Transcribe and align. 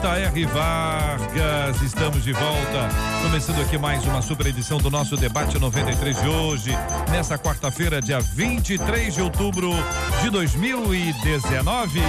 J.R. 0.00 0.46
Vargas. 0.46 1.82
Estamos 1.82 2.24
de 2.24 2.32
volta. 2.32 2.88
Começando 3.22 3.60
aqui 3.60 3.76
mais 3.76 4.02
uma 4.06 4.22
super 4.22 4.46
edição 4.46 4.78
do 4.78 4.90
nosso 4.90 5.14
debate 5.14 5.58
93 5.58 6.22
de 6.22 6.26
hoje, 6.26 6.70
nessa 7.10 7.36
quarta-feira, 7.36 8.00
dia 8.00 8.18
23 8.18 9.12
de 9.14 9.20
outubro 9.20 9.70
de 10.22 10.30
2019. 10.30 12.00
Dia 12.00 12.06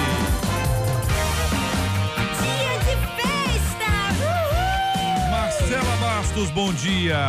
de 2.79 2.95
festa! 3.17 3.91
Marcela 5.29 5.95
Bastos, 5.97 6.49
bom 6.51 6.71
dia. 6.71 7.19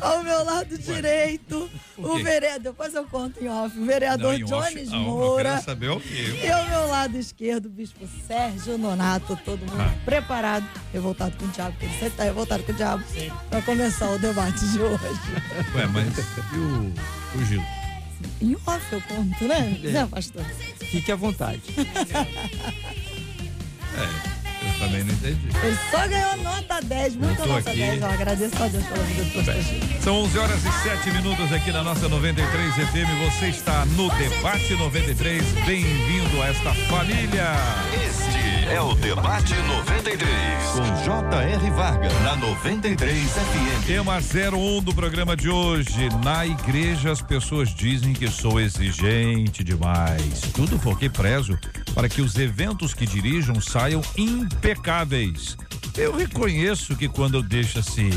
Ao 0.00 0.22
meu 0.24 0.44
lado 0.44 0.76
direito, 0.76 1.70
O 1.98 2.22
vereador, 2.22 2.60
depois 2.60 2.94
eu 2.94 3.04
conto 3.04 3.42
em 3.42 3.48
off, 3.48 3.76
o 3.78 3.84
vereador 3.84 4.38
Não, 4.38 4.58
off, 4.58 4.74
Jones 4.74 4.88
não, 4.90 4.98
eu 4.98 5.04
Moura. 5.04 5.50
quero 5.50 5.64
saber 5.64 5.90
o 5.90 6.00
quê? 6.00 6.40
E 6.44 6.50
ao 6.50 6.68
meu 6.68 6.86
lado 6.88 7.16
esquerdo, 7.18 7.66
o 7.66 7.68
bispo 7.70 8.06
Sérgio 8.26 8.78
Nonato, 8.78 9.36
todo 9.44 9.58
mundo 9.60 9.80
Ah. 9.80 9.92
preparado, 10.04 10.66
revoltado 10.92 11.36
com 11.36 11.44
o 11.44 11.48
diabo, 11.48 11.72
porque 11.72 11.86
ele 11.86 11.94
sempre 11.98 12.16
tá 12.16 12.24
revoltado 12.24 12.62
com 12.62 12.72
o 12.72 12.74
diabo, 12.74 13.04
pra 13.50 13.62
começar 13.62 14.10
o 14.10 14.18
debate 14.18 14.60
de 14.68 14.80
hoje. 14.80 14.98
Ué, 15.74 15.86
mas 15.86 16.18
e 16.18 16.56
o, 16.58 16.92
o 17.40 17.44
Gil? 17.44 17.62
Em 18.40 18.54
off 18.66 18.92
eu 18.92 19.00
conto, 19.02 19.44
né? 19.44 19.80
É. 19.84 19.88
Né, 19.88 20.08
pastor? 20.10 20.44
Fique 20.44 21.10
à 21.12 21.16
vontade. 21.16 21.62
É, 23.98 24.37
também 24.78 25.04
não 25.04 25.12
entendi. 25.12 25.48
Ele 25.62 25.78
só 25.90 26.08
ganhou 26.08 26.36
nota 26.38 26.80
10, 26.82 27.16
muita 27.16 27.42
Eu 27.42 27.46
tô 27.46 27.52
nota 27.52 27.70
aqui. 27.70 27.78
10. 27.78 28.02
Eu 28.02 28.08
agradeço 28.08 28.62
a 28.62 28.68
Deus 28.68 28.84
pela 28.84 29.04
vida 29.04 29.24
pastor 29.34 29.62
Gil. 29.62 30.00
São 30.00 30.16
11 30.22 30.38
horas 30.38 30.64
e 30.64 30.72
7 30.82 31.10
minutos 31.10 31.52
aqui 31.52 31.72
na 31.72 31.82
nossa 31.82 32.08
93 32.08 32.74
FM. 32.74 33.32
Você 33.32 33.48
está 33.48 33.84
no 33.86 34.08
Debate 34.10 34.74
93. 34.74 35.44
Bem-vindo 35.66 36.42
a 36.42 36.48
esta 36.48 36.74
família. 36.88 37.52
Este 38.06 38.68
é 38.70 38.80
o 38.80 38.94
Debate 38.94 39.54
93. 39.54 40.28
Com 40.74 41.04
J.R. 41.04 41.70
Vargas. 41.70 42.12
Na 42.22 42.36
93 42.36 43.30
FM. 43.30 43.86
Tema 43.86 44.18
01 44.18 44.82
do 44.82 44.94
programa 44.94 45.36
de 45.36 45.48
hoje. 45.48 46.08
Na 46.22 46.46
igreja, 46.46 47.10
as 47.10 47.20
pessoas 47.20 47.74
dizem 47.74 48.12
que 48.12 48.28
sou 48.28 48.60
exigente 48.60 49.64
demais. 49.64 50.40
Tudo 50.54 50.78
porque 50.78 51.08
prezo 51.08 51.58
para 51.94 52.08
que 52.08 52.20
os 52.20 52.36
eventos 52.36 52.94
que 52.94 53.06
dirijam 53.06 53.60
saiam 53.60 54.02
impecáveis. 54.16 54.67
Eu 55.96 56.14
reconheço 56.14 56.94
que 56.94 57.08
quando 57.08 57.42
deixo 57.42 57.78
assim 57.78 58.10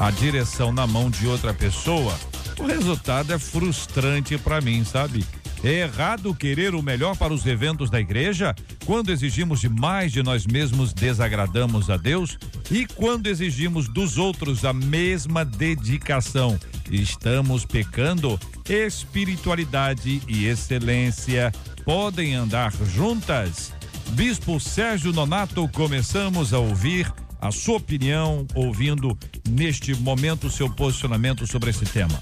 a 0.00 0.10
direção 0.10 0.72
na 0.72 0.86
mão 0.86 1.08
de 1.08 1.26
outra 1.26 1.54
pessoa, 1.54 2.18
o 2.58 2.66
resultado 2.66 3.32
é 3.32 3.38
frustrante 3.38 4.36
para 4.36 4.60
mim, 4.60 4.84
sabe? 4.84 5.24
É 5.64 5.80
errado 5.80 6.34
querer 6.34 6.74
o 6.74 6.82
melhor 6.82 7.16
para 7.16 7.32
os 7.32 7.46
eventos 7.46 7.88
da 7.88 8.00
igreja? 8.00 8.52
Quando 8.84 9.12
exigimos 9.12 9.60
demais 9.60 10.10
de 10.10 10.20
nós 10.20 10.44
mesmos, 10.44 10.92
desagradamos 10.92 11.88
a 11.88 11.96
Deus? 11.96 12.36
E 12.68 12.84
quando 12.84 13.28
exigimos 13.28 13.86
dos 13.88 14.18
outros 14.18 14.64
a 14.64 14.72
mesma 14.72 15.44
dedicação, 15.44 16.58
estamos 16.90 17.64
pecando? 17.64 18.40
Espiritualidade 18.68 20.20
e 20.26 20.46
excelência 20.46 21.52
podem 21.84 22.34
andar 22.34 22.72
juntas? 22.92 23.72
Bispo 24.14 24.60
Sérgio 24.60 25.10
Nonato, 25.10 25.66
começamos 25.70 26.52
a 26.52 26.58
ouvir 26.58 27.10
a 27.40 27.50
sua 27.50 27.78
opinião, 27.78 28.46
ouvindo 28.54 29.18
neste 29.48 29.94
momento 29.94 30.48
o 30.48 30.50
seu 30.50 30.70
posicionamento 30.70 31.46
sobre 31.46 31.70
esse 31.70 31.86
tema. 31.86 32.20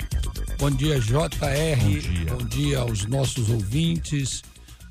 Bom 0.57 0.71
dia, 0.71 1.01
JR. 1.01 1.19
Bom 1.19 1.99
dia. 1.99 2.35
Bom 2.37 2.45
dia 2.47 2.79
aos 2.79 3.07
nossos 3.07 3.51
ouvintes. 3.51 4.43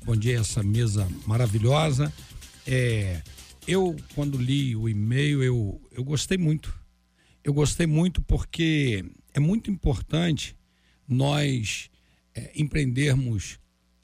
Bom 0.04 0.14
dia 0.14 0.36
a 0.36 0.40
essa 0.42 0.62
mesa 0.62 1.08
maravilhosa. 1.26 2.12
É, 2.66 3.22
eu, 3.66 3.96
quando 4.14 4.36
li 4.36 4.76
o 4.76 4.86
e-mail, 4.86 5.42
eu, 5.42 5.80
eu 5.92 6.04
gostei 6.04 6.36
muito. 6.36 6.78
Eu 7.42 7.54
gostei 7.54 7.86
muito 7.86 8.20
porque 8.20 9.06
é 9.32 9.40
muito 9.40 9.70
importante 9.70 10.54
nós 11.08 11.88
é, 12.34 12.52
empreendermos 12.54 13.58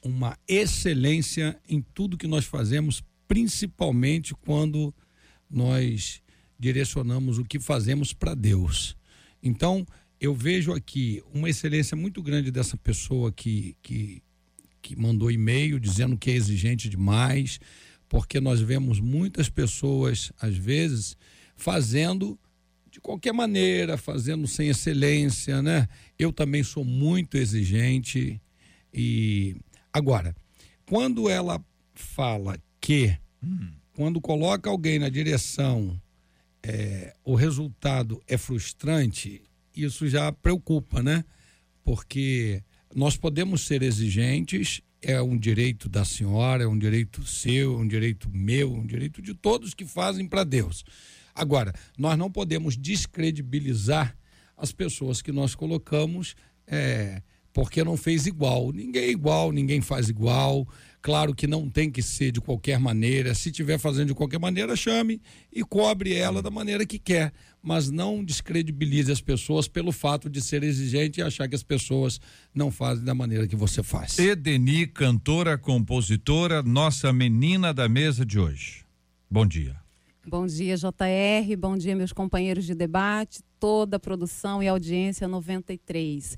uma 0.07 0.37
excelência 0.47 1.59
em 1.67 1.81
tudo 1.81 2.17
que 2.17 2.27
nós 2.27 2.45
fazemos, 2.45 3.03
principalmente 3.27 4.33
quando 4.33 4.93
nós 5.49 6.21
direcionamos 6.57 7.37
o 7.37 7.45
que 7.45 7.59
fazemos 7.59 8.13
para 8.13 8.33
Deus. 8.33 8.95
Então, 9.43 9.85
eu 10.19 10.33
vejo 10.33 10.73
aqui 10.73 11.21
uma 11.33 11.49
excelência 11.49 11.95
muito 11.95 12.23
grande 12.23 12.49
dessa 12.49 12.77
pessoa 12.77 13.31
que, 13.31 13.75
que, 13.81 14.23
que 14.81 14.95
mandou 14.95 15.29
e-mail 15.29 15.79
dizendo 15.79 16.17
que 16.17 16.31
é 16.31 16.35
exigente 16.35 16.89
demais, 16.89 17.59
porque 18.09 18.39
nós 18.39 18.61
vemos 18.61 18.99
muitas 18.99 19.49
pessoas, 19.49 20.31
às 20.39 20.55
vezes, 20.55 21.17
fazendo 21.55 22.39
de 22.89 23.01
qualquer 23.01 23.33
maneira, 23.33 23.97
fazendo 23.97 24.47
sem 24.47 24.69
excelência, 24.69 25.61
né? 25.61 25.87
Eu 26.17 26.31
também 26.31 26.63
sou 26.63 26.83
muito 26.83 27.37
exigente 27.37 28.41
e 28.93 29.55
agora, 29.97 30.35
quando 30.85 31.29
ela 31.29 31.63
fala 31.93 32.57
que 32.79 33.17
quando 33.93 34.21
coloca 34.21 34.69
alguém 34.69 34.99
na 34.99 35.09
direção 35.09 35.99
é, 36.63 37.15
o 37.23 37.35
resultado 37.35 38.21
é 38.27 38.37
frustrante, 38.37 39.41
isso 39.75 40.07
já 40.07 40.31
preocupa, 40.31 41.01
né? 41.01 41.23
Porque 41.83 42.61
nós 42.93 43.15
podemos 43.15 43.65
ser 43.65 43.81
exigentes, 43.81 44.81
é 45.01 45.21
um 45.21 45.37
direito 45.37 45.87
da 45.87 46.03
senhora, 46.03 46.63
é 46.63 46.67
um 46.67 46.77
direito 46.77 47.25
seu, 47.25 47.75
é 47.75 47.77
um 47.77 47.87
direito 47.87 48.29
meu, 48.29 48.73
um 48.73 48.85
direito 48.85 49.21
de 49.21 49.33
todos 49.33 49.73
que 49.73 49.85
fazem 49.85 50.27
para 50.27 50.43
Deus. 50.43 50.83
Agora, 51.33 51.73
nós 51.97 52.17
não 52.17 52.31
podemos 52.31 52.75
descredibilizar 52.75 54.17
as 54.57 54.71
pessoas 54.71 55.21
que 55.21 55.31
nós 55.31 55.53
colocamos 55.53 56.35
é, 56.65 57.21
porque 57.57 57.83
não 57.83 57.97
fez 57.97 58.27
igual. 58.27 58.71
Ninguém 58.71 59.01
é 59.01 59.09
igual, 59.09 59.51
ninguém 59.51 59.81
faz 59.81 60.09
igual. 60.09 60.67
Claro 61.01 61.33
que 61.33 61.47
não 61.47 61.67
tem 61.67 61.89
que 61.89 62.03
ser 62.03 62.31
de 62.31 62.39
qualquer 62.39 62.79
maneira. 62.79 63.33
Se 63.33 63.49
estiver 63.49 63.79
fazendo 63.79 64.09
de 64.09 64.13
qualquer 64.13 64.39
maneira, 64.39 64.75
chame 64.75 65.19
e 65.51 65.63
cobre 65.63 66.13
ela 66.13 66.39
da 66.39 66.51
maneira 66.51 66.85
que 66.85 66.99
quer. 66.99 67.33
Mas 67.59 67.89
não 67.89 68.23
descredibilize 68.23 69.11
as 69.11 69.21
pessoas 69.21 69.67
pelo 69.67 69.91
fato 69.91 70.29
de 70.29 70.39
ser 70.39 70.61
exigente 70.61 71.19
e 71.19 71.23
achar 71.23 71.47
que 71.47 71.55
as 71.55 71.63
pessoas 71.63 72.21
não 72.53 72.69
fazem 72.69 73.03
da 73.03 73.15
maneira 73.15 73.47
que 73.47 73.55
você 73.55 73.81
faz. 73.81 74.19
Edeni, 74.19 74.85
cantora, 74.85 75.57
compositora, 75.57 76.61
nossa 76.61 77.11
menina 77.11 77.73
da 77.73 77.89
mesa 77.89 78.23
de 78.23 78.37
hoje. 78.37 78.85
Bom 79.27 79.47
dia. 79.47 79.75
Bom 80.27 80.45
dia, 80.45 80.75
JR. 80.77 81.57
Bom 81.57 81.75
dia, 81.75 81.95
meus 81.95 82.13
companheiros 82.13 82.65
de 82.65 82.75
debate, 82.75 83.39
toda 83.59 83.97
a 83.97 83.99
produção 83.99 84.61
e 84.61 84.67
audiência 84.67 85.27
93. 85.27 86.37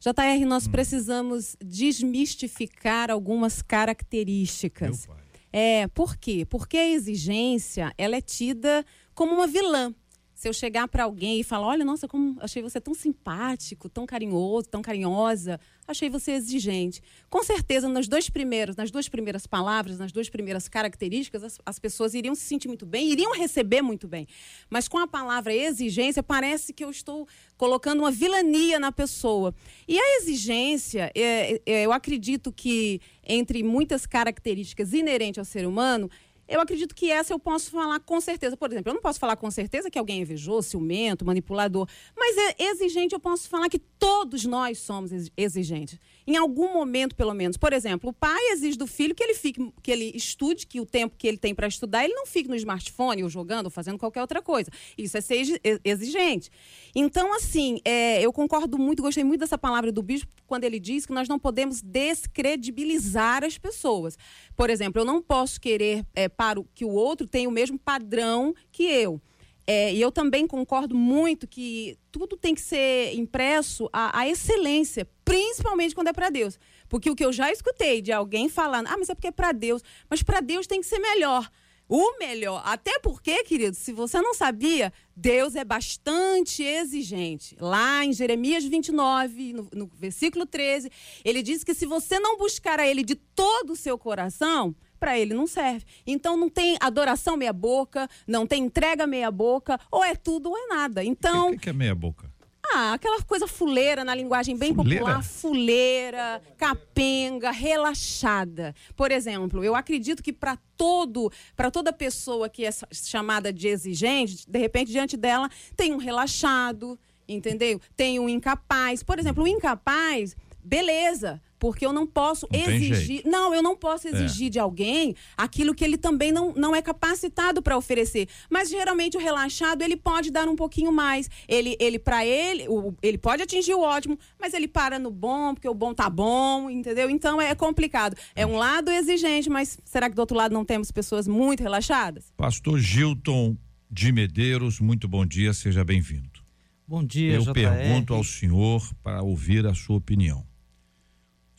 JR, 0.00 0.46
nós 0.46 0.66
Hum. 0.66 0.70
precisamos 0.70 1.56
desmistificar 1.62 3.10
algumas 3.10 3.60
características. 3.62 5.06
É, 5.52 5.88
por 5.88 6.16
quê? 6.16 6.46
Porque 6.48 6.78
a 6.78 6.88
exigência, 6.88 7.92
ela 7.98 8.16
é 8.16 8.20
tida 8.20 8.84
como 9.14 9.34
uma 9.34 9.46
vilã. 9.46 9.94
Se 10.40 10.48
eu 10.48 10.54
chegar 10.54 10.88
para 10.88 11.04
alguém 11.04 11.38
e 11.40 11.44
falar, 11.44 11.66
olha, 11.66 11.84
nossa, 11.84 12.08
como 12.08 12.38
achei 12.40 12.62
você 12.62 12.80
tão 12.80 12.94
simpático, 12.94 13.90
tão 13.90 14.06
carinhoso, 14.06 14.70
tão 14.70 14.80
carinhosa, 14.80 15.60
achei 15.86 16.08
você 16.08 16.32
exigente. 16.32 17.02
Com 17.28 17.42
certeza, 17.42 17.86
nas 17.90 18.08
dois 18.08 18.30
primeiros, 18.30 18.74
nas 18.74 18.90
duas 18.90 19.06
primeiras 19.06 19.46
palavras, 19.46 19.98
nas 19.98 20.10
duas 20.10 20.30
primeiras 20.30 20.66
características, 20.66 21.44
as, 21.44 21.58
as 21.66 21.78
pessoas 21.78 22.14
iriam 22.14 22.34
se 22.34 22.40
sentir 22.40 22.68
muito 22.68 22.86
bem, 22.86 23.10
iriam 23.10 23.34
receber 23.34 23.82
muito 23.82 24.08
bem. 24.08 24.26
Mas 24.70 24.88
com 24.88 24.96
a 24.96 25.06
palavra 25.06 25.54
exigência, 25.54 26.22
parece 26.22 26.72
que 26.72 26.82
eu 26.82 26.88
estou 26.88 27.28
colocando 27.58 27.98
uma 27.98 28.10
vilania 28.10 28.78
na 28.78 28.90
pessoa. 28.90 29.54
E 29.86 30.00
a 30.00 30.16
exigência, 30.22 31.12
é, 31.14 31.60
é, 31.66 31.84
eu 31.84 31.92
acredito 31.92 32.50
que 32.50 32.98
entre 33.22 33.62
muitas 33.62 34.06
características 34.06 34.94
inerentes 34.94 35.38
ao 35.38 35.44
ser 35.44 35.66
humano, 35.66 36.10
eu 36.50 36.60
acredito 36.60 36.94
que 36.94 37.10
essa 37.10 37.32
eu 37.32 37.38
posso 37.38 37.70
falar 37.70 38.00
com 38.00 38.20
certeza. 38.20 38.56
Por 38.56 38.70
exemplo, 38.70 38.90
eu 38.90 38.94
não 38.94 39.00
posso 39.00 39.18
falar 39.20 39.36
com 39.36 39.50
certeza 39.50 39.90
que 39.90 39.98
alguém 39.98 40.18
é 40.18 40.22
invejoso, 40.22 40.68
ciumento, 40.68 41.24
manipulador. 41.24 41.88
Mas 42.16 42.36
é 42.36 42.64
exigente, 42.64 43.14
eu 43.14 43.20
posso 43.20 43.48
falar 43.48 43.68
que 43.68 43.78
todos 43.78 44.44
nós 44.44 44.78
somos 44.78 45.12
ex- 45.12 45.30
exigentes. 45.36 45.98
Em 46.30 46.36
algum 46.36 46.72
momento, 46.72 47.16
pelo 47.16 47.34
menos. 47.34 47.56
Por 47.56 47.72
exemplo, 47.72 48.10
o 48.10 48.12
pai 48.12 48.52
exige 48.52 48.78
do 48.78 48.86
filho 48.86 49.16
que 49.16 49.24
ele 49.24 49.34
fique, 49.34 49.72
que 49.82 49.90
ele 49.90 50.12
estude, 50.14 50.64
que 50.64 50.80
o 50.80 50.86
tempo 50.86 51.16
que 51.18 51.26
ele 51.26 51.36
tem 51.36 51.52
para 51.52 51.66
estudar, 51.66 52.04
ele 52.04 52.14
não 52.14 52.24
fique 52.24 52.48
no 52.48 52.54
smartphone, 52.54 53.24
ou 53.24 53.28
jogando, 53.28 53.64
ou 53.64 53.70
fazendo 53.70 53.98
qualquer 53.98 54.20
outra 54.20 54.40
coisa. 54.40 54.70
Isso 54.96 55.18
é 55.18 55.20
ser 55.20 55.40
exi- 55.40 55.60
exigente. 55.84 56.48
Então, 56.94 57.34
assim, 57.34 57.80
é, 57.84 58.24
eu 58.24 58.32
concordo 58.32 58.78
muito, 58.78 59.02
gostei 59.02 59.24
muito 59.24 59.40
dessa 59.40 59.58
palavra 59.58 59.90
do 59.90 60.04
bispo, 60.04 60.30
quando 60.46 60.62
ele 60.62 60.78
diz 60.78 61.04
que 61.04 61.12
nós 61.12 61.28
não 61.28 61.36
podemos 61.36 61.82
descredibilizar 61.82 63.42
as 63.42 63.58
pessoas. 63.58 64.16
Por 64.54 64.70
exemplo, 64.70 65.00
eu 65.00 65.04
não 65.04 65.20
posso 65.20 65.60
querer 65.60 66.06
é, 66.14 66.28
para 66.28 66.62
que 66.72 66.84
o 66.84 66.90
outro 66.90 67.26
tenha 67.26 67.48
o 67.48 67.52
mesmo 67.52 67.76
padrão 67.76 68.54
que 68.70 68.84
eu. 68.84 69.20
É, 69.66 69.92
e 69.92 70.00
eu 70.00 70.10
também 70.10 70.46
concordo 70.46 70.94
muito 70.94 71.46
que 71.46 71.98
tudo 72.10 72.36
tem 72.36 72.54
que 72.54 72.60
ser 72.60 73.14
impresso 73.14 73.88
à, 73.92 74.20
à 74.20 74.28
excelência, 74.28 75.08
principalmente 75.24 75.94
quando 75.94 76.08
é 76.08 76.12
para 76.12 76.30
Deus. 76.30 76.58
Porque 76.88 77.10
o 77.10 77.14
que 77.14 77.24
eu 77.24 77.32
já 77.32 77.52
escutei 77.52 78.02
de 78.02 78.10
alguém 78.10 78.48
falando, 78.48 78.88
ah, 78.88 78.96
mas 78.98 79.08
é 79.08 79.14
porque 79.14 79.28
é 79.28 79.32
para 79.32 79.52
Deus. 79.52 79.82
Mas 80.08 80.22
para 80.22 80.40
Deus 80.40 80.66
tem 80.66 80.80
que 80.80 80.86
ser 80.86 80.98
melhor. 80.98 81.48
O 81.92 82.18
melhor. 82.18 82.62
Até 82.64 83.00
porque, 83.00 83.42
querido, 83.42 83.74
se 83.74 83.92
você 83.92 84.20
não 84.20 84.32
sabia, 84.32 84.92
Deus 85.16 85.56
é 85.56 85.64
bastante 85.64 86.62
exigente. 86.62 87.56
Lá 87.60 88.04
em 88.04 88.12
Jeremias 88.12 88.64
29, 88.64 89.52
no, 89.52 89.68
no 89.74 89.90
versículo 89.98 90.46
13, 90.46 90.88
ele 91.24 91.42
diz 91.42 91.64
que 91.64 91.74
se 91.74 91.86
você 91.86 92.20
não 92.20 92.38
buscar 92.38 92.78
a 92.78 92.86
Ele 92.86 93.02
de 93.02 93.16
todo 93.16 93.72
o 93.72 93.76
seu 93.76 93.98
coração, 93.98 94.72
para 95.00 95.18
ele 95.18 95.32
não 95.34 95.46
serve. 95.46 95.84
Então 96.06 96.36
não 96.36 96.50
tem 96.50 96.76
adoração 96.78 97.36
meia 97.36 97.52
boca, 97.52 98.08
não 98.28 98.46
tem 98.46 98.62
entrega 98.64 99.06
meia 99.06 99.30
boca, 99.30 99.80
ou 99.90 100.04
é 100.04 100.14
tudo 100.14 100.50
ou 100.50 100.56
é 100.58 100.66
nada. 100.68 101.00
O 101.00 101.04
Então, 101.04 101.50
que, 101.52 101.58
que 101.58 101.70
é 101.70 101.72
meia 101.72 101.94
boca? 101.94 102.30
ah, 102.72 102.92
aquela 102.92 103.20
coisa 103.22 103.48
fuleira 103.48 104.04
na 104.04 104.14
linguagem 104.14 104.56
bem 104.56 104.72
Fuleira? 104.72 105.00
popular, 105.04 105.24
fuleira, 105.24 106.40
capenga, 106.56 107.50
relaxada. 107.50 108.74
Por 108.94 109.10
exemplo, 109.10 109.64
eu 109.64 109.74
acredito 109.74 110.22
que 110.22 110.32
para 110.32 110.56
todo, 110.76 111.32
para 111.56 111.70
toda 111.70 111.92
pessoa 111.92 112.48
que 112.48 112.64
é 112.64 112.70
chamada 112.92 113.52
de 113.52 113.66
exigente, 113.66 114.44
de 114.48 114.58
repente 114.58 114.92
diante 114.92 115.16
dela 115.16 115.50
tem 115.76 115.92
um 115.92 115.96
relaxado, 115.96 116.96
entendeu? 117.26 117.80
Tem 117.96 118.20
um 118.20 118.28
incapaz. 118.28 119.02
Por 119.02 119.18
exemplo, 119.18 119.42
o 119.42 119.48
incapaz, 119.48 120.36
beleza, 120.64 121.40
porque 121.58 121.84
eu 121.84 121.92
não 121.92 122.06
posso 122.06 122.46
Não 122.50 122.58
exigir. 122.58 123.22
Não, 123.26 123.54
eu 123.54 123.62
não 123.62 123.76
posso 123.76 124.08
exigir 124.08 124.48
de 124.48 124.58
alguém 124.58 125.14
aquilo 125.36 125.74
que 125.74 125.84
ele 125.84 125.98
também 125.98 126.32
não, 126.32 126.54
não 126.54 126.74
é 126.74 126.80
capacitado 126.80 127.60
para 127.60 127.76
oferecer. 127.76 128.28
Mas 128.48 128.70
geralmente 128.70 129.16
o 129.16 129.20
relaxado 129.20 129.82
ele 129.82 129.96
pode 129.96 130.30
dar 130.30 130.48
um 130.48 130.56
pouquinho 130.56 130.90
mais. 130.90 131.28
Ele, 131.46 131.76
ele 131.78 131.98
para 131.98 132.24
ele, 132.24 132.66
o- 132.68 132.94
ele 133.02 133.18
pode 133.18 133.42
atingir 133.42 133.74
o 133.74 133.80
ótimo, 133.80 134.18
mas 134.40 134.54
ele 134.54 134.66
para 134.66 134.98
no 134.98 135.10
bom 135.10 135.52
porque 135.54 135.68
o 135.68 135.74
bom 135.74 135.92
tá 135.92 136.08
bom, 136.08 136.70
entendeu? 136.70 137.10
Então 137.10 137.38
é 137.40 137.54
complicado. 137.54 138.16
É 138.34 138.46
um 138.46 138.56
lado 138.56 138.90
exigente, 138.90 139.50
mas 139.50 139.78
será 139.84 140.08
que 140.08 140.16
do 140.16 140.20
outro 140.20 140.36
lado 140.36 140.52
não 140.52 140.64
temos 140.64 140.90
pessoas 140.90 141.28
muito 141.28 141.62
relaxadas? 141.62 142.32
Pastor 142.38 142.78
Gilton 142.78 143.54
de 143.90 144.12
Medeiros, 144.12 144.80
muito 144.80 145.06
bom 145.06 145.26
dia, 145.26 145.52
seja 145.52 145.84
bem-vindo. 145.84 146.40
Bom 146.88 147.04
dia, 147.04 147.34
Eu 147.34 147.42
JR. 147.42 147.52
pergunto 147.52 148.14
ao 148.14 148.24
senhor 148.24 148.82
para 149.02 149.22
ouvir 149.22 149.66
a 149.66 149.74
sua 149.74 149.96
opinião. 149.96 150.44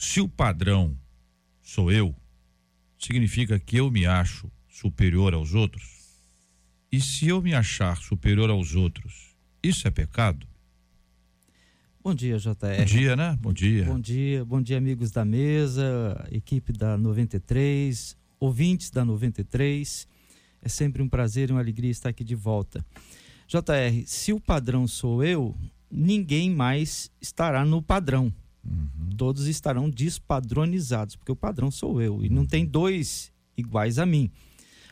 Se 0.02 0.20
o 0.20 0.28
padrão 0.28 0.98
sou 1.62 1.92
eu, 1.92 2.16
significa 2.98 3.60
que 3.60 3.78
eu 3.78 3.92
me 3.92 4.08
acho 4.08 4.52
superior 4.68 5.32
aos 5.32 5.54
outros? 5.54 6.20
E 6.92 7.00
se 7.00 7.28
eu 7.28 7.40
me 7.40 7.54
achar 7.54 7.96
superior 7.98 8.50
aos 8.50 8.74
outros, 8.74 9.36
isso 9.62 9.88
é 9.88 9.92
pecado? 9.92 10.48
Bom 12.04 12.16
dia, 12.16 12.40
JR. 12.40 12.78
Bom 12.80 12.86
dia, 12.86 13.16
né? 13.16 13.38
Bom 13.40 13.54
dia. 13.54 13.86
Bom 13.86 14.00
dia, 14.00 14.44
bom 14.44 14.60
dia, 14.60 14.80
amigos 14.80 15.12
da 15.12 15.24
mesa, 15.24 16.28
equipe 16.32 16.74
da 16.74 16.98
93, 16.98 18.18
ouvintes 18.40 18.90
da 18.90 19.06
93. 19.06 20.08
É 20.64 20.68
sempre 20.68 21.04
um 21.04 21.08
prazer 21.08 21.50
e 21.50 21.52
uma 21.54 21.62
alegria 21.62 21.92
estar 21.92 22.10
aqui 22.10 22.24
de 22.24 22.34
volta. 22.34 22.84
JR, 23.48 24.04
se 24.08 24.34
o 24.34 24.40
padrão 24.40 24.88
sou 24.88 25.24
eu, 25.24 25.56
ninguém 25.92 26.50
mais 26.50 27.12
estará 27.22 27.64
no 27.64 27.84
padrão. 27.84 28.34
Todos 29.18 29.48
estarão 29.48 29.90
despadronizados, 29.90 31.16
porque 31.16 31.32
o 31.32 31.36
padrão 31.36 31.70
sou 31.70 32.02
eu 32.02 32.24
e 32.24 32.30
não 32.30 32.46
tem 32.46 32.66
dois 32.66 33.32
iguais 33.58 34.00
a 34.00 34.06
mim. 34.06 34.32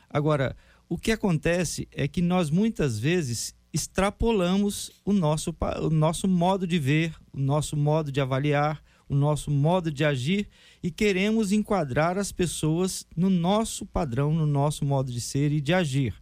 Agora, 0.09 0.55
o 0.88 0.97
que 0.97 1.11
acontece 1.11 1.88
é 1.91 2.07
que 2.07 2.21
nós 2.21 2.49
muitas 2.49 2.99
vezes 2.99 3.55
extrapolamos 3.71 4.91
o 5.05 5.13
nosso, 5.13 5.55
o 5.81 5.89
nosso 5.89 6.27
modo 6.27 6.65
de 6.65 6.79
ver, 6.79 7.15
o 7.31 7.39
nosso 7.39 7.77
modo 7.77 8.11
de 8.11 8.19
avaliar, 8.19 8.83
o 9.07 9.15
nosso 9.15 9.49
modo 9.49 9.91
de 9.91 10.05
agir 10.05 10.47
e 10.81 10.91
queremos 10.91 11.51
enquadrar 11.51 12.17
as 12.17 12.31
pessoas 12.31 13.05
no 13.15 13.29
nosso 13.29 13.85
padrão, 13.85 14.33
no 14.33 14.45
nosso 14.45 14.85
modo 14.85 15.11
de 15.11 15.19
ser 15.19 15.51
e 15.51 15.59
de 15.59 15.73
agir. 15.73 16.13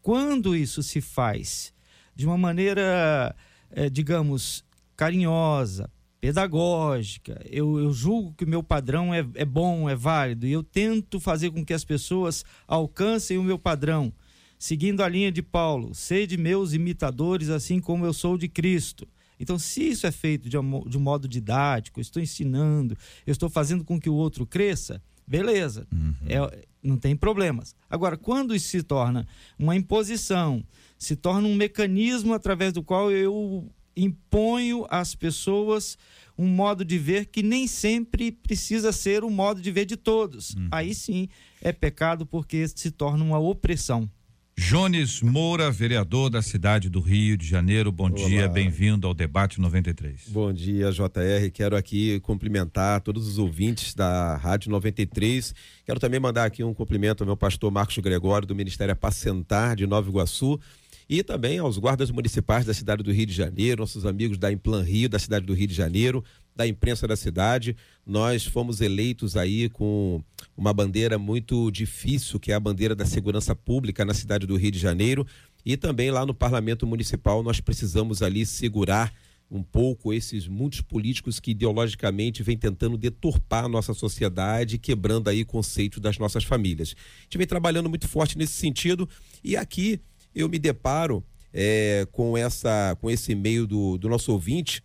Quando 0.00 0.56
isso 0.56 0.82
se 0.82 1.00
faz 1.00 1.72
de 2.14 2.26
uma 2.26 2.36
maneira, 2.36 3.36
eh, 3.70 3.88
digamos, 3.88 4.64
carinhosa, 4.96 5.90
pedagógica, 6.22 7.44
eu, 7.50 7.80
eu 7.80 7.92
julgo 7.92 8.32
que 8.34 8.44
o 8.44 8.48
meu 8.48 8.62
padrão 8.62 9.12
é, 9.12 9.26
é 9.34 9.44
bom, 9.44 9.90
é 9.90 9.96
válido, 9.96 10.46
e 10.46 10.52
eu 10.52 10.62
tento 10.62 11.18
fazer 11.18 11.50
com 11.50 11.64
que 11.64 11.74
as 11.74 11.84
pessoas 11.84 12.44
alcancem 12.64 13.38
o 13.38 13.42
meu 13.42 13.58
padrão, 13.58 14.12
seguindo 14.56 15.02
a 15.02 15.08
linha 15.08 15.32
de 15.32 15.42
Paulo, 15.42 15.92
sede 15.92 16.36
meus 16.36 16.74
imitadores, 16.74 17.48
assim 17.50 17.80
como 17.80 18.06
eu 18.06 18.12
sou 18.12 18.38
de 18.38 18.48
Cristo. 18.48 19.08
Então, 19.40 19.58
se 19.58 19.82
isso 19.82 20.06
é 20.06 20.12
feito 20.12 20.48
de, 20.48 20.56
um 20.56 20.88
de 20.88 20.96
um 20.96 21.00
modo 21.00 21.26
didático, 21.26 21.98
eu 21.98 22.02
estou 22.02 22.22
ensinando, 22.22 22.96
eu 23.26 23.32
estou 23.32 23.50
fazendo 23.50 23.82
com 23.82 23.98
que 24.00 24.08
o 24.08 24.14
outro 24.14 24.46
cresça, 24.46 25.02
beleza, 25.26 25.88
é- 26.28 26.64
não 26.80 26.96
tem 26.96 27.16
problemas. 27.16 27.74
Agora, 27.90 28.16
quando 28.16 28.54
isso 28.54 28.68
se 28.68 28.82
torna 28.84 29.26
uma 29.58 29.74
imposição, 29.74 30.64
se 30.96 31.16
torna 31.16 31.48
um 31.48 31.54
mecanismo 31.56 32.32
através 32.32 32.72
do 32.72 32.82
qual 32.82 33.10
eu 33.10 33.68
imponho 33.96 34.86
às 34.90 35.14
pessoas 35.14 35.96
um 36.36 36.46
modo 36.46 36.84
de 36.84 36.98
ver 36.98 37.26
que 37.26 37.42
nem 37.42 37.66
sempre 37.66 38.32
precisa 38.32 38.92
ser 38.92 39.22
o 39.22 39.30
modo 39.30 39.60
de 39.60 39.70
ver 39.70 39.84
de 39.84 39.96
todos. 39.96 40.56
Aí 40.70 40.94
sim 40.94 41.28
é 41.60 41.72
pecado 41.72 42.26
porque 42.26 42.66
se 42.68 42.90
torna 42.90 43.22
uma 43.22 43.38
opressão. 43.38 44.10
Jones 44.58 45.22
Moura, 45.22 45.70
vereador 45.70 46.28
da 46.28 46.42
cidade 46.42 46.90
do 46.90 47.00
Rio 47.00 47.36
de 47.38 47.46
Janeiro, 47.46 47.90
bom 47.90 48.10
dia, 48.10 48.46
bem-vindo 48.48 49.06
ao 49.06 49.14
debate 49.14 49.58
93. 49.58 50.28
Bom 50.28 50.52
dia, 50.52 50.92
JR. 50.92 51.50
Quero 51.52 51.74
aqui 51.74 52.20
cumprimentar 52.20 53.00
todos 53.00 53.26
os 53.26 53.38
ouvintes 53.38 53.94
da 53.94 54.36
Rádio 54.36 54.70
93. 54.70 55.54
Quero 55.86 55.98
também 55.98 56.20
mandar 56.20 56.44
aqui 56.44 56.62
um 56.62 56.74
cumprimento 56.74 57.22
ao 57.22 57.26
meu 57.26 57.36
pastor 57.36 57.70
Marcos 57.70 57.96
Gregório, 57.98 58.46
do 58.46 58.54
Ministério 58.54 58.92
Apacentar 58.92 59.74
de 59.74 59.86
Nova 59.86 60.08
Iguaçu. 60.08 60.60
E 61.08 61.22
também 61.22 61.58
aos 61.58 61.78
guardas 61.78 62.10
municipais 62.10 62.64
da 62.64 62.72
cidade 62.72 63.02
do 63.02 63.12
Rio 63.12 63.26
de 63.26 63.32
Janeiro, 63.32 63.82
nossos 63.82 64.06
amigos 64.06 64.38
da 64.38 64.52
Implan 64.52 64.82
Rio, 64.82 65.08
da 65.08 65.18
cidade 65.18 65.44
do 65.44 65.54
Rio 65.54 65.66
de 65.66 65.74
Janeiro, 65.74 66.24
da 66.54 66.66
imprensa 66.66 67.06
da 67.06 67.16
cidade. 67.16 67.76
Nós 68.06 68.44
fomos 68.44 68.80
eleitos 68.80 69.36
aí 69.36 69.68
com 69.68 70.22
uma 70.56 70.72
bandeira 70.72 71.18
muito 71.18 71.70
difícil, 71.70 72.38
que 72.38 72.52
é 72.52 72.54
a 72.54 72.60
bandeira 72.60 72.94
da 72.94 73.04
segurança 73.04 73.54
pública 73.54 74.04
na 74.04 74.14
cidade 74.14 74.46
do 74.46 74.56
Rio 74.56 74.70
de 74.70 74.78
Janeiro. 74.78 75.26
E 75.64 75.76
também 75.76 76.10
lá 76.10 76.26
no 76.26 76.34
Parlamento 76.34 76.86
Municipal 76.86 77.42
nós 77.42 77.60
precisamos 77.60 78.22
ali 78.22 78.44
segurar 78.44 79.12
um 79.52 79.62
pouco 79.62 80.14
esses 80.14 80.48
muitos 80.48 80.80
políticos 80.80 81.38
que 81.38 81.50
ideologicamente 81.50 82.42
vêm 82.42 82.56
tentando 82.56 82.96
deturpar 82.96 83.66
a 83.66 83.68
nossa 83.68 83.92
sociedade, 83.92 84.78
quebrando 84.78 85.28
aí 85.28 85.44
conceitos 85.44 86.00
das 86.00 86.16
nossas 86.16 86.42
famílias. 86.42 86.96
A 86.96 87.22
gente 87.24 87.36
vem 87.38 87.46
trabalhando 87.46 87.90
muito 87.90 88.08
forte 88.08 88.38
nesse 88.38 88.54
sentido 88.54 89.06
e 89.44 89.54
aqui 89.54 90.00
eu 90.34 90.48
me 90.48 90.58
deparo 90.58 91.24
é, 91.52 92.06
com 92.12 92.36
essa 92.36 92.96
com 93.00 93.10
esse 93.10 93.32
e-mail 93.32 93.66
do, 93.66 93.98
do 93.98 94.08
nosso 94.08 94.32
ouvinte 94.32 94.82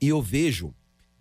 e 0.00 0.08
eu 0.08 0.22
vejo, 0.22 0.74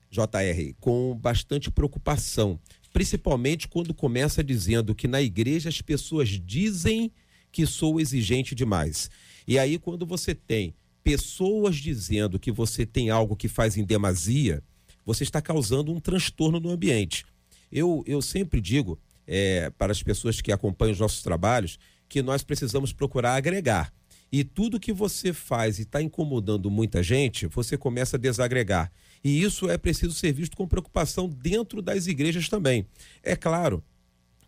JR, 0.10 0.74
com 0.80 1.14
bastante 1.16 1.70
preocupação, 1.70 2.58
principalmente 2.94 3.68
quando 3.68 3.94
começa 3.94 4.44
dizendo 4.44 4.96
que 4.96 5.08
na 5.08 5.22
igreja 5.22 5.68
as 5.68 5.82
pessoas 5.82 6.30
dizem 6.30 7.12
que 7.52 7.66
sou 7.66 8.00
exigente 8.00 8.56
demais. 8.56 9.10
E 9.46 9.60
aí, 9.60 9.78
quando 9.78 10.06
você 10.06 10.34
tem 10.34 10.74
pessoas 11.04 11.76
dizendo 11.76 12.40
que 12.40 12.52
você 12.52 12.86
tem 12.86 13.10
algo 13.10 13.36
que 13.36 13.48
faz 13.48 13.76
em 13.76 13.84
demasia, 13.84 14.64
você 15.06 15.24
está 15.24 15.42
causando 15.42 15.92
um 15.92 16.00
transtorno 16.00 16.60
no 16.60 16.70
ambiente. 16.70 17.26
Eu, 17.72 18.04
eu 18.06 18.22
sempre 18.22 18.62
digo 18.62 18.98
é, 19.28 19.70
para 19.72 19.92
as 19.92 20.02
pessoas 20.02 20.40
que 20.40 20.52
acompanham 20.52 20.94
os 20.94 21.00
nossos 21.00 21.22
trabalhos 21.22 21.78
que 22.10 22.24
nós 22.24 22.44
precisamos 22.44 22.92
procurar 22.92 23.36
agregar. 23.36 23.94
E 24.32 24.44
tudo 24.44 24.80
que 24.80 24.92
você 24.92 25.32
faz 25.32 25.80
e 25.80 25.84
está 25.84 26.02
incomodando 26.02 26.70
muita 26.70 27.02
gente, 27.02 27.48
você 27.48 27.78
começa 27.78 28.18
a 28.18 28.20
desagregar. 28.20 28.92
E 29.24 29.42
isso 29.42 29.70
é 29.70 29.78
preciso 29.78 30.14
ser 30.14 30.32
visto 30.34 30.58
com 30.58 30.68
preocupação 30.68 31.28
dentro 31.28 31.82
das 31.82 32.08
igrejas 32.08 32.50
também. 32.50 32.86
É 33.24 33.36
claro 33.36 33.84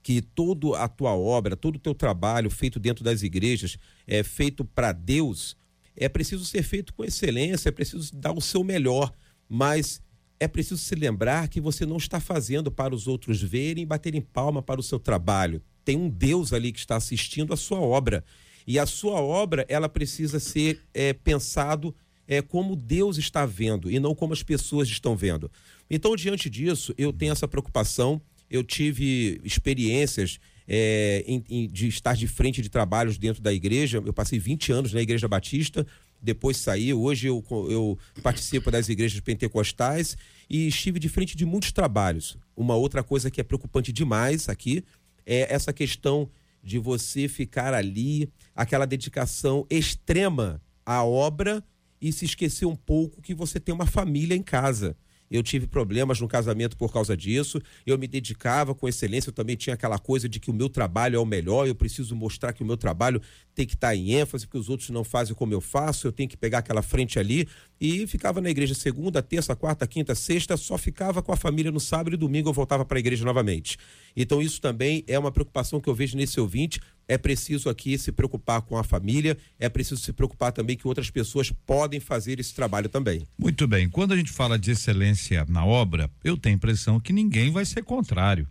que 0.03 0.22
toda 0.22 0.77
a 0.77 0.88
tua 0.88 1.15
obra, 1.15 1.56
todo 1.56 1.75
o 1.75 1.80
teu 1.80 1.94
trabalho 1.94 2.50
feito 2.50 2.80
dentro 2.80 3.03
das 3.03 3.22
igrejas, 3.22 3.77
é 4.08 4.24
feito 4.24 4.65
para 4.65 4.91
Deus, 4.91 5.56
é 5.96 6.10
preciso 6.10 6.46
ser 6.46 6.63
feito 6.63 6.94
com 6.94 7.03
excelência, 7.03 7.70
é 7.70 7.72
preciso 7.72 8.15
dar 8.15 8.32
o 8.32 8.41
seu 8.41 8.63
melhor, 8.63 9.12
mas 9.48 10.01
é 10.39 10.48
preciso 10.48 10.82
se 10.82 10.96
lembrar 10.96 11.48
que 11.48 11.62
você 11.62 11.86
não 11.86 11.98
está 11.98 12.20
fazendo 12.20 12.72
para 12.72 12.96
os 12.96 13.08
outros 13.08 13.41
verem 13.41 13.84
e 13.84 13.86
baterem 13.86 14.22
palma 14.22 14.62
para 14.62 14.80
o 14.80 14.84
seu 14.84 15.00
trabalho. 15.00 15.62
Tem 15.83 15.97
um 15.97 16.09
Deus 16.09 16.53
ali 16.53 16.71
que 16.71 16.79
está 16.79 16.95
assistindo 16.95 17.53
a 17.53 17.57
sua 17.57 17.79
obra. 17.79 18.23
E 18.65 18.77
a 18.77 18.85
sua 18.85 19.19
obra, 19.19 19.65
ela 19.67 19.89
precisa 19.89 20.39
ser 20.39 20.81
é, 20.93 21.13
pensado 21.13 21.95
é, 22.27 22.41
como 22.41 22.75
Deus 22.75 23.17
está 23.17 23.45
vendo 23.45 23.91
e 23.91 24.00
não 24.00 24.15
como 24.15 24.33
as 24.33 24.43
pessoas 24.43 24.88
estão 24.88 25.15
vendo. 25.15 25.51
Então, 25.89 26.15
diante 26.15 26.50
disso, 26.50 26.93
eu 26.97 27.11
tenho 27.11 27.31
essa 27.31 27.47
preocupação. 27.47 28.21
Eu 28.50 28.63
tive 28.63 29.41
experiências 29.43 30.39
é, 30.67 31.23
em, 31.27 31.43
em, 31.50 31.67
de 31.67 31.88
estar 31.88 32.15
de 32.15 32.27
frente 32.27 32.61
de 32.61 32.69
trabalhos 32.69 33.17
dentro 33.17 33.41
da 33.41 33.51
igreja. 33.51 34.01
Eu 34.05 34.13
passei 34.13 34.39
20 34.39 34.71
anos 34.71 34.93
na 34.93 35.01
Igreja 35.01 35.27
Batista, 35.27 35.85
depois 36.21 36.55
saí. 36.57 36.93
Hoje 36.93 37.27
eu, 37.27 37.43
eu 37.69 37.97
participo 38.23 38.71
das 38.71 38.88
igrejas 38.88 39.19
pentecostais 39.19 40.15
e 40.50 40.67
estive 40.67 41.00
de 41.00 41.09
frente 41.09 41.35
de 41.35 41.45
muitos 41.45 41.71
trabalhos. 41.73 42.38
Uma 42.55 42.75
outra 42.75 43.03
coisa 43.03 43.29
que 43.29 43.41
é 43.41 43.43
preocupante 43.43 43.91
demais 43.91 44.47
aqui 44.47 44.83
é 45.31 45.53
essa 45.53 45.71
questão 45.71 46.29
de 46.61 46.77
você 46.77 47.27
ficar 47.27 47.73
ali, 47.73 48.29
aquela 48.53 48.85
dedicação 48.85 49.65
extrema 49.69 50.61
à 50.85 51.03
obra 51.03 51.63
e 52.01 52.11
se 52.11 52.25
esquecer 52.25 52.65
um 52.65 52.75
pouco 52.75 53.21
que 53.21 53.33
você 53.33 53.59
tem 53.59 53.73
uma 53.73 53.85
família 53.85 54.35
em 54.35 54.43
casa 54.43 54.97
eu 55.31 55.41
tive 55.41 55.65
problemas 55.65 56.19
no 56.19 56.27
casamento 56.27 56.75
por 56.75 56.91
causa 56.91 57.15
disso. 57.15 57.61
Eu 57.85 57.97
me 57.97 58.05
dedicava 58.05 58.75
com 58.75 58.88
excelência, 58.88 59.29
eu 59.29 59.33
também 59.33 59.55
tinha 59.55 59.73
aquela 59.73 59.97
coisa 59.97 60.27
de 60.27 60.39
que 60.39 60.51
o 60.51 60.53
meu 60.53 60.67
trabalho 60.67 61.15
é 61.15 61.19
o 61.19 61.25
melhor, 61.25 61.65
eu 61.65 61.73
preciso 61.73 62.15
mostrar 62.15 62.51
que 62.51 62.61
o 62.61 62.65
meu 62.65 62.75
trabalho 62.75 63.21
tem 63.55 63.65
que 63.65 63.75
estar 63.75 63.95
em 63.95 64.13
ênfase, 64.13 64.45
porque 64.45 64.57
os 64.57 64.69
outros 64.69 64.89
não 64.89 65.03
fazem 65.03 65.33
como 65.33 65.53
eu 65.53 65.61
faço, 65.61 66.05
eu 66.05 66.11
tenho 66.11 66.27
que 66.27 66.35
pegar 66.35 66.59
aquela 66.59 66.81
frente 66.81 67.17
ali. 67.17 67.47
E 67.79 68.05
ficava 68.05 68.41
na 68.41 68.50
igreja 68.50 68.75
segunda, 68.75 69.21
terça, 69.23 69.55
quarta, 69.55 69.88
quinta, 69.88 70.13
sexta, 70.13 70.57
só 70.57 70.77
ficava 70.77 71.21
com 71.21 71.31
a 71.31 71.38
família 71.38 71.71
no 71.71 71.79
sábado 71.79 72.13
e 72.13 72.17
domingo 72.17 72.50
eu 72.50 72.53
voltava 72.53 72.85
para 72.85 72.97
a 72.97 73.00
igreja 73.00 73.25
novamente. 73.25 73.77
Então, 74.15 74.41
isso 74.41 74.59
também 74.61 75.03
é 75.07 75.17
uma 75.17 75.31
preocupação 75.31 75.79
que 75.79 75.89
eu 75.89 75.95
vejo 75.95 76.17
nesse 76.17 76.39
ouvinte. 76.39 76.79
É 77.12 77.18
preciso 77.18 77.68
aqui 77.68 77.98
se 77.98 78.10
preocupar 78.10 78.62
com 78.62 78.77
a 78.77 78.86
família, 78.86 79.38
é 79.60 79.68
preciso 79.68 80.00
se 80.00 80.13
preocupar 80.13 80.53
também 80.53 80.77
que 80.77 80.88
outras 80.88 81.10
pessoas 81.10 81.51
podem 81.51 82.00
fazer 82.00 82.39
esse 82.39 82.56
trabalho 82.56 82.88
também. 82.88 83.27
Muito 83.38 83.68
bem. 83.68 83.89
Quando 83.89 84.13
a 84.13 84.15
gente 84.15 84.32
fala 84.32 84.58
de 84.58 84.72
excelência 84.72 85.46
na 85.50 85.65
obra, 85.65 86.10
eu 86.24 86.38
tenho 86.38 86.56
a 86.56 86.56
impressão 86.56 87.01
que 87.01 87.12
ninguém 87.12 87.51
vai 87.51 87.65
ser 87.65 87.84
contrário. 87.84 88.48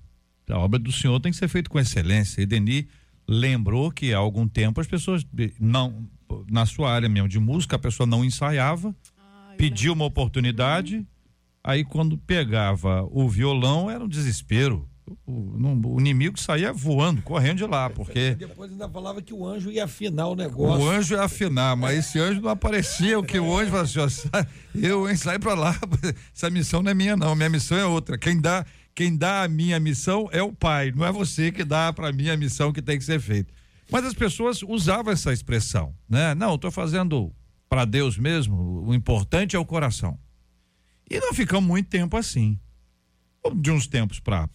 A 0.46 0.58
obra 0.58 0.78
do 0.78 0.92
Senhor 0.92 1.18
tem 1.20 1.32
que 1.32 1.38
ser 1.38 1.48
feita 1.48 1.70
com 1.70 1.80
excelência. 1.80 2.42
E 2.42 2.44
Denis 2.44 2.84
lembrou 3.26 3.90
que 3.90 4.12
há 4.12 4.18
algum 4.18 4.46
tempo 4.46 4.78
as 4.78 4.86
pessoas 4.86 5.24
não 5.58 6.06
na 6.46 6.66
sua 6.66 6.92
área 6.92 7.08
mesmo 7.08 7.30
de 7.30 7.38
música 7.38 7.76
a 7.76 7.78
pessoa 7.78 8.06
não 8.06 8.22
ensaiava, 8.22 8.94
ah, 9.16 9.54
pediu 9.56 9.94
uma 9.94 10.04
oportunidade, 10.04 11.06
aí 11.64 11.82
quando 11.82 12.18
pegava 12.18 13.08
o 13.10 13.26
violão 13.26 13.90
era 13.90 14.04
um 14.04 14.08
desespero 14.08 14.86
o, 15.26 15.58
não, 15.58 15.80
o 15.84 16.00
inimigo 16.00 16.38
saía 16.38 16.72
voando, 16.72 17.22
correndo 17.22 17.58
de 17.58 17.66
lá, 17.66 17.90
porque. 17.90 18.34
Depois 18.34 18.70
ainda 18.70 18.88
falava 18.88 19.20
que 19.20 19.34
o 19.34 19.46
anjo 19.46 19.70
ia 19.70 19.84
afinar 19.84 20.28
o 20.28 20.36
negócio. 20.36 20.84
O 20.84 20.88
anjo 20.88 21.14
ia 21.14 21.22
afinar, 21.22 21.76
mas 21.76 21.98
esse 21.98 22.18
anjo 22.18 22.40
não 22.40 22.50
aparecia, 22.50 23.18
o 23.18 23.22
que 23.22 23.38
o 23.38 23.56
anjo 23.56 23.70
falou 23.70 24.06
assim, 24.06 24.28
ó, 24.32 24.44
eu, 24.74 25.08
hein, 25.08 25.16
sai 25.16 25.38
pra 25.38 25.54
lá, 25.54 25.76
essa 26.34 26.50
missão 26.50 26.82
não 26.82 26.90
é 26.90 26.94
minha 26.94 27.16
não, 27.16 27.34
minha 27.34 27.48
missão 27.48 27.76
é 27.76 27.84
outra, 27.84 28.16
quem 28.16 28.40
dá, 28.40 28.64
quem 28.94 29.16
dá 29.16 29.42
a 29.42 29.48
minha 29.48 29.80
missão 29.80 30.28
é 30.32 30.42
o 30.42 30.52
pai, 30.52 30.92
não 30.94 31.04
é 31.04 31.12
você 31.12 31.50
que 31.50 31.64
dá 31.64 31.92
para 31.92 32.12
mim 32.12 32.28
a 32.28 32.36
missão 32.36 32.72
que 32.72 32.82
tem 32.82 32.98
que 32.98 33.04
ser 33.04 33.20
feita. 33.20 33.52
Mas 33.90 34.04
as 34.04 34.14
pessoas 34.14 34.62
usavam 34.62 35.12
essa 35.12 35.32
expressão, 35.32 35.92
né? 36.08 36.34
Não, 36.34 36.54
estou 36.54 36.70
fazendo 36.70 37.32
para 37.68 37.84
Deus 37.84 38.16
mesmo, 38.16 38.84
o 38.86 38.94
importante 38.94 39.56
é 39.56 39.58
o 39.58 39.64
coração. 39.64 40.16
E 41.10 41.18
não 41.18 41.34
ficamos 41.34 41.66
muito 41.66 41.88
tempo 41.88 42.16
assim 42.16 42.56
de 43.54 43.70
uns 43.70 43.86
tempos 43.86 44.20
para 44.20 44.48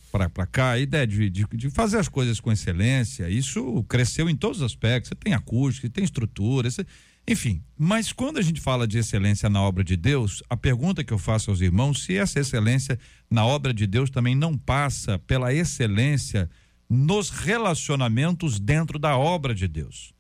cá, 0.52 0.72
a 0.72 0.80
ideia 0.80 1.08
de, 1.08 1.30
de, 1.30 1.46
de, 1.54 1.70
fazer 1.70 1.98
as 1.98 2.08
coisas 2.08 2.40
com 2.40 2.52
excelência, 2.52 3.30
isso 3.30 3.84
cresceu 3.90 4.30
em 4.30 4.36
todos 4.36 4.60
os 4.60 4.64
aspectos. 4.64 5.10
Você 5.10 5.16
tem 5.16 5.34
acústica, 5.34 5.90
tem 5.90 6.04
estrutura, 6.04 6.70
você, 6.70 6.86
enfim. 7.28 7.64
Mas 7.78 8.14
quando 8.14 8.38
a 8.38 8.42
gente 8.42 8.62
fala 8.62 8.88
de 8.88 9.00
excelência 9.00 9.50
na 9.50 9.62
obra 9.62 9.84
de 9.84 9.98
Deus, 9.98 10.44
a 10.50 10.56
pergunta 10.56 11.04
que 11.04 11.12
eu 11.12 11.18
faço 11.18 11.50
aos 11.50 11.62
irmãos, 11.62 12.04
se 12.04 12.16
essa 12.16 12.40
excelência 12.40 13.00
na 13.30 13.44
obra 13.46 13.74
de 13.74 13.88
Deus 13.88 14.10
também 14.10 14.36
não 14.36 14.56
passa 14.56 15.18
pela 15.18 15.52
excelência 15.52 16.50
nos 16.88 17.32
relacionamentos 17.32 18.60
dentro 18.60 19.00
da 19.00 19.18
obra 19.18 19.56
de 19.56 19.68
Deus. 19.68 20.14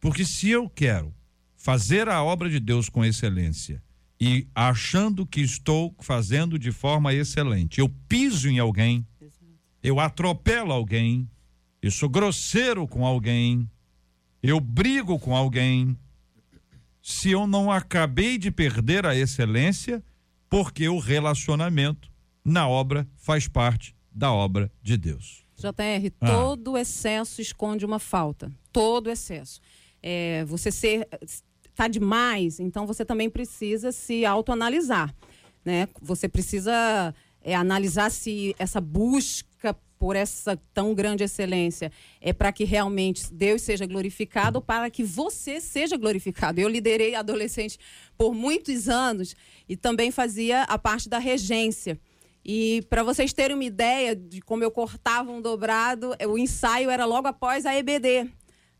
Porque 0.00 0.24
se 0.24 0.50
eu 0.50 0.68
quero 0.68 1.14
fazer 1.56 2.08
a 2.08 2.22
obra 2.22 2.50
de 2.50 2.58
Deus 2.58 2.88
com 2.88 3.04
excelência, 3.04 3.80
e 4.20 4.46
achando 4.54 5.26
que 5.26 5.40
estou 5.40 5.94
fazendo 6.00 6.58
de 6.58 6.70
forma 6.70 7.14
excelente. 7.14 7.80
Eu 7.80 7.88
piso 8.06 8.48
em 8.48 8.58
alguém, 8.58 9.06
eu 9.82 9.98
atropelo 9.98 10.72
alguém, 10.72 11.28
eu 11.80 11.90
sou 11.90 12.08
grosseiro 12.08 12.86
com 12.86 13.06
alguém, 13.06 13.68
eu 14.42 14.60
brigo 14.60 15.18
com 15.18 15.34
alguém. 15.34 15.96
Se 17.00 17.30
eu 17.30 17.46
não 17.46 17.72
acabei 17.72 18.36
de 18.36 18.50
perder 18.50 19.06
a 19.06 19.16
excelência, 19.16 20.04
porque 20.50 20.86
o 20.86 20.98
relacionamento 20.98 22.10
na 22.44 22.68
obra 22.68 23.08
faz 23.16 23.48
parte 23.48 23.96
da 24.12 24.30
obra 24.30 24.70
de 24.82 24.98
Deus. 24.98 25.46
JR, 25.56 26.12
ah. 26.20 26.26
todo 26.26 26.76
excesso 26.76 27.40
esconde 27.40 27.86
uma 27.86 27.98
falta. 27.98 28.52
Todo 28.70 29.10
excesso. 29.10 29.60
É, 30.02 30.44
você 30.46 30.70
ser 30.70 31.08
está 31.80 31.88
demais, 31.88 32.60
então 32.60 32.86
você 32.86 33.06
também 33.06 33.30
precisa 33.30 33.90
se 33.90 34.26
autoanalisar. 34.26 35.14
Né? 35.64 35.88
Você 36.02 36.28
precisa 36.28 37.14
é, 37.42 37.54
analisar 37.54 38.10
se 38.10 38.54
essa 38.58 38.80
busca 38.80 39.74
por 39.98 40.16
essa 40.16 40.58
tão 40.74 40.94
grande 40.94 41.24
excelência 41.24 41.92
é 42.20 42.32
para 42.32 42.52
que 42.52 42.64
realmente 42.64 43.32
Deus 43.32 43.62
seja 43.62 43.86
glorificado 43.86 44.58
ou 44.58 44.62
para 44.62 44.90
que 44.90 45.02
você 45.02 45.60
seja 45.60 45.96
glorificado. 45.96 46.60
Eu 46.60 46.68
liderei 46.68 47.14
adolescente 47.14 47.78
por 48.16 48.34
muitos 48.34 48.88
anos 48.88 49.34
e 49.68 49.76
também 49.76 50.10
fazia 50.10 50.62
a 50.64 50.78
parte 50.78 51.08
da 51.08 51.18
regência. 51.18 51.98
E 52.44 52.82
para 52.88 53.02
vocês 53.02 53.32
terem 53.34 53.54
uma 53.54 53.64
ideia 53.64 54.16
de 54.16 54.40
como 54.40 54.64
eu 54.64 54.70
cortava 54.70 55.30
um 55.30 55.42
dobrado, 55.42 56.14
o 56.26 56.38
ensaio 56.38 56.88
era 56.88 57.04
logo 57.04 57.28
após 57.28 57.66
a 57.66 57.74
EBD 57.74 58.30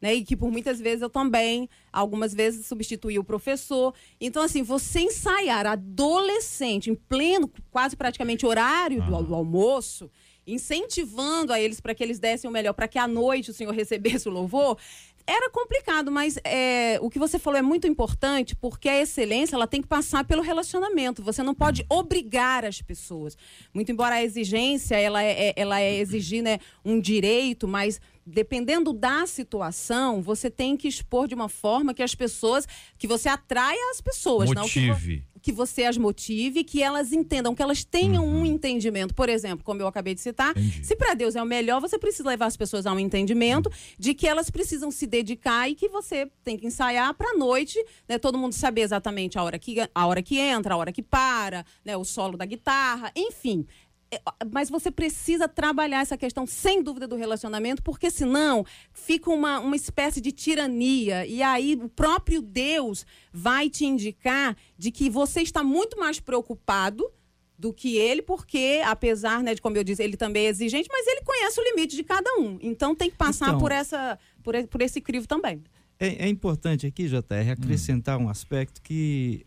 né? 0.00 0.14
E 0.14 0.24
que 0.24 0.36
por 0.36 0.50
muitas 0.50 0.80
vezes 0.80 1.02
eu 1.02 1.10
também, 1.10 1.68
algumas 1.92 2.34
vezes 2.34 2.66
substituí 2.66 3.18
o 3.18 3.24
professor. 3.24 3.94
Então, 4.20 4.42
assim, 4.42 4.62
você 4.62 5.00
ensaiar 5.00 5.66
adolescente 5.66 6.90
em 6.90 6.94
pleno, 6.94 7.50
quase 7.70 7.96
praticamente 7.96 8.46
horário 8.46 9.02
do, 9.02 9.22
do 9.22 9.34
almoço, 9.34 10.10
incentivando 10.46 11.52
a 11.52 11.60
eles 11.60 11.80
para 11.80 11.94
que 11.94 12.02
eles 12.02 12.18
dessem 12.18 12.48
o 12.48 12.52
melhor, 12.52 12.72
para 12.72 12.88
que 12.88 12.98
à 12.98 13.06
noite 13.06 13.50
o 13.50 13.54
Senhor 13.54 13.72
recebesse 13.74 14.28
o 14.28 14.32
louvor, 14.32 14.78
era 15.26 15.50
complicado, 15.50 16.10
mas 16.10 16.38
é, 16.44 16.98
o 17.00 17.08
que 17.10 17.18
você 17.18 17.38
falou 17.38 17.58
é 17.58 17.62
muito 17.62 17.86
importante 17.86 18.54
porque 18.56 18.88
a 18.88 19.00
excelência 19.00 19.54
ela 19.54 19.66
tem 19.66 19.80
que 19.80 19.88
passar 19.88 20.24
pelo 20.24 20.42
relacionamento. 20.42 21.22
Você 21.22 21.42
não 21.42 21.54
pode 21.54 21.84
obrigar 21.88 22.64
as 22.64 22.82
pessoas. 22.82 23.36
Muito 23.72 23.92
embora 23.92 24.16
a 24.16 24.22
exigência 24.22 24.96
ela 24.96 25.22
é, 25.22 25.48
é- 25.48 25.54
ela 25.56 25.80
é 25.80 25.94
exigir 25.98 26.42
né, 26.42 26.58
um 26.84 27.00
direito, 27.00 27.68
mas 27.68 28.00
dependendo 28.26 28.92
da 28.92 29.26
situação, 29.26 30.22
você 30.22 30.50
tem 30.50 30.76
que 30.76 30.86
expor 30.88 31.26
de 31.26 31.34
uma 31.34 31.48
forma 31.48 31.92
que 31.94 32.02
as 32.02 32.14
pessoas, 32.14 32.66
que 32.98 33.06
você 33.06 33.28
atraia 33.28 33.90
as 33.90 34.00
pessoas, 34.00 34.50
não 34.50 34.68
que 34.68 34.86
Motive. 34.86 35.24
Que 35.42 35.52
você 35.52 35.84
as 35.84 35.96
motive, 35.96 36.64
que 36.64 36.82
elas 36.82 37.12
entendam, 37.12 37.54
que 37.54 37.62
elas 37.62 37.84
tenham 37.84 38.26
um 38.26 38.44
entendimento. 38.44 39.14
Por 39.14 39.28
exemplo, 39.28 39.64
como 39.64 39.80
eu 39.80 39.86
acabei 39.86 40.14
de 40.14 40.20
citar, 40.20 40.56
Uhum. 40.56 40.62
Entendi. 40.62 40.86
se 40.86 40.96
para 40.96 41.14
Deus 41.14 41.36
é 41.36 41.42
o 41.42 41.46
melhor, 41.46 41.80
você 41.80 41.98
precisa 41.98 42.28
levar 42.28 42.46
as 42.46 42.56
pessoas 42.56 42.86
a 42.86 42.92
um 42.92 42.98
entendimento 42.98 43.70
de 43.98 44.14
que 44.14 44.26
elas 44.26 44.50
precisam 44.50 44.90
se 44.90 45.06
dedicar 45.06 45.68
e 45.68 45.74
que 45.74 45.88
você 45.88 46.30
tem 46.44 46.56
que 46.56 46.66
ensaiar 46.66 47.12
para 47.14 47.30
a 47.30 47.36
noite, 47.36 47.82
né, 48.08 48.18
todo 48.18 48.38
mundo 48.38 48.52
saber 48.54 48.82
exatamente 48.82 49.38
a 49.38 49.42
hora 49.42 49.58
que 49.58 49.76
a 49.94 50.06
hora 50.06 50.22
que 50.22 50.38
entra, 50.38 50.74
a 50.74 50.76
hora 50.76 50.92
que 50.92 51.02
para, 51.02 51.64
né, 51.84 51.96
o 51.96 52.04
solo 52.04 52.36
da 52.36 52.44
guitarra, 52.44 53.12
enfim. 53.16 53.66
É, 54.12 54.20
Mas 54.52 54.68
você 54.68 54.90
precisa 54.90 55.46
trabalhar 55.46 56.00
essa 56.00 56.16
questão, 56.16 56.46
sem 56.46 56.82
dúvida, 56.82 57.06
do 57.06 57.16
relacionamento, 57.16 57.82
porque 57.82 58.10
senão 58.10 58.64
fica 58.92 59.30
uma, 59.30 59.60
uma 59.60 59.76
espécie 59.76 60.20
de 60.20 60.32
tirania. 60.32 61.24
E 61.26 61.42
aí 61.42 61.78
o 61.80 61.88
próprio 61.88 62.42
Deus 62.42 63.06
vai 63.32 63.70
te 63.70 63.84
indicar 63.86 64.56
de 64.76 64.90
que 64.90 65.08
você 65.08 65.42
está 65.42 65.62
muito 65.62 65.98
mais 65.98 66.18
preocupado 66.18 67.10
do 67.56 67.72
que 67.74 67.96
ele, 67.98 68.22
porque, 68.22 68.80
apesar 68.86 69.42
né, 69.42 69.54
de, 69.54 69.60
como 69.60 69.76
eu 69.76 69.84
disse, 69.84 70.02
ele 70.02 70.16
também 70.16 70.46
é 70.46 70.48
exigente, 70.48 70.88
mas 70.90 71.06
ele 71.06 71.20
conhece 71.20 71.60
o 71.60 71.64
limite 71.64 71.94
de 71.94 72.02
cada 72.02 72.34
um. 72.38 72.58
Então 72.62 72.94
tem 72.94 73.10
que 73.10 73.16
passar 73.16 73.48
Então- 73.48 73.60
por, 73.60 73.70
essa, 73.70 74.18
por, 74.42 74.54
por 74.66 74.80
esse 74.80 75.00
crivo 75.00 75.28
também. 75.28 75.62
É, 75.98 76.24
é 76.24 76.28
importante 76.28 76.86
aqui, 76.86 77.06
JR, 77.06 77.50
acrescentar 77.52 78.18
um 78.18 78.30
aspecto 78.30 78.80
que 78.80 79.44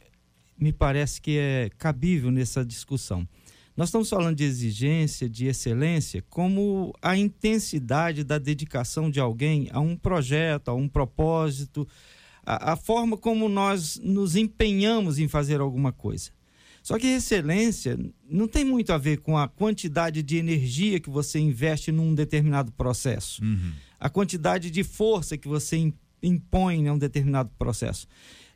me 0.56 0.72
parece 0.72 1.20
que 1.20 1.36
é 1.40 1.72
cabível 1.80 2.30
nessa 2.30 2.64
discussão. 2.64 3.28
Nós 3.76 3.90
estamos 3.90 4.10
falando 4.10 4.36
de 4.36 4.44
exigência, 4.44 5.28
de 5.28 5.48
excelência, 5.48 6.24
como 6.30 6.94
a 7.02 7.18
intensidade 7.18 8.24
da 8.24 8.38
dedicação 8.38 9.10
de 9.10 9.20
alguém 9.20 9.68
a 9.72 9.80
um 9.80 9.96
projeto, 9.96 10.70
a 10.70 10.76
um 10.76 10.88
propósito, 10.88 11.88
a, 12.46 12.74
a 12.74 12.76
forma 12.76 13.18
como 13.18 13.50
nós 13.50 14.00
nos 14.04 14.36
empenhamos 14.36 15.18
em 15.18 15.28
fazer 15.28 15.60
alguma 15.60 15.92
coisa. 15.92 16.30
Só 16.84 17.00
que 17.00 17.08
excelência 17.08 17.98
não 18.30 18.48
tem 18.48 18.64
muito 18.66 18.92
a 18.94 18.98
ver 18.98 19.20
com 19.22 19.38
a 19.38 19.48
quantidade 19.48 20.22
de 20.22 20.38
energia 20.38 21.00
que 21.00 21.10
você 21.10 21.40
investe 21.40 21.92
num 21.92 22.14
determinado 22.14 22.72
processo 22.74 23.42
a 24.00 24.10
quantidade 24.10 24.70
de 24.70 24.84
força 24.84 25.38
que 25.38 25.48
você 25.48 25.78
im- 25.78 25.94
impõe 26.22 26.82
em 26.86 26.90
um 26.92 26.98
determinado 26.98 27.50
processo. 27.58 28.06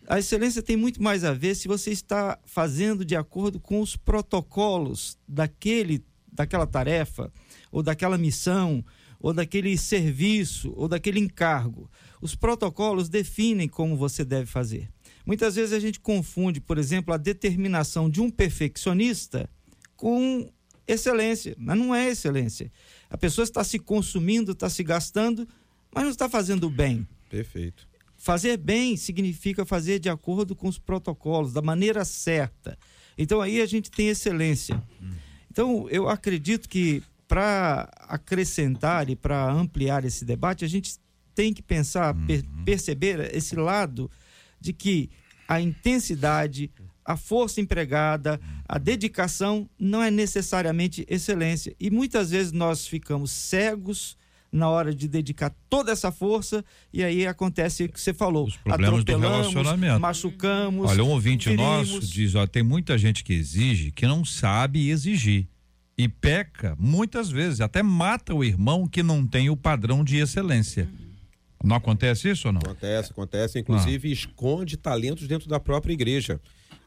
A 0.10 0.20
excelência 0.20 0.64
tem 0.64 0.78
muito 0.78 1.04
mais 1.04 1.26
a 1.26 1.34
ver 1.34 1.54
se 1.54 1.68
você 1.68 1.92
está 1.92 2.40
fazendo 2.46 3.04
de 3.04 3.14
acordo 3.14 3.60
com 3.60 3.82
os 3.82 3.98
protocolos 3.98 5.18
daquele, 5.28 6.02
daquela 6.32 6.66
tarefa, 6.66 7.30
ou 7.70 7.84
daquela 7.84 8.18
missão, 8.18 8.86
ou 9.20 9.34
daquele 9.34 9.78
serviço, 9.78 10.72
ou 10.78 10.88
daquele 10.88 11.20
encargo. 11.20 11.92
Os 12.22 12.36
protocolos 12.36 13.10
definem 13.10 13.68
como 13.68 13.98
você 13.98 14.24
deve 14.24 14.46
fazer. 14.46 14.90
Muitas 15.26 15.56
vezes 15.56 15.74
a 15.74 15.80
gente 15.80 16.00
confunde, 16.00 16.62
por 16.62 16.78
exemplo, 16.78 17.14
a 17.14 17.18
determinação 17.18 18.10
de 18.10 18.22
um 18.22 18.30
perfeccionista 18.30 19.50
com 19.98 20.50
excelência, 20.88 21.54
mas 21.58 21.78
não 21.78 21.94
é 21.94 22.08
excelência. 22.08 22.72
A 23.10 23.18
pessoa 23.18 23.44
está 23.44 23.62
se 23.62 23.78
consumindo, 23.78 24.54
está 24.54 24.70
se 24.70 24.84
gastando, 24.84 25.46
mas 25.94 26.06
não 26.06 26.12
está 26.12 26.30
fazendo 26.30 26.70
bem. 26.70 27.06
Perfeito. 27.30 27.87
Fazer 28.18 28.58
bem 28.58 28.98
significa 28.98 29.66
fazer 29.66 30.00
de 30.00 30.10
acordo 30.10 30.56
com 30.56 30.68
os 30.68 30.80
protocolos, 30.80 31.54
da 31.54 31.62
maneira 31.62 32.04
certa. 32.04 32.78
Então 33.18 33.42
aí 33.42 33.62
a 33.62 33.66
gente 33.66 33.90
tem 33.92 34.10
excelência. 34.10 34.82
Então 35.52 35.88
eu 35.90 36.10
acredito 36.10 36.68
que 36.68 37.04
para 37.28 37.90
acrescentar 38.08 39.10
e 39.10 39.16
para 39.16 39.52
ampliar 39.52 40.04
esse 40.04 40.26
debate, 40.26 40.66
a 40.66 40.68
gente 40.68 40.96
tem 41.36 41.54
que 41.54 41.62
pensar, 41.62 42.14
per- 42.26 42.44
perceber 42.66 43.36
esse 43.36 43.56
lado 43.56 44.10
de 44.60 44.74
que 44.74 45.10
a 45.48 45.62
intensidade, 45.62 46.72
a 47.06 47.16
força 47.16 47.62
empregada, 47.62 48.40
a 48.68 48.78
dedicação 48.78 49.70
não 49.80 50.02
é 50.02 50.10
necessariamente 50.10 51.06
excelência. 51.08 51.76
E 51.80 51.92
muitas 51.92 52.32
vezes 52.32 52.52
nós 52.52 52.88
ficamos 52.88 53.32
cegos 53.32 54.17
na 54.52 54.70
hora 54.70 54.94
de 54.94 55.08
dedicar 55.08 55.54
toda 55.70 55.92
essa 55.92 56.12
força 56.12 56.64
e 56.94 57.04
aí 57.04 57.28
acontece 57.28 57.86
o 57.86 57.90
que 57.90 58.00
você 58.00 58.14
falou. 58.14 58.48
Os 58.48 58.56
problemas 58.58 59.04
do 59.04 59.12
Atropelamos, 59.12 59.54
relacionamento. 59.54 60.00
machucamos. 60.00 60.90
Olha, 60.90 61.04
um 61.04 61.10
ouvinte 61.10 61.50
ferimos. 61.50 61.90
nosso 61.92 62.08
diz, 62.08 62.36
ó, 62.36 62.48
tem 62.48 62.64
muita 62.64 62.98
gente 62.98 63.24
que 63.24 63.34
exige 63.34 63.92
que 63.92 64.08
não 64.08 64.24
sabe 64.24 64.90
exigir. 64.90 65.48
E 65.98 66.08
peca 66.08 66.76
muitas 66.80 67.30
vezes, 67.30 67.60
até 67.60 67.82
mata 67.82 68.34
o 68.34 68.44
irmão 68.44 68.88
que 68.88 69.02
não 69.02 69.26
tem 69.26 69.50
o 69.50 69.58
padrão 69.58 70.04
de 70.04 70.18
excelência. 70.18 70.88
Não 71.64 71.76
acontece 71.76 72.30
isso 72.30 72.48
ou 72.48 72.54
não? 72.54 72.62
Acontece, 72.64 73.12
acontece. 73.12 73.60
Inclusive, 73.60 74.12
esconde 74.12 74.78
talentos 74.78 75.28
dentro 75.28 75.50
da 75.50 75.60
própria 75.60 75.94
igreja. 75.94 76.40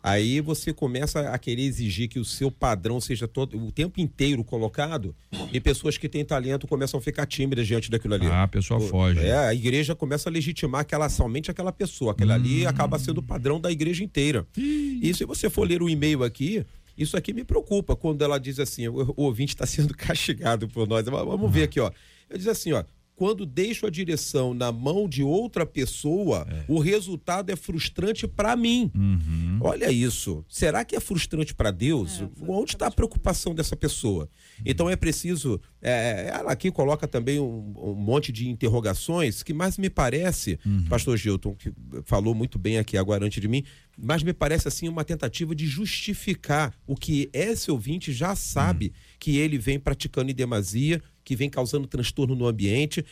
Aí 0.02 0.40
você 0.40 0.72
começa 0.72 1.20
a 1.28 1.38
querer 1.38 1.62
exigir 1.62 2.08
que 2.08 2.18
o 2.18 2.24
seu 2.24 2.50
padrão 2.50 3.00
seja 3.00 3.28
todo, 3.28 3.58
o 3.62 3.70
tempo 3.70 4.00
inteiro 4.00 4.42
colocado, 4.42 5.14
e 5.52 5.60
pessoas 5.60 5.98
que 5.98 6.08
têm 6.08 6.24
talento 6.24 6.66
começam 6.66 6.98
a 6.98 7.02
ficar 7.02 7.26
tímidas 7.26 7.66
diante 7.66 7.90
daquilo 7.90 8.14
ali. 8.14 8.26
Ah, 8.26 8.44
a 8.44 8.48
pessoa 8.48 8.80
Pô, 8.80 8.86
foge. 8.86 9.20
É, 9.20 9.36
a 9.36 9.54
igreja 9.54 9.94
começa 9.94 10.30
a 10.30 10.32
legitimar 10.32 10.80
aquela, 10.80 11.08
somente 11.08 11.50
aquela 11.50 11.72
pessoa. 11.72 12.12
Aquela 12.12 12.34
ali 12.34 12.66
acaba 12.66 12.98
sendo 12.98 13.18
o 13.18 13.22
padrão 13.22 13.60
da 13.60 13.70
igreja 13.70 14.02
inteira. 14.02 14.46
E 14.56 15.12
se 15.14 15.24
você 15.24 15.50
for 15.50 15.68
ler 15.68 15.82
o 15.82 15.88
e-mail 15.88 16.24
aqui, 16.24 16.64
isso 16.96 17.16
aqui 17.16 17.32
me 17.32 17.44
preocupa 17.44 17.94
quando 17.94 18.22
ela 18.22 18.38
diz 18.38 18.58
assim: 18.58 18.88
o, 18.88 19.14
o 19.16 19.24
ouvinte 19.24 19.54
está 19.54 19.66
sendo 19.66 19.92
castigado 19.96 20.68
por 20.68 20.86
nós. 20.86 21.04
Vamos 21.04 21.52
ver 21.52 21.64
aqui, 21.64 21.80
ó. 21.80 21.90
Ele 22.28 22.38
diz 22.38 22.46
assim, 22.46 22.72
ó. 22.72 22.84
Quando 23.20 23.44
deixo 23.44 23.84
a 23.84 23.90
direção 23.90 24.54
na 24.54 24.72
mão 24.72 25.06
de 25.06 25.22
outra 25.22 25.66
pessoa, 25.66 26.46
o 26.66 26.78
resultado 26.78 27.50
é 27.50 27.54
frustrante 27.54 28.26
para 28.26 28.56
mim. 28.56 28.90
Uhum. 28.94 29.58
Olha 29.60 29.92
isso. 29.92 30.42
Será 30.48 30.86
que 30.86 30.96
é 30.96 31.00
frustrante 31.00 31.54
para 31.54 31.70
Deus? 31.70 32.24
Onde 32.48 32.72
está 32.72 32.86
a 32.86 32.90
preocupação 32.90 33.54
dessa 33.54 33.76
pessoa? 33.76 34.26
Então 34.64 34.88
é 34.88 34.96
preciso. 34.96 35.60
é, 35.82 36.30
ela 36.32 36.52
aqui 36.52 36.70
coloca 36.70 37.06
também 37.06 37.38
um, 37.38 37.74
um 37.76 37.94
monte 37.94 38.32
de 38.32 38.48
interrogações 38.48 39.42
que 39.42 39.52
mais 39.52 39.76
me 39.76 39.90
parece, 39.90 40.58
Pastor 40.88 41.18
Gilton, 41.18 41.54
que 41.54 41.70
falou 42.06 42.34
muito 42.34 42.58
bem 42.58 42.78
aqui 42.78 42.96
agora 42.96 43.26
antes 43.26 43.38
de 43.38 43.48
mim, 43.48 43.64
mas 44.02 44.22
me 44.22 44.32
parece 44.32 44.66
assim 44.66 44.88
uma 44.88 45.04
tentativa 45.04 45.54
de 45.54 45.66
justificar 45.66 46.72
o 46.86 46.96
que 46.96 47.28
esse 47.34 47.70
ouvinte 47.70 48.12
já 48.12 48.34
sabe 48.34 48.94
que 49.18 49.36
ele 49.36 49.58
vem 49.58 49.78
praticando 49.78 50.30
em 50.30 50.34
demasia, 50.34 51.02
que 51.24 51.36
vem 51.36 51.48
causando 51.50 51.86
transtorno 51.86 52.34
no 52.34 52.46
ambiente. 52.46 53.04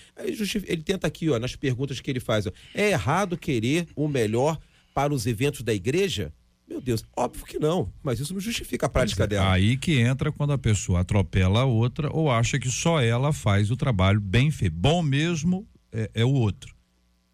Ele 0.67 0.83
tenta 0.83 1.07
aqui, 1.07 1.29
ó, 1.31 1.39
nas 1.39 1.55
perguntas 1.57 2.01
que 2.01 2.11
ele 2.11 2.21
faz, 2.21 2.47
ó, 2.47 2.51
é 2.75 2.91
errado 2.91 3.37
querer 3.37 3.87
o 3.95 4.09
melhor 4.09 4.59
para 4.95 5.13
os 5.15 5.27
eventos 5.27 5.63
da 5.63 5.73
igreja? 5.75 6.33
Meu 6.69 6.81
Deus, 6.83 7.03
óbvio 7.17 7.47
que 7.47 7.59
não, 7.59 7.91
mas 8.03 8.21
isso 8.21 8.35
não 8.35 8.41
justifica 8.41 8.87
a 8.87 8.89
prática 8.91 9.27
dela. 9.27 9.51
Aí 9.53 9.77
que 9.79 9.99
entra 10.01 10.31
quando 10.31 10.53
a 10.53 10.59
pessoa 10.59 11.01
atropela 11.01 11.61
a 11.61 11.65
outra 11.65 12.11
ou 12.13 12.31
acha 12.31 12.59
que 12.59 12.71
só 12.71 13.01
ela 13.01 13.33
faz 13.33 13.71
o 13.71 13.77
trabalho 13.77 14.21
bem 14.21 14.51
feito. 14.51 14.75
Bom 14.77 15.03
mesmo 15.03 15.67
é, 15.91 16.11
é 16.13 16.25
o 16.25 16.31
outro. 16.33 16.75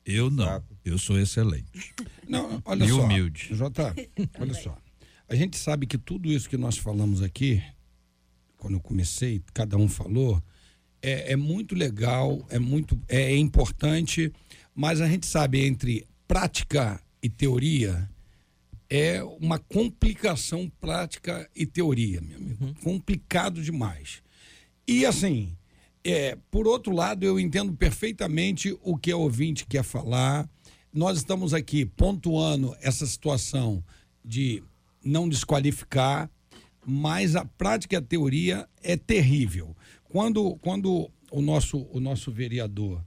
Eu 0.06 0.30
não. 0.30 0.44
Exato. 0.44 0.76
Eu 0.84 0.98
sou 0.98 1.18
excelente. 1.18 1.94
Não, 2.28 2.62
olha 2.64 2.84
E 2.84 2.88
só. 2.88 3.02
humilde. 3.02 3.48
Jota, 3.52 3.94
olha 4.38 4.52
só. 4.54 4.76
A 5.28 5.34
gente 5.34 5.56
sabe 5.56 5.86
que 5.86 5.96
tudo 5.96 6.30
isso 6.30 6.48
que 6.48 6.56
nós 6.58 6.76
falamos 6.76 7.22
aqui, 7.22 7.62
quando 8.58 8.74
eu 8.74 8.80
comecei, 8.80 9.42
cada 9.54 9.76
um 9.78 9.88
falou, 9.88 10.42
é, 11.04 11.32
é 11.32 11.36
muito 11.36 11.74
legal, 11.74 12.44
é 12.48 12.58
muito 12.58 12.98
é 13.06 13.36
importante, 13.36 14.32
mas 14.74 15.02
a 15.02 15.06
gente 15.06 15.26
sabe 15.26 15.64
entre 15.66 16.06
prática 16.26 16.98
e 17.22 17.28
teoria 17.28 18.08
é 18.88 19.22
uma 19.40 19.58
complicação 19.58 20.70
prática 20.80 21.48
e 21.54 21.66
teoria, 21.66 22.20
meu 22.20 22.36
amigo. 22.36 22.74
Complicado 22.82 23.62
demais. 23.62 24.22
E 24.86 25.04
assim, 25.04 25.56
é, 26.02 26.38
por 26.50 26.66
outro 26.66 26.94
lado, 26.94 27.24
eu 27.24 27.40
entendo 27.40 27.72
perfeitamente 27.72 28.76
o 28.82 28.96
que 28.96 29.10
a 29.10 29.16
ouvinte 29.16 29.66
quer 29.66 29.82
falar. 29.82 30.48
Nós 30.92 31.18
estamos 31.18 31.52
aqui 31.52 31.84
pontuando 31.84 32.76
essa 32.80 33.06
situação 33.06 33.82
de 34.24 34.62
não 35.04 35.28
desqualificar, 35.28 36.30
mas 36.86 37.34
a 37.34 37.44
prática 37.44 37.96
e 37.96 37.98
a 37.98 38.02
teoria 38.02 38.68
é 38.82 38.96
terrível. 38.96 39.74
Quando, 40.14 40.54
quando 40.58 41.10
o, 41.28 41.42
nosso, 41.42 41.88
o 41.90 41.98
nosso 41.98 42.30
vereador, 42.30 43.04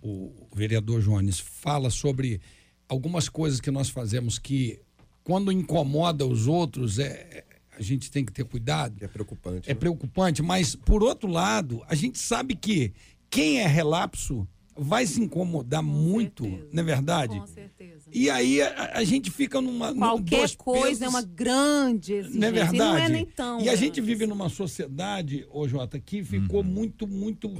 o 0.00 0.48
vereador 0.54 1.02
Jones, 1.02 1.38
fala 1.38 1.90
sobre 1.90 2.40
algumas 2.88 3.28
coisas 3.28 3.60
que 3.60 3.70
nós 3.70 3.90
fazemos 3.90 4.38
que, 4.38 4.80
quando 5.22 5.52
incomoda 5.52 6.24
os 6.24 6.46
outros, 6.46 6.98
é, 6.98 7.44
a 7.72 7.82
gente 7.82 8.10
tem 8.10 8.24
que 8.24 8.32
ter 8.32 8.44
cuidado. 8.44 9.04
É 9.04 9.06
preocupante. 9.06 9.70
É 9.70 9.74
né? 9.74 9.78
preocupante, 9.78 10.42
mas 10.42 10.74
por 10.74 11.02
outro 11.02 11.28
lado, 11.28 11.84
a 11.86 11.94
gente 11.94 12.18
sabe 12.18 12.54
que 12.56 12.94
quem 13.28 13.60
é 13.60 13.66
relapso, 13.66 14.48
vai 14.74 15.06
se 15.06 15.20
incomodar 15.20 15.82
muito, 15.82 16.44
certeza. 16.44 16.68
não 16.72 16.82
é 16.82 16.86
verdade? 16.86 17.38
Com 17.38 17.46
certeza. 17.46 17.95
E 18.12 18.30
aí 18.30 18.62
a, 18.62 18.92
a 18.94 19.04
gente 19.04 19.30
fica 19.30 19.60
numa. 19.60 19.90
num 19.92 19.98
Qualquer 19.98 20.36
dois 20.38 20.54
coisa 20.54 20.86
pesos, 20.86 21.02
é 21.02 21.08
uma 21.08 21.22
grande 21.22 22.12
exigência. 22.14 22.40
Não 22.40 22.48
é 22.48 22.52
verdade? 22.52 22.74
E 22.76 22.78
não 22.78 22.96
é 22.96 23.08
nem 23.08 23.26
tão. 23.26 23.60
E 23.60 23.68
a 23.68 23.74
gente 23.76 24.00
vive 24.00 24.24
assim. 24.24 24.30
numa 24.32 24.48
sociedade, 24.48 25.46
ô 25.50 25.66
Jota, 25.66 25.98
que 25.98 26.22
ficou 26.22 26.60
Uhum. 26.60 26.66
muito, 26.66 27.06
muito 27.06 27.52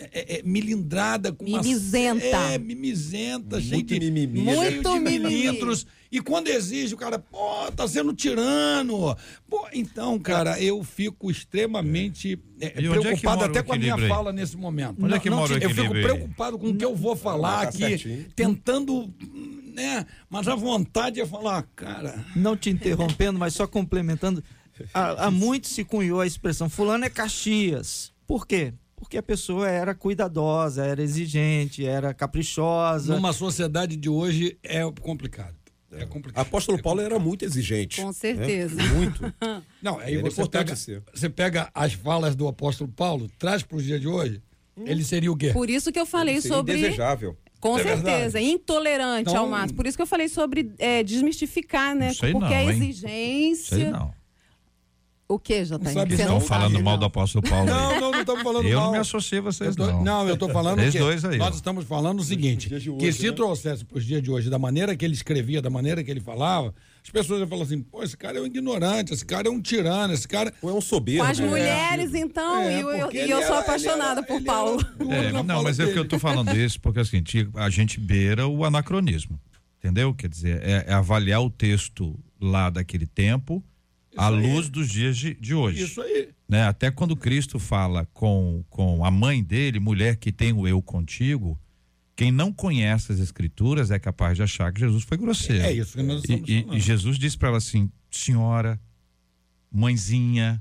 é, 0.00 0.38
é, 0.38 0.42
milindrada 0.44 1.32
com 1.32 1.44
uma- 1.44 1.60
Mimizenta. 1.60 2.24
é, 2.24 2.56
mimizenta, 2.58 3.60
cheio 3.60 3.74
Muito 3.74 3.98
de, 3.98 4.10
mimimi. 4.12 4.44
cheio 4.44 4.56
Muito 4.56 4.92
de 4.92 4.98
mimimi. 5.00 5.24
milímetros. 5.28 5.84
E 6.10 6.20
quando 6.20 6.46
exige, 6.48 6.94
o 6.94 6.96
cara, 6.96 7.18
pô, 7.18 7.70
tá 7.74 7.86
sendo 7.88 8.14
tirano. 8.14 9.16
Pô, 9.50 9.66
então, 9.74 10.16
cara, 10.20 10.62
eu 10.62 10.82
fico 10.84 11.28
extremamente 11.30 12.38
é, 12.60 12.66
é 12.66 12.70
preocupado 12.70 13.44
até 13.44 13.62
com 13.62 13.72
a 13.74 13.76
minha 13.76 13.98
fala 14.08 14.32
nesse 14.32 14.56
momento. 14.56 15.04
Onde 15.04 15.14
é 15.14 15.18
que 15.18 15.28
mora 15.28 15.52
o 15.52 15.58
Eu 15.58 15.70
fico 15.70 15.90
preocupado 15.90 16.58
com 16.58 16.68
o 16.68 16.76
que 16.76 16.84
eu 16.84 16.94
vou 16.94 17.16
falar 17.16 17.62
tá 17.62 17.68
aqui, 17.68 17.78
certinho. 17.78 18.26
tentando, 18.36 19.12
né? 19.78 20.06
Mas 20.28 20.48
a 20.48 20.54
vontade 20.54 21.20
é 21.20 21.26
falar, 21.26 21.62
cara. 21.76 22.24
Não 22.34 22.56
te 22.56 22.68
interrompendo, 22.68 23.38
mas 23.38 23.54
só 23.54 23.66
complementando. 23.66 24.42
Há, 24.92 25.26
há 25.26 25.30
muito 25.30 25.68
se 25.68 25.84
cunhou 25.84 26.20
a 26.20 26.26
expressão 26.26 26.68
fulano 26.68 27.04
é 27.04 27.10
Caxias. 27.10 28.12
Por 28.26 28.46
quê? 28.46 28.74
Porque 28.96 29.16
a 29.16 29.22
pessoa 29.22 29.68
era 29.68 29.94
cuidadosa, 29.94 30.84
era 30.84 31.02
exigente, 31.02 31.86
era 31.86 32.12
caprichosa. 32.12 33.14
Numa 33.14 33.32
sociedade 33.32 33.96
de 33.96 34.08
hoje 34.08 34.58
é 34.62 34.80
complicado. 35.00 35.56
É 35.90 36.04
complicado. 36.04 36.46
Apóstolo 36.46 36.80
Paulo 36.82 37.00
era 37.00 37.18
muito 37.18 37.44
exigente. 37.44 38.00
Com 38.00 38.08
né? 38.08 38.12
certeza. 38.12 38.82
Muito. 38.94 39.22
Não, 39.80 39.98
aí 39.98 40.14
Era 40.14 40.22
você 40.22 40.42
importante 40.42 40.66
pega, 40.66 40.76
ser. 40.76 41.02
você 41.14 41.30
pega 41.30 41.70
as 41.72 41.94
falas 41.94 42.36
do 42.36 42.46
apóstolo 42.46 42.90
Paulo, 42.90 43.30
traz 43.38 43.62
para 43.62 43.76
os 43.78 43.84
dias 43.84 44.00
de 44.00 44.06
hoje, 44.06 44.42
ele 44.76 45.02
seria 45.02 45.32
o 45.32 45.36
quê? 45.36 45.50
Por 45.52 45.70
isso 45.70 45.90
que 45.90 45.98
eu 45.98 46.04
falei 46.06 46.40
Seria 46.40 46.56
sobre. 46.56 46.78
indesejável. 46.78 47.36
Com 47.60 47.76
É 47.78 47.82
certeza, 47.82 48.02
verdade. 48.38 48.44
intolerante 48.46 49.30
Então- 49.30 49.42
ao 49.44 49.48
máximo. 49.48 49.76
Por 49.76 49.86
isso 49.86 49.96
que 49.96 50.02
eu 50.02 50.06
falei 50.06 50.28
sobre 50.28 50.70
é, 50.78 51.02
desmistificar, 51.02 51.94
né? 51.94 52.12
Sei 52.14 52.30
Porque 52.32 52.48
não, 52.48 52.54
a 52.56 52.62
hein? 52.62 52.68
exigência. 52.70 53.76
Sei 53.76 53.90
não. 53.90 54.16
O 55.30 55.38
que, 55.38 55.62
Jota? 55.62 55.84
Não 55.84 55.92
sabe 55.92 56.16
Você 56.16 56.24
não? 56.24 56.38
Estão 56.38 56.48
sabe, 56.48 56.62
falando 56.72 56.82
mal 56.84 56.94
não. 56.94 57.00
do 57.00 57.04
apóstolo 57.04 57.46
Paulo. 57.46 57.68
aí. 57.70 57.74
Não, 57.76 58.00
não, 58.00 58.10
não 58.12 58.20
estamos 58.20 58.42
falando 58.42 58.66
Eu 58.66 58.76
mal. 58.78 58.84
não 58.86 58.92
me 58.92 58.98
associo 58.98 59.38
a 59.38 59.42
vocês, 59.42 59.76
Eu 59.76 59.84
tô- 59.86 59.92
não. 59.92 60.02
não, 60.02 60.26
eu 60.28 60.34
estou 60.34 60.48
falando 60.48 60.78
Vocês 60.78 60.92
que 60.92 60.98
dois 61.00 61.22
aí, 61.24 61.36
nós 61.36 61.48
ó. 61.48 61.56
estamos 61.56 61.84
falando 61.84 62.20
o 62.20 62.24
seguinte, 62.24 62.68
dias 62.68 62.82
de 62.82 62.90
que 62.92 63.06
hoje, 63.08 63.12
se 63.18 63.26
né? 63.26 63.32
trouxesse 63.32 63.84
para 63.84 63.98
os 63.98 64.06
dias 64.06 64.22
de 64.22 64.30
hoje, 64.30 64.48
da 64.48 64.58
maneira 64.58 64.96
que 64.96 65.04
ele 65.04 65.12
escrevia, 65.12 65.60
da 65.60 65.68
maneira 65.68 66.02
que 66.02 66.10
ele 66.10 66.20
falava, 66.20 66.74
as 67.08 67.12
pessoas 67.12 67.40
iam 67.40 67.48
falar 67.48 67.62
assim, 67.62 67.80
pô, 67.80 68.02
esse 68.02 68.16
cara 68.16 68.38
é 68.38 68.40
um 68.40 68.46
ignorante, 68.46 69.12
esse 69.14 69.24
cara 69.24 69.48
é 69.48 69.50
um 69.50 69.60
tirano, 69.60 70.12
esse 70.12 70.28
cara... 70.28 70.52
Ou 70.60 70.70
é 70.70 70.74
um 70.74 70.80
soberbo. 70.80 71.24
Com 71.24 71.30
as 71.30 71.38
né? 71.38 71.46
mulheres, 71.48 72.14
então, 72.14 72.58
É, 72.60 72.76
e 72.76 72.80
eu, 72.80 72.90
eu- 72.90 73.12
e 73.12 73.30
eu 73.30 73.38
sou 73.42 73.46
era- 73.56 73.60
apaixonada 73.60 74.20
era- 74.20 74.22
por 74.22 74.42
Paulo. 74.42 74.80
era 75.10 75.38
É, 75.38 75.42
não, 75.42 75.62
mas 75.62 75.78
é 75.80 75.84
que 75.84 75.90
eu 75.92 75.96
dele. 75.96 76.08
tô 76.08 76.18
falando 76.18 76.54
isso 76.56 76.80
porque 76.80 77.00
assim, 77.00 77.22
a 77.54 77.70
gente 77.70 77.98
beira 77.98 78.46
o 78.46 78.64
anacronismo, 78.64 79.40
entendeu? 79.78 80.12
Quer 80.14 80.28
dizer, 80.28 80.60
é, 80.62 80.84
é 80.88 80.92
avaliar 80.92 81.42
o 81.42 81.48
texto 81.50 82.18
lá 82.40 82.68
daquele 82.70 83.06
tempo 83.06 83.64
à 84.16 84.28
luz 84.28 84.68
dos 84.68 84.88
dias 84.88 85.16
de, 85.16 85.34
de 85.34 85.54
hoje. 85.54 85.84
Isso 85.84 86.00
aí. 86.02 86.28
né? 86.48 86.64
Até 86.64 86.90
quando 86.90 87.16
Cristo 87.16 87.58
fala 87.58 88.06
com, 88.12 88.62
com 88.68 89.04
a 89.04 89.10
mãe 89.10 89.42
dele, 89.42 89.78
mulher 89.80 90.16
que 90.16 90.30
tem 90.32 90.52
o 90.52 90.66
eu 90.68 90.82
contigo, 90.82 91.58
quem 92.18 92.32
não 92.32 92.52
conhece 92.52 93.12
as 93.12 93.20
escrituras 93.20 93.92
é 93.92 93.98
capaz 94.00 94.36
de 94.36 94.42
achar 94.42 94.72
que 94.72 94.80
Jesus 94.80 95.04
foi 95.04 95.16
grosseiro. 95.16 95.62
É 95.64 95.72
isso 95.72 95.96
que 95.96 96.02
nós 96.02 96.20
estamos 96.24 96.48
e- 96.48 96.66
e 96.76 96.80
Jesus 96.80 97.16
disse 97.16 97.38
para 97.38 97.46
ela 97.50 97.58
assim: 97.58 97.88
senhora, 98.10 98.80
mãezinha. 99.70 100.60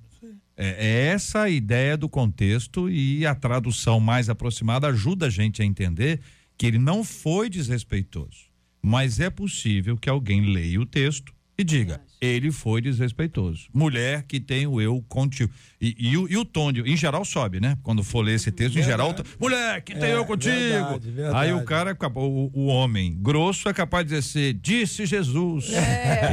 É, 0.55 0.87
é 0.87 1.05
essa 1.07 1.41
a 1.43 1.49
ideia 1.49 1.97
do 1.97 2.07
contexto 2.09 2.89
e 2.89 3.25
a 3.25 3.33
tradução 3.35 3.99
mais 3.99 4.29
aproximada 4.29 4.87
ajuda 4.87 5.27
a 5.27 5.29
gente 5.29 5.61
a 5.61 5.65
entender 5.65 6.19
que 6.57 6.65
ele 6.65 6.77
não 6.79 7.03
foi 7.03 7.49
desrespeitoso. 7.49 8.45
Mas 8.81 9.19
é 9.19 9.29
possível 9.29 9.97
que 9.97 10.09
alguém 10.09 10.41
leia 10.51 10.79
o 10.79 10.85
texto 10.85 11.33
e 11.57 11.63
diga: 11.63 12.01
ele 12.19 12.51
foi 12.51 12.81
desrespeitoso. 12.81 13.67
Mulher 13.73 14.23
que 14.23 14.39
tem 14.39 14.65
o 14.65 14.81
eu 14.81 15.03
contigo. 15.07 15.53
E, 15.79 15.95
e 15.99 16.17
o, 16.17 16.27
e 16.27 16.35
o 16.35 16.43
tom, 16.43 16.71
de, 16.71 16.81
em 16.81 16.97
geral, 16.97 17.23
sobe, 17.23 17.59
né? 17.59 17.77
Quando 17.83 18.03
for 18.03 18.21
ler 18.21 18.33
esse 18.35 18.51
texto, 18.51 18.79
em 18.79 18.83
geral, 18.83 19.13
mulher 19.39 19.81
que 19.83 19.93
tem 19.93 20.09
É, 20.11 20.15
eu 20.15 20.25
contigo. 20.25 20.53
verdade, 20.55 21.11
verdade. 21.11 21.37
Aí 21.37 21.53
o 21.53 21.63
cara, 21.63 21.91
acabou- 21.91 22.51
o, 22.53 22.61
o 22.61 22.65
homem 22.65 23.15
grosso 23.21 23.69
é 23.69 23.73
capaz 23.73 24.03
de 24.05 24.15
dizer 24.15 24.19
assim, 24.49 24.59
disse 24.59 25.05
Jesus. 25.05 25.67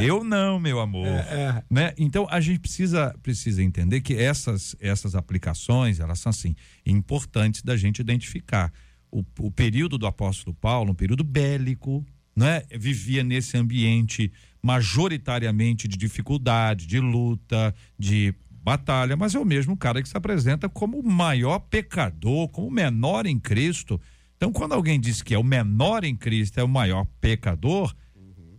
Eu 0.03 0.25
não, 0.25 0.59
meu 0.59 0.81
amor. 0.81 1.07
É. 1.07 1.63
Né? 1.71 1.93
Então 1.99 2.27
a 2.31 2.41
gente 2.41 2.61
precisa, 2.61 3.15
precisa 3.23 3.63
entender 3.63 4.01
que 4.01 4.15
essas, 4.15 4.75
essas 4.81 5.15
aplicações, 5.15 6.01
elas 6.01 6.19
são 6.19 6.31
assim, 6.31 6.55
importantes 6.87 7.63
da 7.63 7.77
gente 7.77 7.99
identificar. 7.99 8.73
O, 9.11 9.23
o 9.39 9.51
período 9.51 9.97
do 9.99 10.07
apóstolo 10.07 10.57
Paulo, 10.61 10.91
um 10.93 10.95
período 10.95 11.23
bélico, 11.23 12.05
né? 12.35 12.63
Vivia 12.77 13.23
nesse 13.23 13.57
ambiente 13.57 14.33
majoritariamente 14.65 15.87
de 15.87 15.97
dificuldade, 15.97 16.87
de 16.87 16.99
luta, 17.01 17.75
de 17.99 18.35
batalha, 18.51 19.17
mas 19.17 19.35
é 19.35 19.39
o 19.39 19.45
mesmo 19.45 19.77
cara 19.77 20.03
que 20.03 20.09
se 20.09 20.17
apresenta 20.17 20.69
como 20.69 20.99
o 20.99 21.07
maior 21.07 21.59
pecador, 21.59 22.49
como 22.49 22.69
o 22.69 22.71
menor 22.73 23.27
em 23.27 23.39
Cristo. 23.39 24.01
Então, 24.37 24.51
quando 24.53 24.73
alguém 24.73 24.99
diz 24.99 25.21
que 25.23 25.35
é 25.35 25.39
o 25.39 25.45
menor 25.45 26.03
em 26.05 26.17
Cristo, 26.17 26.59
é 26.59 26.65
o 26.65 26.69
maior 26.69 27.07
pecador, 27.21 27.95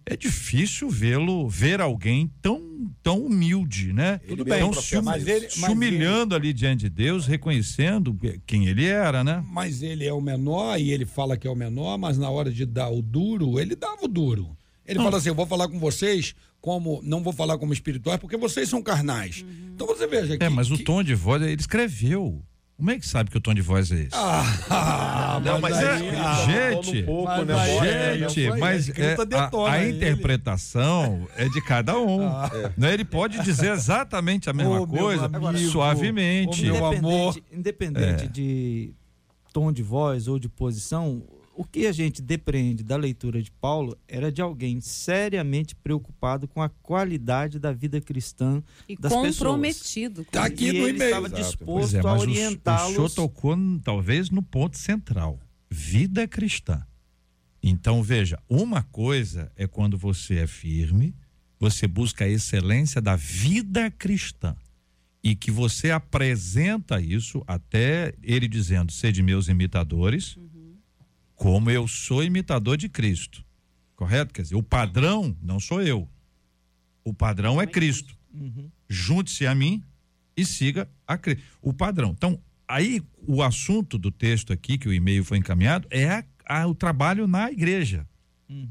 é 0.05 0.15
difícil 0.15 0.87
vê-lo, 0.91 1.49
ver 1.49 1.81
alguém 1.81 2.31
tão, 2.39 2.61
tão 3.01 3.25
humilde, 3.25 3.91
né? 3.91 4.19
Tudo 4.27 4.45
bem, 4.45 4.59
Tão 4.59 4.71
se, 4.73 4.97
hum- 4.99 5.01
mas 5.01 5.25
ele- 5.25 5.49
se 5.49 5.67
humilhando 5.67 6.35
ali 6.35 6.53
diante 6.53 6.81
de 6.81 6.89
Deus, 6.91 7.25
reconhecendo 7.25 8.15
quem 8.45 8.67
ele 8.67 8.85
era, 8.85 9.23
né? 9.23 9.43
Mas 9.49 9.81
ele 9.81 10.05
é 10.05 10.13
o 10.13 10.21
menor 10.21 10.79
e 10.79 10.91
ele 10.91 11.05
fala 11.07 11.35
que 11.35 11.47
é 11.47 11.49
o 11.49 11.55
menor, 11.55 11.97
mas 11.97 12.19
na 12.19 12.29
hora 12.29 12.51
de 12.51 12.63
dar 12.67 12.89
o 12.89 13.01
duro, 13.01 13.59
ele 13.59 13.75
dava 13.75 14.05
o 14.05 14.07
duro. 14.07 14.55
Ele 14.85 14.99
fala 14.99 15.17
assim: 15.17 15.29
eu 15.29 15.35
vou 15.35 15.45
falar 15.47 15.67
com 15.67 15.79
vocês 15.79 16.35
como. 16.61 16.99
Não 17.03 17.21
vou 17.23 17.33
falar 17.33 17.57
como 17.57 17.73
espirituais, 17.73 18.19
porque 18.19 18.37
vocês 18.37 18.69
são 18.69 18.81
carnais. 18.81 19.43
Então 19.73 19.85
você 19.87 20.05
veja 20.07 20.37
que. 20.37 20.43
É, 20.43 20.49
mas 20.49 20.69
o 20.71 20.77
que- 20.77 20.83
tom 20.83 21.01
de 21.03 21.15
voz, 21.15 21.41
ele 21.41 21.53
escreveu. 21.59 22.41
Como 22.77 22.91
é 22.91 22.99
que 22.99 23.07
sabe 23.07 23.31
que 23.31 23.37
o 23.37 23.39
tom 23.39 23.53
de 23.53 23.61
voz 23.61 23.89
é 23.89 24.01
esse? 24.01 24.09
Ah, 24.11 25.39
Não, 25.45 25.61
mas 25.61 25.77
aí- 25.77 26.07
é- 26.09 26.15
ah, 26.19 26.45
gente, 26.45 27.03
um 27.03 27.05
pouco, 27.05 27.31
mas 27.31 27.47
né? 27.47 27.53
aí- 27.55 27.87
é, 27.87 28.17
Gente, 28.29 28.49
foi, 28.49 28.59
mas 28.59 28.89
é, 28.89 29.15
a, 29.33 29.71
a 29.71 29.81
ele. 29.81 29.95
interpretação 29.95 31.25
é 31.37 31.47
de 31.47 31.61
cada 31.61 31.97
um. 31.97 32.27
Ah. 32.27 32.51
né? 32.77 32.93
Ele 32.93 33.05
pode 33.05 33.39
dizer 33.43 33.71
exatamente 33.71 34.49
a 34.49 34.53
mesma 34.53 34.75
meu 34.75 34.87
coisa, 34.87 35.25
amigo, 35.25 35.57
suavemente. 35.71 36.63
meu 36.63 36.85
amor. 36.85 37.35
Independente, 37.51 37.57
independente 37.57 38.23
É. 38.25 38.27
de 38.27 38.93
tom 39.53 39.71
de 39.71 39.81
voz 39.81 40.27
ou 40.27 40.37
de 40.37 40.49
posição, 40.49 41.23
o 41.57 41.63
que 41.63 41.87
a 41.87 41.91
gente 41.91 42.21
depreende 42.21 42.83
da 42.83 42.97
leitura 42.97 43.41
de 43.41 43.49
Paulo 43.49 43.97
era 44.07 44.31
de 44.31 44.41
alguém 44.41 44.81
seriamente 44.81 45.73
preocupado 45.75 46.47
com 46.47 46.61
a 46.61 46.67
qualidade 46.69 47.57
da 47.59 47.71
vida 47.71 48.01
cristã 48.01 48.61
E 48.89 48.95
das 48.97 49.11
pessoas. 49.11 49.37
comprometido. 49.37 50.25
com 50.25 50.31
Tá 50.31 50.45
aqui 50.45 50.65
e 50.67 50.71
no 50.73 50.87
ele 50.87 50.97
e-mail. 50.97 51.03
estava 51.09 51.29
disposto 51.29 51.65
Pois 51.65 51.93
é, 51.93 51.99
a 51.99 52.03
mas 52.03 52.11
o, 52.11 52.15
o 52.15 52.19
senhor 52.19 52.29
orientá-los. 52.47 53.13
tocou 53.15 53.55
talvez 53.83 54.29
no 54.29 54.41
ponto 54.41 54.77
central. 54.77 55.39
Vida 55.69 56.27
cristã. 56.27 56.85
Então, 57.63 58.03
veja, 58.03 58.37
uma 58.49 58.83
coisa 58.83 59.51
é 59.55 59.65
quando 59.65 59.97
você 59.97 60.35
é 60.39 60.47
firme, 60.47 61.15
você 61.59 61.87
busca 61.87 62.25
a 62.25 62.29
excelência 62.29 63.01
da 63.01 63.15
vida 63.15 63.89
cristã. 63.89 64.55
E 65.23 65.35
que 65.35 65.49
você 65.49 65.89
apresenta 65.89 67.01
isso 67.01 67.43
até 67.47 68.13
ele 68.21 68.47
dizendo, 68.47 68.91
sede 68.91 69.23
meus 69.23 69.47
imitadores, 69.47 70.37
como 71.35 71.69
eu 71.69 71.87
sou 71.87 72.23
imitador 72.23 72.77
de 72.77 72.87
Cristo. 72.89 73.43
Correto? 73.95 74.33
Quer 74.33 74.41
dizer, 74.43 74.55
o 74.55 74.63
padrão 74.63 75.35
não 75.41 75.59
sou 75.59 75.81
eu. 75.81 76.07
O 77.03 77.13
padrão 77.13 77.61
é 77.61 77.67
Cristo. 77.67 78.17
Uhum. 78.33 78.69
Junte-se 78.89 79.45
a 79.47 79.55
mim 79.55 79.81
e 80.35 80.45
siga 80.45 80.89
a 81.07 81.17
Cristo. 81.17 81.43
O 81.61 81.71
padrão. 81.73 82.11
Então, 82.17 82.39
aí 82.67 83.01
o 83.27 83.41
assunto 83.41 83.97
do 83.97 84.11
texto 84.11 84.51
aqui, 84.51 84.77
que 84.77 84.87
o 84.89 84.93
e-mail 84.93 85.23
foi 85.23 85.37
encaminhado, 85.37 85.87
é 85.91 86.09
a- 86.09 86.25
a- 86.45 86.67
o 86.67 86.75
trabalho 86.75 87.27
na 87.27 87.51
igreja. 87.51 88.07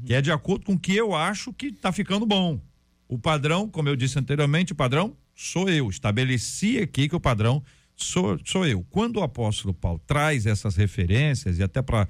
Que 0.05 0.13
é 0.13 0.21
de 0.21 0.31
acordo 0.31 0.65
com 0.65 0.73
o 0.73 0.79
que 0.79 0.95
eu 0.95 1.13
acho 1.13 1.51
que 1.51 1.67
está 1.67 1.91
ficando 1.91 2.25
bom. 2.25 2.61
O 3.09 3.19
padrão, 3.19 3.67
como 3.67 3.89
eu 3.89 3.95
disse 3.95 4.17
anteriormente, 4.17 4.71
o 4.71 4.75
padrão 4.75 5.17
sou 5.35 5.67
eu. 5.69 5.89
Estabeleci 5.89 6.77
aqui 6.79 7.09
que 7.09 7.15
o 7.15 7.19
padrão 7.19 7.61
sou, 7.95 8.39
sou 8.45 8.65
eu. 8.65 8.85
Quando 8.89 9.17
o 9.17 9.23
apóstolo 9.23 9.73
Paulo 9.73 10.01
traz 10.05 10.45
essas 10.45 10.75
referências, 10.75 11.59
e 11.59 11.63
até 11.63 11.81
para 11.81 12.07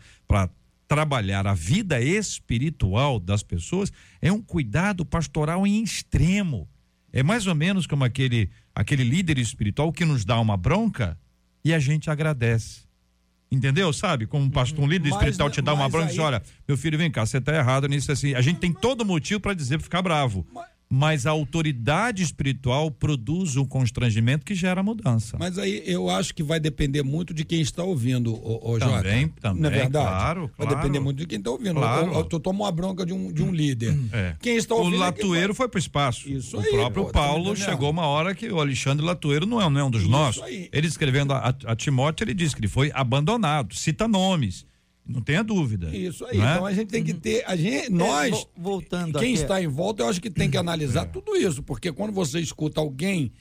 trabalhar 0.87 1.47
a 1.47 1.53
vida 1.53 1.99
espiritual 2.01 3.19
das 3.19 3.43
pessoas, 3.43 3.91
é 4.21 4.31
um 4.31 4.41
cuidado 4.41 5.05
pastoral 5.05 5.65
em 5.65 5.83
extremo. 5.83 6.67
É 7.11 7.23
mais 7.23 7.47
ou 7.47 7.55
menos 7.55 7.87
como 7.87 8.03
aquele, 8.03 8.49
aquele 8.73 9.03
líder 9.03 9.37
espiritual 9.37 9.91
que 9.91 10.05
nos 10.05 10.25
dá 10.25 10.39
uma 10.39 10.57
bronca 10.57 11.17
e 11.63 11.73
a 11.73 11.79
gente 11.79 12.09
agradece. 12.09 12.85
Entendeu? 13.51 13.93
Sabe? 13.93 14.25
Como 14.25 14.43
um 14.43 14.49
pastor, 14.49 14.83
um 14.83 14.87
líder 14.87 15.09
Mas, 15.09 15.19
espiritual 15.19 15.49
te 15.49 15.61
dá 15.61 15.73
uma 15.73 15.87
bronca 15.87 16.07
e 16.07 16.09
diz: 16.09 16.19
aí- 16.19 16.25
olha, 16.25 16.43
meu 16.67 16.75
filho, 16.75 16.97
vem 16.97 17.09
cá, 17.09 17.25
você 17.25 17.37
está 17.37 17.55
errado 17.55 17.87
nisso 17.87 18.11
assim. 18.11 18.33
A 18.33 18.41
gente 18.41 18.59
tem 18.59 18.73
todo 18.73 19.05
motivo 19.05 19.39
para 19.39 19.53
dizer 19.53 19.77
para 19.77 19.83
ficar 19.83 20.01
bravo. 20.01 20.45
mas 20.51 20.65
a 21.25 21.31
autoridade 21.31 22.23
espiritual 22.23 22.91
produz 22.91 23.55
um 23.57 23.65
constrangimento 23.65 24.45
que 24.45 24.53
gera 24.53 24.81
mudança. 24.83 25.37
Mas 25.39 25.57
aí 25.57 25.83
eu 25.85 26.09
acho 26.09 26.33
que 26.33 26.43
vai 26.43 26.59
depender 26.59 27.03
muito 27.03 27.33
de 27.33 27.43
quem 27.43 27.61
está 27.61 27.83
ouvindo, 27.83 28.33
o, 28.33 28.73
o 28.75 28.79
Também, 28.79 29.23
Jota. 29.23 29.41
também, 29.41 29.61
Não 29.61 29.69
é 29.69 29.73
verdade? 29.73 30.05
claro, 30.07 30.51
Vai 30.57 30.67
claro. 30.67 30.75
depender 30.75 30.99
muito 30.99 31.17
de 31.17 31.25
quem 31.25 31.39
está 31.39 31.51
ouvindo. 31.51 31.75
Claro. 31.75 32.07
Eu, 32.13 32.27
eu, 32.31 32.39
tomo 32.39 32.63
uma 32.63 32.71
bronca 32.71 33.05
de 33.05 33.13
um, 33.13 33.31
de 33.31 33.43
um 33.43 33.51
líder. 33.51 33.97
É. 34.11 34.35
Quem 34.41 34.55
está 34.55 34.75
o 34.75 34.79
ouvindo 34.79 35.03
é 35.03 35.11
que 35.11 35.21
Latueiro 35.23 35.53
foi 35.53 35.67
para 35.67 35.77
o 35.77 35.79
espaço. 35.79 36.29
Isso 36.29 36.57
o 36.57 36.59
aí, 36.59 36.71
próprio 36.71 37.05
pô, 37.05 37.11
tá 37.11 37.19
Paulo 37.19 37.55
chegou 37.55 37.89
uma 37.89 38.05
hora 38.05 38.35
que 38.35 38.47
o 38.49 38.59
Alexandre 38.59 39.05
Latueiro 39.05 39.45
não 39.45 39.61
é, 39.61 39.69
não 39.69 39.79
é 39.79 39.83
um 39.83 39.91
dos 39.91 40.01
Isso 40.01 40.11
nossos. 40.11 40.43
aí. 40.43 40.69
Ele 40.71 40.87
escrevendo 40.87 41.33
a, 41.33 41.55
a 41.65 41.75
Timóteo, 41.75 42.23
ele 42.23 42.33
diz 42.33 42.53
que 42.53 42.59
ele 42.59 42.67
foi 42.67 42.91
abandonado. 42.93 43.73
Cita 43.75 44.07
nomes. 44.07 44.65
Não 45.07 45.21
tenha 45.21 45.43
dúvida. 45.43 45.95
Isso 45.95 46.25
aí. 46.25 46.39
é? 46.39 46.41
Então 46.41 46.65
a 46.65 46.73
gente 46.73 46.87
tem 46.89 47.03
que 47.03 47.13
ter. 47.13 47.43
A 47.45 47.55
gente, 47.55 47.91
nós. 47.91 48.31
vo- 48.31 48.49
voltando 48.57 49.19
Quem 49.19 49.33
aqui- 49.33 49.41
está 49.43 49.61
em 49.61 49.67
volta, 49.67 50.01
eu 50.03 50.07
acho 50.09 50.19
que 50.21 50.29
tem 50.31 50.49
que 50.49 50.57
analisar 50.57 51.05
tudo 51.05 51.35
isso. 51.35 51.61
Porque 51.61 51.91
quando 51.91 52.11
você 52.11 52.39
escuta 52.39 52.81
alguém 52.81 53.31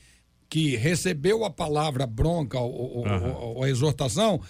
que 0.48 0.76
recebeu 0.76 1.44
a 1.44 1.50
palavra 1.50 2.06
bronca 2.06 2.58
ou, 2.60 2.70
ou- 2.98 3.06
ou- 3.08 3.56
ou 3.56 3.64
a 3.64 3.70
exortação, 3.70 4.40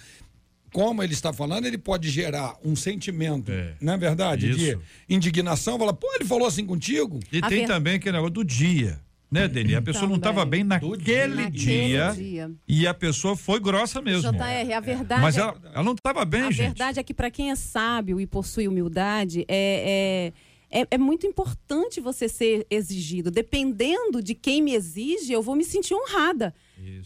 como 0.73 1.01
ele 1.01 1.13
está 1.13 1.31
falando, 1.31 1.65
ele 1.65 1.77
pode 1.77 2.09
gerar 2.09 2.55
um 2.63 2.75
sentimento, 2.75 3.49
É. 3.49 3.75
não 3.79 3.93
é 3.93 3.97
verdade? 3.97 4.49
Isso. 4.51 4.59
De 4.59 4.79
indignação. 5.15 5.79
Fala, 5.79 5.93
pô, 5.93 6.13
ele 6.15 6.25
falou 6.25 6.45
assim 6.45 6.65
contigo? 6.65 7.19
E 7.31 7.37
A 7.41 7.47
tem 7.47 7.61
ver- 7.61 7.67
também 7.67 7.95
aquele 7.95 8.11
negócio 8.17 8.33
do 8.33 8.43
dia. 8.43 8.99
Né, 9.31 9.47
Deni? 9.47 9.75
A 9.75 9.81
pessoa 9.81 10.07
não 10.07 10.15
estava 10.17 10.45
bem 10.45 10.63
naquele 10.63 10.91
Naquele 11.35 11.49
dia, 11.49 12.11
dia. 12.15 12.51
e 12.67 12.87
a 12.87 12.93
pessoa 12.93 13.35
foi 13.35 13.59
grossa 13.59 14.01
mesmo. 14.01 14.31
JR, 14.31 14.73
a 14.73 14.79
verdade 14.79 15.21
Mas 15.21 15.37
é- 15.37 15.41
ela, 15.41 15.55
ela 15.73 15.83
não 15.83 15.93
estava 15.93 16.23
bem, 16.23 16.41
a 16.43 16.51
gente. 16.51 16.67
verdade 16.67 16.99
é 16.99 17.03
que 17.03 17.13
para 17.13 17.31
quem 17.31 17.51
é 17.51 17.55
sábio 17.55 18.19
e 18.21 18.27
possui 18.27 18.67
humildade, 18.67 19.43
é, 19.47 20.31
é, 20.71 20.81
é, 20.81 20.87
é 20.91 20.97
muito 20.97 21.25
importante 21.25 21.99
você 21.99 22.29
ser 22.29 22.65
exigido. 22.69 23.31
Dependendo 23.31 24.21
de 24.21 24.35
quem 24.35 24.61
me 24.61 24.73
exige, 24.75 25.33
eu 25.33 25.41
vou 25.41 25.55
me 25.55 25.63
sentir 25.63 25.93
honrada. 25.95 26.53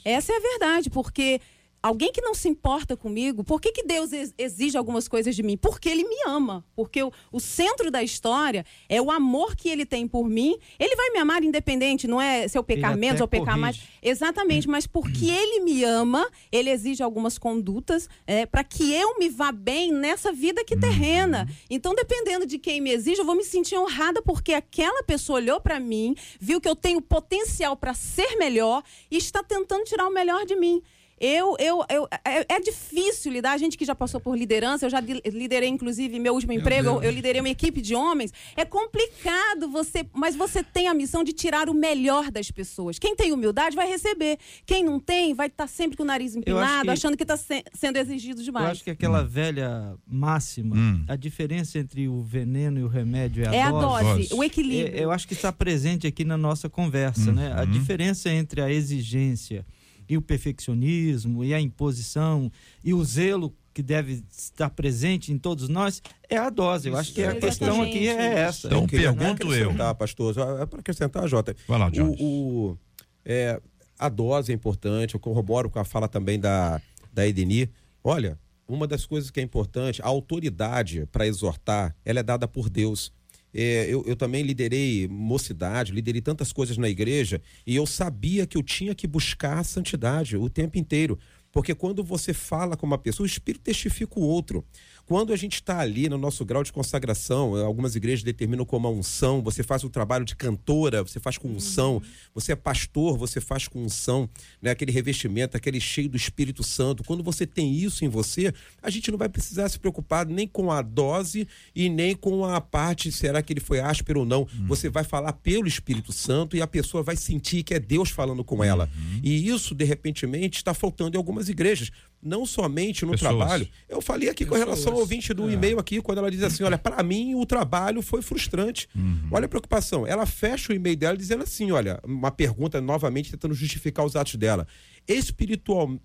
Essa 0.03 0.33
é 0.33 0.35
a 0.35 0.39
verdade, 0.39 0.89
porque 0.89 1.39
alguém 1.81 2.11
que 2.11 2.21
não 2.21 2.33
se 2.33 2.47
importa 2.49 2.95
comigo, 2.97 3.43
por 3.43 3.59
que, 3.61 3.71
que 3.71 3.83
Deus 3.83 4.11
ex- 4.11 4.33
exige 4.37 4.77
algumas 4.77 5.07
coisas 5.07 5.35
de 5.35 5.43
mim? 5.43 5.57
Porque 5.57 5.89
Ele 5.89 6.03
me 6.03 6.15
ama. 6.27 6.65
Porque 6.75 7.01
o, 7.03 7.11
o 7.31 7.39
centro 7.39 7.89
da 7.89 8.03
história 8.03 8.65
é 8.87 9.01
o 9.01 9.09
amor 9.11 9.55
que 9.55 9.69
Ele 9.69 9.85
tem 9.85 10.07
por 10.07 10.27
mim. 10.27 10.57
Ele 10.77 10.95
vai 10.95 11.09
me 11.11 11.19
amar 11.19 11.43
independente, 11.43 12.07
não 12.07 12.21
é 12.21 12.47
se 12.47 12.57
eu 12.57 12.63
pecar 12.63 12.91
Ele 12.91 12.99
menos 13.01 13.21
ou 13.21 13.27
pecar 13.27 13.57
mais. 13.57 13.77
corrige. 13.77 13.93
Exatamente, 14.01 14.67
mas 14.67 14.87
porque 14.87 15.29
ele 15.29 15.59
me 15.61 15.83
ama, 15.83 16.27
ele 16.51 16.69
exige 16.69 17.03
algumas 17.03 17.37
condutas 17.37 18.09
é, 18.25 18.45
para 18.45 18.63
que 18.63 18.93
eu 18.93 19.17
me 19.19 19.29
vá 19.29 19.51
bem 19.51 19.91
nessa 19.91 20.31
vida 20.31 20.61
aqui 20.61 20.75
terrena. 20.77 21.47
Então, 21.69 21.93
dependendo 21.95 22.45
de 22.45 22.57
quem 22.57 22.81
me 22.81 22.91
exige, 22.91 23.21
eu 23.21 23.25
vou 23.25 23.35
me 23.35 23.43
sentir 23.43 23.77
honrada 23.77 24.21
porque 24.21 24.53
aquela 24.53 25.03
pessoa 25.03 25.39
olhou 25.39 25.59
para 25.59 25.79
mim, 25.79 26.15
viu 26.39 26.59
que 26.61 26.67
eu 26.69 26.75
tenho 26.75 27.01
potencial 27.01 27.75
para 27.75 27.93
ser 27.93 28.35
melhor 28.37 28.83
e 29.11 29.17
está 29.17 29.43
tentando 29.43 29.83
tirar 29.83 30.07
o 30.07 30.13
melhor 30.13 30.45
de 30.45 30.55
mim. 30.55 30.81
Eu, 31.19 31.55
eu, 31.59 31.83
eu, 31.89 32.07
é, 32.25 32.55
é 32.55 32.59
difícil 32.59 33.31
lidar, 33.31 33.51
a 33.53 33.57
gente 33.57 33.77
que 33.77 33.83
já 33.85 33.93
passou 33.95 34.19
por 34.19 34.37
liderança, 34.37 34.85
eu 34.85 34.89
já 34.89 34.99
li- 34.99 35.21
liderei, 35.25 35.67
inclusive, 35.69 36.17
meu 36.19 36.33
último 36.33 36.53
emprego, 36.53 36.87
eu, 36.89 37.03
eu 37.03 37.11
liderei 37.11 37.41
uma 37.41 37.49
equipe 37.49 37.81
de 37.81 37.93
homens. 37.95 38.31
É 38.55 38.63
complicado 38.65 39.69
você, 39.69 40.05
mas 40.13 40.35
você 40.35 40.63
tem 40.63 40.87
a 40.87 40.93
missão 40.93 41.23
de 41.23 41.33
tirar 41.33 41.69
o 41.69 41.73
melhor 41.73 42.31
das 42.31 42.49
pessoas. 42.51 42.97
Quem 42.99 43.15
tem 43.15 43.31
humildade 43.31 43.75
vai 43.75 43.87
receber. 43.87 44.37
Quem 44.65 44.83
não 44.83 44.99
tem, 44.99 45.33
vai 45.33 45.47
estar 45.47 45.67
sempre 45.67 45.97
com 45.97 46.03
o 46.03 46.05
nariz 46.05 46.35
empinado, 46.35 46.85
que- 46.85 46.89
achando 46.91 47.17
que 47.17 47.23
está 47.23 47.37
sendo 47.37 47.97
exigido 47.97 48.41
Eu 48.41 48.45
demais. 48.45 48.69
acho 48.71 48.83
que 48.83 48.89
aquela 48.91 49.23
velha 49.23 49.95
máxima, 50.07 50.75
Hum. 50.75 51.03
a 51.07 51.15
diferença 51.15 51.77
entre 51.79 52.07
o 52.07 52.21
veneno 52.21 52.79
e 52.79 52.83
o 52.83 52.87
remédio 52.87 53.43
é 53.43 53.47
a 53.49 53.55
é 53.55 53.61
a 53.63 53.71
dose. 53.71 54.03
dose, 54.05 54.19
Dose. 54.29 54.33
o 54.35 54.43
equilíbrio. 54.43 54.95
É, 54.97 55.03
eu 55.03 55.11
acho 55.11 55.27
que 55.27 55.33
está 55.33 55.51
presente 55.51 56.07
aqui 56.07 56.23
na 56.23 56.37
nossa 56.37 56.69
conversa, 56.69 57.31
né? 57.31 57.53
A 57.55 57.65
diferença 57.65 58.29
entre 58.29 58.61
a 58.61 58.71
exigência 58.71 59.65
e 60.09 60.17
o 60.17 60.21
perfeccionismo 60.21 61.43
e 61.45 61.53
a 61.53 61.61
imposição 61.61 62.51
e 62.83 62.93
o 62.93 63.03
zelo 63.03 63.53
que 63.73 63.83
deve 63.83 64.23
estar 64.35 64.69
presente 64.71 65.31
em 65.31 65.37
todos 65.37 65.69
nós 65.69 66.01
é 66.27 66.35
a 66.37 66.49
dose. 66.49 66.89
Eu 66.89 66.97
acho 66.97 67.13
que 67.13 67.21
a 67.21 67.25
Exatamente. 67.25 67.45
questão 67.45 67.81
aqui 67.83 68.07
é 68.09 68.39
essa. 68.39 68.67
Então, 68.67 68.81
Eu 68.81 68.87
pergunto 68.87 69.43
eu. 69.53 69.59
acrescentar, 69.59 69.95
pastor, 69.95 70.35
é 70.61 70.65
para 70.65 70.79
acrescentar, 70.79 71.27
Jota. 71.27 71.55
Vai 71.67 71.79
lá, 71.79 71.89
o, 71.95 72.23
o- 72.71 72.77
é, 73.23 73.61
a 73.97 74.09
dose 74.09 74.51
é 74.51 74.55
importante, 74.55 75.13
eu 75.13 75.19
corroboro 75.19 75.69
com 75.69 75.79
a 75.79 75.85
fala 75.85 76.07
também 76.07 76.39
da, 76.39 76.81
da 77.13 77.27
Edeni. 77.27 77.69
Olha, 78.03 78.37
uma 78.67 78.87
das 78.87 79.05
coisas 79.05 79.29
que 79.29 79.39
é 79.39 79.43
importante, 79.43 80.01
a 80.01 80.07
autoridade 80.07 81.05
para 81.11 81.27
exortar, 81.27 81.95
ela 82.03 82.19
é 82.19 82.23
dada 82.23 82.47
por 82.47 82.69
Deus. 82.69 83.11
É, 83.53 83.87
eu, 83.89 84.03
eu 84.05 84.15
também 84.15 84.43
liderei 84.43 85.07
mocidade, 85.07 85.91
liderei 85.91 86.21
tantas 86.21 86.53
coisas 86.53 86.77
na 86.77 86.87
igreja 86.87 87.41
e 87.65 87.75
eu 87.75 87.85
sabia 87.85 88.45
que 88.45 88.57
eu 88.57 88.63
tinha 88.63 88.93
que 88.93 89.07
buscar 89.07 89.59
a 89.59 89.63
santidade 89.63 90.37
o 90.37 90.49
tempo 90.49 90.77
inteiro. 90.77 91.17
Porque 91.51 91.73
quando 91.73 92.03
você 92.03 92.33
fala 92.33 92.77
com 92.77 92.85
uma 92.85 92.97
pessoa, 92.97 93.25
o 93.25 93.27
Espírito 93.27 93.63
testifica 93.63 94.19
o 94.19 94.23
outro. 94.23 94.63
Quando 95.09 95.33
a 95.33 95.35
gente 95.35 95.55
está 95.55 95.79
ali 95.79 96.07
no 96.07 96.19
nosso 96.19 96.45
grau 96.45 96.63
de 96.63 96.71
consagração, 96.71 97.57
eh, 97.57 97.63
algumas 97.63 97.95
igrejas 97.95 98.21
determinam 98.21 98.63
como 98.63 98.87
a 98.87 98.91
unção, 98.91 99.41
você 99.41 99.63
faz 99.63 99.83
o 99.83 99.89
trabalho 99.89 100.23
de 100.23 100.35
cantora, 100.35 101.01
você 101.01 101.19
faz 101.19 101.35
com 101.35 101.47
unção, 101.47 101.99
você 102.31 102.51
é 102.51 102.55
pastor, 102.55 103.17
você 103.17 103.41
faz 103.41 103.67
com 103.67 103.81
unção, 103.81 104.29
né? 104.61 104.69
aquele 104.69 104.91
revestimento, 104.91 105.57
aquele 105.57 105.81
cheio 105.81 106.07
do 106.07 106.15
Espírito 106.15 106.61
Santo. 106.61 107.03
Quando 107.03 107.23
você 107.23 107.47
tem 107.47 107.73
isso 107.73 108.05
em 108.05 108.07
você, 108.07 108.53
a 108.83 108.91
gente 108.91 109.09
não 109.09 109.17
vai 109.17 109.27
precisar 109.27 109.67
se 109.69 109.79
preocupar 109.79 110.27
nem 110.27 110.47
com 110.47 110.71
a 110.71 110.83
dose 110.83 111.47
e 111.75 111.89
nem 111.89 112.15
com 112.15 112.45
a 112.45 112.61
parte, 112.61 113.11
será 113.11 113.41
que 113.41 113.51
ele 113.51 113.61
foi 113.61 113.79
áspero 113.79 114.19
ou 114.19 114.25
não. 114.27 114.47
Você 114.67 114.89
vai 114.89 115.03
falar 115.03 115.33
pelo 115.33 115.67
Espírito 115.67 116.13
Santo 116.13 116.55
e 116.55 116.61
a 116.61 116.67
pessoa 116.67 117.01
vai 117.01 117.15
sentir 117.15 117.63
que 117.63 117.73
é 117.73 117.79
Deus 117.79 118.11
falando 118.11 118.43
com 118.43 118.63
ela. 118.63 118.87
E 119.23 119.49
isso, 119.49 119.73
de 119.73 119.85
repentemente, 119.85 120.57
está 120.57 120.75
faltando 120.75 121.15
em 121.15 121.17
algumas 121.17 121.49
igrejas. 121.49 121.89
Não 122.21 122.45
somente 122.45 123.05
no 123.05 123.11
Pessoas. 123.11 123.35
trabalho. 123.37 123.67
Eu 123.87 124.01
falei 124.01 124.27
aqui 124.27 124.45
com 124.45 124.53
relação 124.55 124.91
ao 124.91 124.99
ouvinte 124.99 125.33
do 125.33 125.49
e-mail 125.49 125.79
aqui, 125.79 126.01
quando 126.01 126.17
ela 126.17 126.29
diz 126.29 126.43
assim: 126.43 126.63
olha, 126.63 126.77
para 126.77 127.01
mim 127.01 127.33
o 127.35 127.45
trabalho 127.45 128.01
foi 128.01 128.21
frustrante. 128.21 128.89
Olha 129.31 129.45
a 129.45 129.49
preocupação. 129.49 130.05
Ela 130.05 130.25
fecha 130.25 130.73
o 130.73 130.75
e-mail 130.75 130.97
dela 130.97 131.15
dizendo 131.15 131.43
assim: 131.43 131.71
olha, 131.71 131.99
uma 132.03 132.29
pergunta 132.29 132.81
novamente 132.81 133.31
tentando 133.31 133.53
justificar 133.53 134.05
os 134.05 134.15
atos 134.17 134.35
dela. 134.35 134.67
Espiritual, 135.07 135.97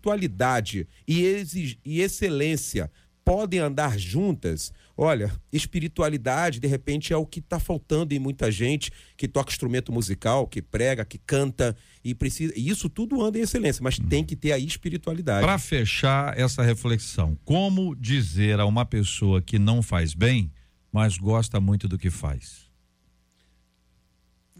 espiritualidade 0.00 0.86
e, 1.06 1.22
exi- 1.24 1.78
e 1.84 2.00
excelência 2.00 2.90
podem 3.24 3.58
andar 3.60 3.98
juntas? 3.98 4.72
Olha, 4.98 5.30
espiritualidade, 5.52 6.58
de 6.58 6.66
repente, 6.66 7.12
é 7.12 7.16
o 7.16 7.26
que 7.26 7.40
está 7.40 7.60
faltando 7.60 8.14
em 8.14 8.18
muita 8.18 8.50
gente 8.50 8.90
que 9.14 9.28
toca 9.28 9.50
instrumento 9.50 9.92
musical, 9.92 10.46
que 10.46 10.62
prega, 10.62 11.04
que 11.04 11.18
canta, 11.18 11.76
e 12.02 12.14
precisa. 12.14 12.54
E 12.56 12.68
isso 12.70 12.88
tudo 12.88 13.22
anda 13.22 13.38
em 13.38 13.42
excelência, 13.42 13.82
mas 13.82 13.98
tem 13.98 14.24
que 14.24 14.34
ter 14.34 14.52
a 14.52 14.58
espiritualidade. 14.58 15.44
Para 15.44 15.58
fechar 15.58 16.38
essa 16.38 16.62
reflexão, 16.62 17.36
como 17.44 17.94
dizer 17.94 18.58
a 18.58 18.64
uma 18.64 18.86
pessoa 18.86 19.42
que 19.42 19.58
não 19.58 19.82
faz 19.82 20.14
bem, 20.14 20.50
mas 20.90 21.18
gosta 21.18 21.60
muito 21.60 21.86
do 21.86 21.98
que 21.98 22.08
faz? 22.08 22.70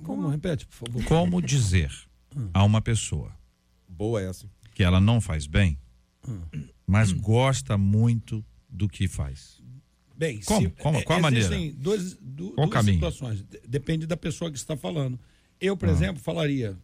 Como? 0.03 0.29
Repete, 0.29 0.67
por 0.67 0.75
favor. 0.75 1.05
Como 1.05 1.41
dizer 1.41 1.91
a 2.53 2.63
uma 2.63 2.83
pessoa 2.83 3.35
Boa 3.89 4.21
essa. 4.21 4.47
que 4.75 4.83
ela 4.83 5.01
não 5.01 5.19
faz 5.19 5.47
bem, 5.47 5.79
mas 6.87 7.11
gosta 7.11 7.79
muito 7.79 8.45
do 8.69 8.87
que 8.87 9.09
faz? 9.09 9.63
Bem, 10.17 10.41
Como? 10.45 10.71
Como? 10.71 10.99
é, 10.99 11.03
Qual 11.03 11.25
a 11.25 11.29
existem 11.31 11.73
Dois, 11.77 12.17
du- 12.21 12.53
Qual 12.53 12.67
duas 12.67 12.71
caminho? 12.71 12.95
situações. 12.95 13.43
De- 13.43 13.61
Depende 13.69 14.07
da 14.07 14.17
pessoa 14.17 14.51
que 14.51 14.57
está 14.57 14.77
falando. 14.77 15.19
Eu, 15.61 15.75
Ah. 15.75 15.77
por 15.77 15.89
exemplo, 15.89 16.23
falaria, 16.23 16.77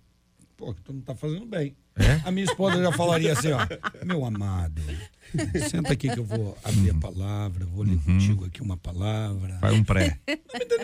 pô, 0.57 0.75
tu 0.75 0.93
não 0.93 1.01
está 1.01 1.15
fazendo 1.15 1.47
bem. 1.47 1.75
É? 1.95 2.23
A 2.25 2.31
minha 2.31 2.45
esposa 2.45 2.83
já 2.83 2.91
falaria 2.91 3.35
assim, 3.35 3.49
ó, 3.53 3.59
meu 4.07 4.25
amado, 4.25 4.81
senta 5.71 5.93
aqui 5.93 6.09
que 6.09 6.19
eu 6.19 6.25
vou 6.25 6.57
abrir 6.65 6.91
a 6.91 6.95
palavra, 6.95 7.67
vou 7.67 7.85
ler 7.85 7.99
contigo 7.99 8.47
aqui 8.47 8.63
uma 8.63 8.79
palavra. 8.79 9.59
Faz 9.61 9.75
um 9.75 9.85
pré. 9.85 10.19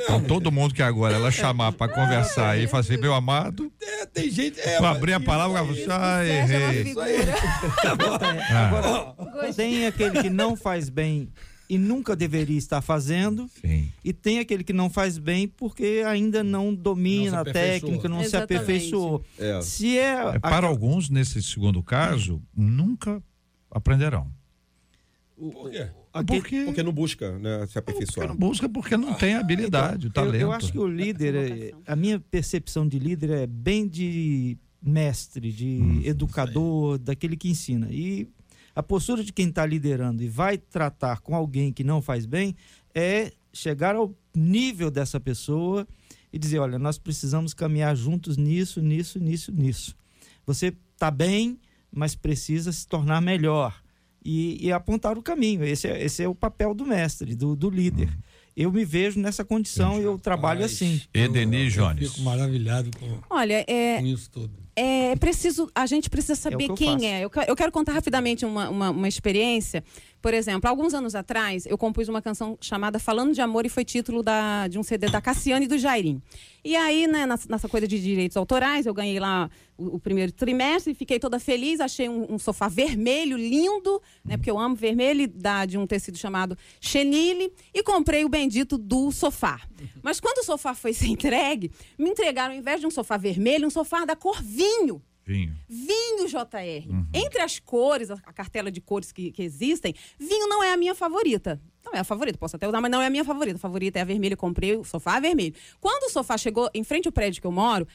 Então 0.03 0.23
todo 0.23 0.53
mundo 0.53 0.75
que 0.75 0.83
agora 0.83 1.15
ela 1.15 1.31
chamar 1.31 1.73
para 1.73 1.91
conversar 1.91 2.51
aí 2.51 2.65
e 2.65 2.67
falar 2.69 2.81
assim, 2.83 2.99
meu 2.99 3.15
amado, 3.15 3.73
É, 3.81 4.05
tem 4.05 4.31
gente... 4.31 4.61
É, 4.61 4.77
abrir 4.85 5.15
a 5.15 5.21
palavra, 5.21 5.61
aí- 5.63 5.67
ela 5.67 5.75
fala 5.75 5.81
assim, 5.81 5.91
ah, 5.91 6.25
é 6.25 6.39
errei. 6.43 6.85
figura. 6.85 7.07
Agora, 8.53 9.53
tem 9.55 9.87
aquele 9.87 10.23
que 10.23 10.31
não 10.31 10.57
faz 10.57 10.89
bem 10.91 11.31
e 11.69 11.77
nunca 11.79 12.17
deveria 12.17 12.57
estar 12.57 12.81
fazendo, 12.81 13.49
Sim. 13.61 13.91
e 14.03 14.13
tem 14.13 14.39
aquele 14.39 14.65
que 14.65 14.73
não 14.73 14.89
faz 14.89 15.19
bem 15.19 15.47
porque 15.47 16.03
ainda 16.07 16.43
não 16.43 16.75
domina 16.75 17.37
Não 17.37 17.45
se 17.45 17.51
a 17.51 17.53
técnica, 17.53 18.09
não 18.09 18.21
se 18.21 18.27
Exatamente. 18.27 18.63
aperfeiçoou. 18.63 19.25
É. 19.39 19.61
Se 19.61 19.99
é, 19.99 20.35
É, 20.35 20.39
Para 20.39 20.67
alguns, 20.67 21.11
nesse 21.11 21.43
segundo 21.43 21.83
caso, 21.83 22.41
nunca 22.57 23.23
aprenderão. 23.71 24.31
Por 25.37 25.71
quê? 25.71 25.89
Porque, 26.27 26.65
Porque 26.65 26.83
não 26.83 26.93
busca 26.93 27.39
né, 27.39 27.59
se 27.67 27.75
porque 27.75 27.79
aperfeiçoar. 27.79 28.29
não 28.29 28.35
busca 28.37 28.69
porque 28.69 28.97
não 28.97 29.15
tem 29.15 29.35
habilidade, 29.35 30.07
o 30.07 30.09
eu, 30.09 30.13
talento. 30.13 30.41
eu 30.41 30.51
acho 30.53 30.73
que 30.73 30.79
o 30.79 30.87
líder, 30.89 31.35
é- 31.35 31.73
a 31.87 31.95
minha 31.95 32.19
percepção 32.19 32.89
de 32.89 32.99
líder 32.99 33.31
é 33.31 33.47
bem 33.47 33.87
de 33.87 34.57
mestre, 34.83 35.53
de 35.53 35.79
Hum, 35.81 36.01
educador, 36.05 36.99
daquele 36.99 37.37
que 37.37 37.49
ensina. 37.51 37.89
E 37.91 38.27
a 38.79 38.83
postura 38.83 39.25
de 39.25 39.33
quem 39.33 39.49
está 39.49 39.67
liderando 39.67 40.23
e 40.23 40.29
vai 40.29 40.57
tratar 40.57 41.21
com 41.21 41.35
alguém 41.35 41.73
que 41.73 41.83
não 41.83 42.01
faz 42.01 42.25
bem 42.25 42.55
é 42.95 43.33
chegar 43.53 43.97
ao 43.97 44.15
nível 44.33 44.89
dessa 44.89 45.19
pessoa 45.19 45.85
e 46.33 46.39
dizer: 46.39 46.61
olha, 46.61 46.79
nós 46.79 46.97
precisamos 46.97 47.53
caminhar 47.53 47.97
juntos 47.97 48.37
nisso, 48.37 48.81
nisso, 48.81 49.19
nisso, 49.19 49.51
nisso. 49.51 49.97
Você 50.47 50.73
está 50.95 51.11
bem, 51.11 51.59
mas 51.91 52.15
precisa 52.15 52.71
se 52.71 52.87
tornar 52.87 53.21
melhor. 53.21 53.83
E, 54.25 54.65
e 54.65 54.71
apontar 54.71 55.19
o 55.19 55.23
caminho. 55.23 55.65
Esse 55.65 55.89
é, 55.89 56.05
esse 56.05 56.23
é 56.23 56.29
o 56.29 56.35
papel 56.35 56.73
do 56.73 56.87
mestre, 56.87 57.35
do, 57.35 57.57
do 57.57 57.71
líder. 57.71 58.17
Eu 58.61 58.73
me 58.73 58.85
vejo 58.85 59.21
nessa 59.21 59.45
condição 59.45 60.01
e 60.01 60.03
eu 60.05 60.19
trabalho 60.19 60.61
Rapaz, 60.63 60.73
assim. 60.75 61.01
Edeni 61.15 61.65
eu, 61.67 61.71
Jones. 61.71 62.03
Eu 62.03 62.11
fico 62.11 62.23
maravilhado 62.23 62.91
com, 62.99 63.19
Olha, 63.31 63.65
é, 63.69 63.99
com 64.01 64.07
isso 64.07 64.29
tudo. 64.31 64.51
é 64.75 65.15
preciso, 65.15 65.71
a 65.75 65.87
gente 65.87 66.11
precisa 66.11 66.35
saber 66.35 66.65
que 66.65 66.71
eu 66.73 66.75
quem 66.75 66.93
faço. 66.95 67.05
é. 67.05 67.25
Eu, 67.25 67.31
que- 67.31 67.39
eu 67.51 67.55
quero 67.55 67.71
contar 67.71 67.93
rapidamente 67.93 68.45
uma, 68.45 68.69
uma, 68.69 68.91
uma 68.91 69.07
experiência. 69.09 69.85
Por 70.21 70.35
exemplo, 70.35 70.69
alguns 70.69 70.95
anos 70.95 71.15
atrás, 71.15 71.65
eu 71.67 71.79
compus 71.79 72.09
uma 72.09 72.21
canção 72.21 72.59
chamada 72.61 72.99
Falando 72.99 73.33
de 73.33 73.41
Amor 73.41 73.65
e 73.65 73.69
foi 73.69 73.85
título 73.85 74.23
da, 74.23 74.67
de 74.67 74.79
um 74.79 74.83
CD 74.83 75.09
da 75.09 75.21
Cassiane 75.21 75.67
e 75.67 75.69
do 75.69 75.79
Jairim. 75.79 76.21
E 76.65 76.75
aí, 76.75 77.07
né, 77.07 77.25
nessa, 77.27 77.69
coisa 77.69 77.87
de 77.87 78.01
direitos 78.01 78.37
autorais, 78.37 78.85
eu 78.85 78.93
ganhei 78.93 79.21
lá 79.21 79.49
o, 79.77 79.97
o 79.97 80.01
primeiro 80.01 80.33
trimestre, 80.33 80.93
fiquei 80.93 81.21
toda 81.21 81.39
feliz, 81.39 81.81
achei 81.81 82.09
um, 82.09 82.35
um 82.35 82.39
sofá 82.39 82.67
vermelho, 82.69 83.37
lindo, 83.37 84.03
né, 84.25 84.37
porque 84.37 84.51
eu 84.51 84.59
amo 84.59 84.75
vermelho, 84.75 85.29
dá 85.29 85.65
de 85.65 85.79
um 85.79 85.87
tecido 85.87 86.19
chamado 86.19 86.59
chenille, 86.81 87.53
e 87.73 87.83
comprei 87.83 88.25
o 88.25 88.29
bendito 88.29 88.77
do 88.77 89.13
sofá. 89.13 89.61
Mas 90.03 90.19
quando 90.19 90.39
o 90.39 90.45
sofá 90.45 90.75
foi 90.75 90.93
ser 90.95 91.07
entregue, 91.07 91.71
me 91.97 92.11
entregaram, 92.11 92.55
ao 92.55 92.59
invés 92.59 92.81
de 92.81 92.87
um 92.87 92.91
sofá 92.91 93.17
vermelho, 93.17 93.69
um 93.69 93.71
sofá 93.71 94.05
da 94.05 94.17
cor 94.17 94.43
vinho. 94.43 95.01
Vinho. 95.29 95.55
Vinho 95.69 96.27
JR. 96.27 96.91
Entre 97.13 97.43
as 97.43 97.59
cores, 97.59 98.11
a 98.11 98.33
cartela 98.33 98.71
de 98.71 98.81
cores 98.81 99.13
que, 99.13 99.31
que 99.31 99.43
existem, 99.43 99.95
vinho 100.19 100.49
não 100.49 100.65
é 100.65 100.73
a 100.73 100.77
minha 100.77 100.95
favorita. 100.95 101.61
Não 101.85 101.93
é 101.93 101.99
a 101.99 102.05
favorita, 102.05 102.39
posso 102.39 102.57
até 102.57 102.67
usar, 102.67 102.81
mas 102.81 102.91
não 102.91 103.03
é 103.03 103.07
a 103.07 103.11
minha 103.11 103.25
favorita. 103.25 103.57
A 103.57 103.61
favorita 103.61 103.99
é 103.99 104.03
a 104.03 104.07
vermelha, 104.07 104.33
eu 104.33 104.39
comprei 104.39 104.75
o 104.75 104.85
sofá 104.85 105.21
vermelho. 105.21 105.55
Quando 105.81 106.05
o 106.05 106.11
sofá 106.11 106.39
chegou 106.39 106.71
em 106.73 106.83
frente 106.83 107.07
ao 107.09 107.13
prédio 107.13 107.43
que 107.43 107.47
eu 107.47 107.53
moro, 107.53 107.87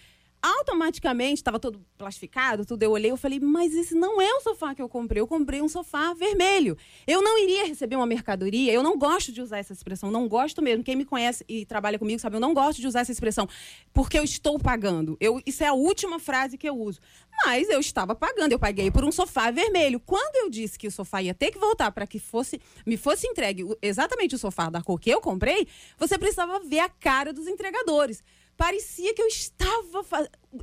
automaticamente 0.43 1.35
estava 1.35 1.57
todo 1.57 1.79
plastificado, 1.97 2.65
tudo. 2.65 2.83
Eu 2.83 2.91
olhei 2.91 3.13
e 3.13 3.17
falei, 3.17 3.39
mas 3.39 3.73
esse 3.73 3.95
não 3.95 4.21
é 4.21 4.29
o 4.33 4.41
sofá 4.41 4.75
que 4.75 4.81
eu 4.81 4.89
comprei. 4.89 5.21
Eu 5.21 5.27
comprei 5.27 5.61
um 5.61 5.69
sofá 5.69 6.13
vermelho. 6.13 6.77
Eu 7.07 7.21
não 7.21 7.41
iria 7.41 7.65
receber 7.65 7.95
uma 7.95 8.05
mercadoria. 8.05 8.73
Eu 8.73 8.83
não 8.83 8.97
gosto 8.97 9.31
de 9.31 9.41
usar 9.41 9.59
essa 9.59 9.71
expressão. 9.71 10.11
Não 10.11 10.27
gosto 10.27 10.61
mesmo. 10.61 10.83
Quem 10.83 10.97
me 10.97 11.05
conhece 11.05 11.45
e 11.47 11.65
trabalha 11.65 11.97
comigo 11.97 12.19
sabe, 12.19 12.35
eu 12.35 12.41
não 12.41 12.53
gosto 12.53 12.81
de 12.81 12.87
usar 12.87 12.99
essa 12.99 13.11
expressão. 13.13 13.47
Porque 13.93 14.19
eu 14.19 14.23
estou 14.25 14.59
pagando. 14.59 15.15
Eu, 15.17 15.41
isso 15.45 15.63
é 15.63 15.67
a 15.67 15.73
última 15.73 16.19
frase 16.19 16.57
que 16.57 16.67
eu 16.67 16.77
uso. 16.77 16.99
Mas 17.45 17.69
eu 17.69 17.79
estava 17.79 18.13
pagando. 18.13 18.51
Eu 18.51 18.59
paguei 18.59 18.91
por 18.91 19.05
um 19.05 19.13
sofá 19.13 19.49
vermelho. 19.49 19.97
Quando 20.01 20.35
eu 20.35 20.49
disse 20.49 20.77
que 20.77 20.87
o 20.87 20.91
sofá 20.91 21.21
ia 21.21 21.33
ter 21.33 21.51
que 21.51 21.57
voltar 21.57 21.89
para 21.93 22.05
que 22.05 22.19
fosse, 22.19 22.59
me 22.85 22.97
fosse 22.97 23.25
entregue 23.25 23.65
exatamente 23.81 24.35
o 24.35 24.37
sofá 24.37 24.69
da 24.69 24.81
cor 24.83 24.99
que 24.99 25.09
eu 25.09 25.21
comprei, 25.21 25.65
você 25.97 26.17
precisava 26.17 26.59
ver 26.59 26.79
a 26.79 26.89
cara 26.89 27.31
dos 27.31 27.47
entregadores 27.47 28.21
parecia 28.57 29.13
que 29.13 29.21
eu 29.21 29.27
estava 29.27 30.03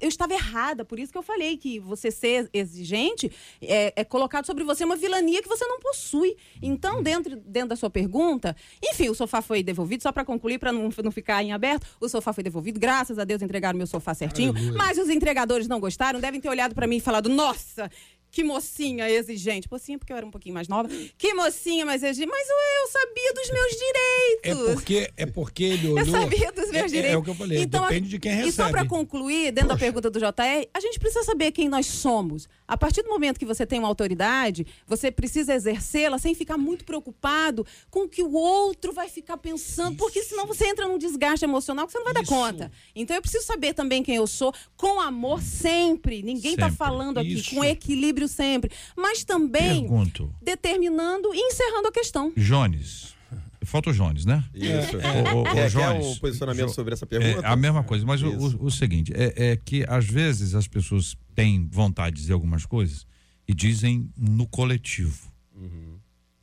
eu 0.01 0.09
estava 0.09 0.33
errada, 0.33 0.85
por 0.85 1.01
isso 1.01 1.11
que 1.11 1.19
eu 1.19 1.23
falei 1.23 1.57
que 1.57 1.81
você 1.81 2.11
ser 2.11 2.49
exigente 2.53 3.31
é, 3.61 3.93
é 3.97 4.05
colocado 4.05 4.47
sobre 4.47 4.63
você 4.63 4.85
uma 4.85 4.95
vilania 4.95 5.43
que 5.43 5.49
você 5.49 5.67
não 5.67 5.81
possui. 5.81 6.37
Então, 6.63 7.03
dentro, 7.03 7.35
dentro 7.37 7.71
da 7.71 7.77
sua 7.77 7.91
pergunta, 7.91 8.55
enfim, 8.83 9.09
o 9.09 9.15
sofá 9.15 9.43
foi 9.43 9.63
devolvido, 9.63 10.03
só 10.03 10.13
para 10.13 10.25
concluir, 10.25 10.59
para 10.59 10.73
não, 10.73 10.91
não 11.03 11.11
ficar 11.11 11.43
em 11.43 11.53
aberto, 11.53 11.87
o 12.01 12.09
sofá 12.09 12.33
foi 12.33 12.45
devolvido, 12.45 12.79
graças 12.79 13.19
a 13.19 13.25
Deus 13.25 13.43
entregaram 13.43 13.77
meu 13.77 13.87
sofá 13.87 14.15
certinho, 14.15 14.51
Aleluia. 14.51 14.79
mas 14.79 14.99
os 14.99 15.09
entregadores 15.09 15.67
não 15.67 15.81
gostaram, 15.81 16.21
devem 16.21 16.41
ter 16.41 16.49
olhado 16.49 16.75
para 16.75 16.87
mim 16.87 16.97
e 16.97 17.01
falado, 17.01 17.29
nossa, 17.29 17.91
que 18.31 18.45
mocinha 18.45 19.11
exigente. 19.11 19.69
Mocinha 19.71 19.99
porque 19.99 20.13
eu 20.13 20.17
era 20.17 20.25
um 20.27 20.31
pouquinho 20.31 20.55
mais 20.55 20.69
nova. 20.69 20.89
Que 21.19 21.35
mocinha 21.35 21.85
mais 21.85 22.03
exigente. 22.03 22.31
Mas 22.31 22.49
eu, 22.49 22.57
eu 22.83 22.89
sabia 22.89 23.35
dos 23.35 23.51
meus 23.51 23.73
É 23.73 24.51
direitos. 24.51 24.75
porque, 24.75 25.11
é 25.17 25.27
porque 25.27 25.65
ele 25.65 25.89
olhou. 25.89 25.99
Eu 25.99 26.07
sabia 26.07 26.53
dos 26.53 26.71
meus 26.71 26.75
É- 26.75 26.79
é, 26.79 26.87
direitos. 26.87 27.11
É, 27.13 27.17
o 27.17 27.23
que 27.23 27.31
eu 27.31 27.35
falei, 27.35 27.59
Então, 27.61 27.83
depende 27.83 28.09
de 28.09 28.19
quem 28.19 28.33
recebe. 28.33 28.49
E 28.49 28.53
só 28.53 28.71
para 28.71 28.87
concluir, 28.87 29.53
dentro 29.53 29.69
da 29.71 29.77
pergunta 29.77 30.09
do 30.11 30.19
JR, 30.19 30.69
a 30.73 30.81
gente 30.81 30.99
precisa 30.99 31.25
saber 31.25 31.51
quem 31.53 31.69
nós 31.69 31.87
somos. 31.87 32.49
A 32.69 32.77
partir 32.77 33.03
do 33.03 33.09
momento 33.11 33.39
que 33.39 33.45
você 33.45 33.67
tem 33.67 33.79
uma 33.81 33.89
autoridade, 33.89 34.65
você 34.87 35.11
precisa 35.11 35.53
exercê-la 35.55 36.19
sem 36.19 36.35
ficar 36.35 36.57
muito 36.57 36.85
preocupado 36.85 37.67
com 37.91 38.05
o 38.05 38.09
que 38.09 38.23
o 38.23 38.33
outro 38.33 38.93
vai 38.93 39.09
ficar 39.09 39.37
pensando, 39.39 39.97
porque 39.97 40.23
senão 40.23 40.47
você 40.47 40.67
entra 40.67 40.87
num 40.87 40.97
desgaste 40.99 41.45
emocional 41.45 41.87
que 41.87 41.93
você 41.93 41.99
não 41.99 42.05
vai 42.05 42.15
dar 42.15 42.23
Isso. 42.23 42.31
conta. 42.33 42.71
Então 42.95 43.17
eu 43.17 43.23
preciso 43.23 43.45
saber 43.45 43.75
também 43.75 44.03
quem 44.05 44.15
eu 44.17 44.27
sou, 44.27 44.53
com 44.77 45.01
amor 45.01 45.43
sempre. 45.43 46.23
Ninguém 46.23 46.53
está 46.55 46.71
falando 46.71 47.19
aqui, 47.19 47.35
Isso. 47.35 47.55
com 47.57 47.65
equilíbrio 47.65 48.20
sempre. 48.29 48.71
Mas 48.97 49.25
também 49.25 49.81
Pergunto. 49.81 50.35
determinando 50.43 51.35
e 51.35 51.39
encerrando 51.39 51.89
a 51.89 51.93
questão. 51.93 52.33
Jones. 52.37 53.15
Falta 53.63 53.91
o 53.91 53.93
Jones, 53.93 54.25
né? 54.25 54.43
Isso. 54.55 54.97
Ô, 54.97 55.39
ô, 55.39 55.43
ô, 55.43 55.47
É, 55.49 55.53
quer 55.55 55.71
Jones, 55.71 56.17
o 56.17 56.21
posicionamento 56.21 56.69
Jo- 56.69 56.75
sobre 56.75 56.95
essa 56.95 57.05
É 57.05 57.09
pergunta? 57.09 57.47
a 57.47 57.55
mesma 57.57 57.85
coisa, 57.85 58.07
mas 58.07 58.23
o, 58.23 58.29
o- 58.31 58.65
o 58.65 58.71
seguinte, 58.71 59.13
é, 59.15 59.51
é 59.53 59.57
que 59.57 59.85
às 59.87 60.07
vezes 60.07 60.55
as 60.55 60.67
pessoas 60.67 61.15
têm 61.35 61.69
vontade 61.71 62.17
de 62.17 62.23
dizer 62.23 62.33
algumas 62.33 62.65
coisas 62.65 63.07
e 63.47 63.53
dizem 63.55 64.11
no 64.17 64.47
coletivo. 64.47 65.31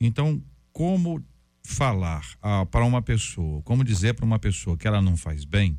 Então, 0.00 0.40
como 0.72 1.20
falar 1.64 2.24
para 2.70 2.84
uma 2.84 3.02
pessoa, 3.02 3.60
como 3.62 3.82
dizer 3.82 4.14
para 4.14 4.24
uma 4.24 4.38
pessoa 4.38 4.76
que 4.76 4.86
ela 4.86 5.02
não 5.02 5.16
faz 5.16 5.44
bem, 5.44 5.76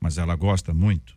mas 0.00 0.16
ela 0.16 0.34
gosta 0.36 0.72
muito, 0.72 1.16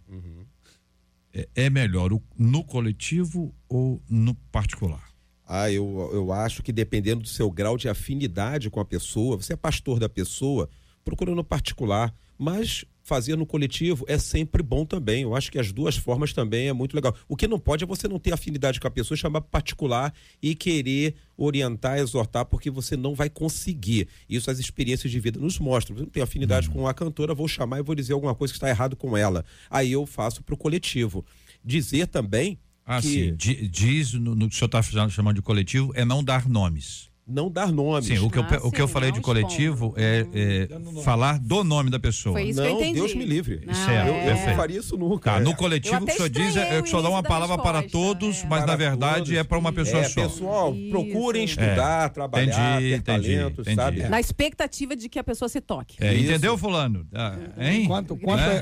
é, 1.34 1.48
é 1.56 1.70
melhor 1.70 2.12
o- 2.12 2.22
no 2.38 2.62
coletivo 2.64 3.56
ou 3.74 4.00
no 4.08 4.36
particular? 4.52 5.04
Ah, 5.48 5.72
eu, 5.72 6.10
eu 6.14 6.32
acho 6.32 6.62
que 6.62 6.72
dependendo 6.72 7.24
do 7.24 7.28
seu 7.28 7.50
grau 7.50 7.76
de 7.76 7.90
afinidade 7.90 8.70
com 8.70 8.80
a 8.80 8.86
pessoa, 8.86 9.36
você 9.36 9.54
é 9.54 9.56
pastor 9.56 10.00
da 10.00 10.08
pessoa, 10.08 10.70
procura 11.04 11.34
no 11.34 11.44
particular, 11.44 12.14
mas 12.38 12.86
fazer 13.02 13.36
no 13.36 13.46
coletivo 13.46 14.06
é 14.08 14.18
sempre 14.18 14.62
bom 14.62 14.86
também. 14.86 15.24
Eu 15.24 15.36
acho 15.36 15.52
que 15.52 15.58
as 15.58 15.72
duas 15.72 15.98
formas 15.98 16.34
também 16.34 16.68
é 16.68 16.74
muito 16.74 16.94
legal. 16.94 17.16
O 17.28 17.36
que 17.36 17.48
não 17.48 17.60
pode 17.60 17.84
é 17.84 17.88
você 17.88 18.08
não 18.08 18.20
ter 18.20 18.32
afinidade 18.32 18.80
com 18.80 18.88
a 18.88 18.92
pessoa, 18.92 19.18
chamar 19.18 19.42
particular 19.42 20.14
e 20.42 20.54
querer 20.54 21.16
orientar, 21.36 21.98
exortar, 21.98 22.46
porque 22.46 22.70
você 22.70 22.96
não 22.96 23.16
vai 23.16 23.30
conseguir. 23.30 24.08
Isso 24.30 24.52
as 24.52 24.60
experiências 24.60 25.12
de 25.12 25.20
vida 25.20 25.40
nos 25.40 25.58
mostram. 25.58 25.98
Eu 25.98 26.04
não 26.04 26.10
tenho 26.10 26.24
afinidade 26.24 26.70
com 26.70 26.88
a 26.88 26.94
cantora, 26.94 27.34
vou 27.34 27.48
chamar 27.48 27.80
e 27.80 27.84
vou 27.84 27.96
dizer 27.96 28.14
alguma 28.14 28.36
coisa 28.36 28.54
que 28.54 28.58
está 28.58 28.70
errado 28.70 28.96
com 28.96 29.18
ela. 29.18 29.44
Aí 29.70 29.92
eu 29.92 30.06
faço 30.06 30.44
para 30.44 30.54
o 30.54 30.58
coletivo. 30.58 31.26
Dizer 31.66 32.08
também 32.08 32.60
Ah, 32.86 33.02
que 33.02 33.08
sim. 33.08 33.36
Di- 33.36 33.68
Diz 33.68 34.14
no, 34.14 34.36
no 34.36 34.50
que 34.50 34.56
o 34.56 34.58
senhor 34.58 34.68
está 34.68 35.10
chamando 35.10 35.36
de 35.36 35.42
coletivo 35.42 35.92
é 35.96 36.04
não 36.04 36.24
dar 36.24 36.48
nomes. 36.50 37.10
Não 37.26 37.50
dar 37.50 37.72
nomes. 37.72 38.06
Sim, 38.08 38.18
o 38.20 38.30
que, 38.30 38.38
eu, 38.38 38.44
Ah, 38.44 38.60
o 38.64 38.72
que 38.72 38.82
eu 38.82 38.88
falei 38.88 39.10
não 39.10 39.16
de 39.18 39.22
coletivo 39.24 39.94
é, 39.96 40.26
é 40.34 40.66
Dando 40.68 40.92
nome. 40.92 41.04
falar 41.04 41.40
do 41.40 41.64
nome 41.64 41.90
da 41.90 41.98
pessoa. 42.00 42.34
Foi 42.34 42.50
isso 42.50 42.62
que 42.62 42.68
eu 42.68 42.72
não, 42.74 42.82
entendi. 42.82 43.00
Deus 43.00 43.16
me 43.16 43.24
livre. 43.26 43.62
Não, 43.66 43.74
Certo, 43.74 44.08
Eu, 44.10 44.14
é. 44.14 44.30
eu 44.32 44.48
não 44.48 44.56
faria 44.56 44.80
isso 44.80 44.98
nunca. 44.98 45.32
Tá, 45.32 45.38
É. 45.38 45.40
no 45.40 45.56
coletivo 45.56 46.04
o 46.04 46.06
que 46.06 46.12
o 46.12 46.16
senhor 46.16 46.30
diz 46.30 46.56
é, 46.58 46.78
é 46.78 46.82
que 46.82 46.88
o 46.88 46.90
senhor 46.90 47.02
dá 47.02 47.10
uma 47.10 47.20
início 47.20 47.24
da 47.24 47.30
palavra 47.30 47.58
para 47.58 47.80
resposta, 47.80 47.98
todos, 48.08 48.44
é. 48.44 48.48
mas 48.48 48.60
na 48.62 48.66
Para 48.68 48.76
verdade 48.76 49.18
todos. 49.26 49.34
é 49.40 49.44
para 49.44 49.58
uma 49.58 49.72
pessoa 49.72 50.02
É, 50.02 50.10
só. 50.10 50.22
pessoal, 50.24 50.76
Isso. 50.76 50.90
procurem 50.90 51.44
estudar, 51.46 52.10
trabalhar, 52.10 52.82
Entendi, 52.82 52.90
ter 52.90 52.96
entendi, 52.98 53.36
talento, 53.36 53.62
entendi. 53.62 53.76
sabe? 53.76 54.02
É. 54.02 54.10
Na 54.10 54.20
expectativa 54.20 54.96
de 54.96 55.08
que 55.08 55.18
a 55.18 55.24
pessoa 55.24 55.48
se 55.48 55.62
toque. 55.62 55.96
É, 56.04 56.14
entendeu, 56.18 56.58
fulano? 56.58 57.08
Ah, 57.14 57.38
hein? 57.58 57.88
Quanto, 57.88 58.18
quanto, 58.18 58.42
a- 58.42 58.58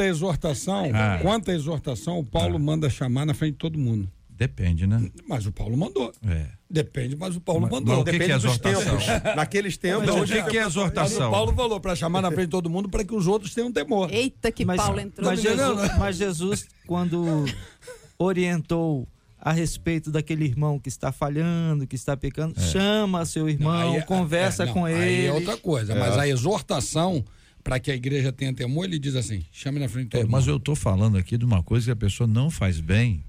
a- 0.00 0.06
exortação, 0.08 0.84
quanto 1.22 1.50
à 1.50 1.54
exortação, 1.54 2.18
o 2.18 2.24
Paulo 2.24 2.58
manda 2.58 2.88
chamar 2.88 3.26
na 3.26 3.34
frente 3.34 3.52
de 3.52 3.58
todo 3.58 3.78
mundo. 3.78 4.08
Depende, 4.36 4.86
né? 4.86 5.10
Mas 5.26 5.46
o 5.46 5.52
Paulo 5.52 5.76
mandou. 5.76 6.12
É. 6.26 6.48
Depende, 6.68 7.16
mas 7.16 7.34
o 7.36 7.40
Paulo 7.40 7.62
Mas- 7.62 7.70
mandou. 7.70 7.94
mas 7.94 8.02
o 8.02 8.04
que 8.04 8.12
Depende 8.12 8.26
que 8.26 8.32
é 8.32 8.36
exortação? 8.36 8.98
tempos. 8.98 9.06
Naqueles 9.36 9.76
tempos. 9.78 10.06
Não, 10.06 10.20
o 10.20 10.26
que, 10.26 10.42
que 10.42 10.58
é 10.58 10.66
exortação? 10.66 11.28
o 11.28 11.30
Paulo 11.32 11.54
falou 11.54 11.80
para 11.80 11.96
chamar 11.96 12.20
na 12.20 12.30
frente 12.30 12.46
de 12.46 12.50
todo 12.50 12.68
mundo 12.68 12.88
para 12.88 13.02
que 13.04 13.14
os 13.14 13.26
outros 13.26 13.54
tenham 13.54 13.72
temor. 13.72 14.12
Eita, 14.12 14.52
que 14.52 14.64
Mas, 14.64 14.76
Paulo 14.76 15.00
entrou. 15.00 15.30
mas, 15.30 15.40
Jesus, 15.40 15.96
mas 15.98 16.16
Jesus, 16.16 16.66
quando 16.86 17.44
orientou 18.18 19.08
a 19.38 19.52
respeito 19.52 20.10
daquele 20.10 20.44
irmão 20.44 20.78
que 20.78 20.88
está 20.88 21.12
falhando, 21.12 21.86
que 21.86 21.94
está 21.94 22.16
pecando, 22.16 22.60
chama 22.60 23.24
seu 23.24 23.48
irmão, 23.48 23.92
Aí 23.92 23.96
é- 23.98 24.02
conversa 24.02 24.64
é, 24.64 24.66
não, 24.66 24.72
com 24.72 24.84
Aí 24.84 24.94
ele. 24.94 25.26
é 25.26 25.32
outra 25.32 25.56
coisa. 25.56 25.94
Mas 25.94 26.18
a 26.18 26.26
exortação, 26.26 27.24
para 27.62 27.78
que 27.78 27.90
a 27.90 27.94
igreja 27.94 28.32
tenha 28.32 28.52
temor, 28.52 28.84
ele 28.84 28.98
diz 28.98 29.14
assim: 29.14 29.44
chame 29.52 29.78
na 29.78 29.88
frente 29.88 30.04
de 30.06 30.10
todo 30.10 30.20
É, 30.20 30.24
mundo. 30.24 30.32
mas 30.32 30.46
eu 30.46 30.58
tô 30.58 30.74
falando 30.74 31.16
aqui 31.16 31.38
de 31.38 31.44
uma 31.44 31.62
coisa 31.62 31.86
que 31.86 31.90
a 31.92 31.96
pessoa 31.96 32.26
não 32.26 32.50
faz 32.50 32.80
bem, 32.80 33.22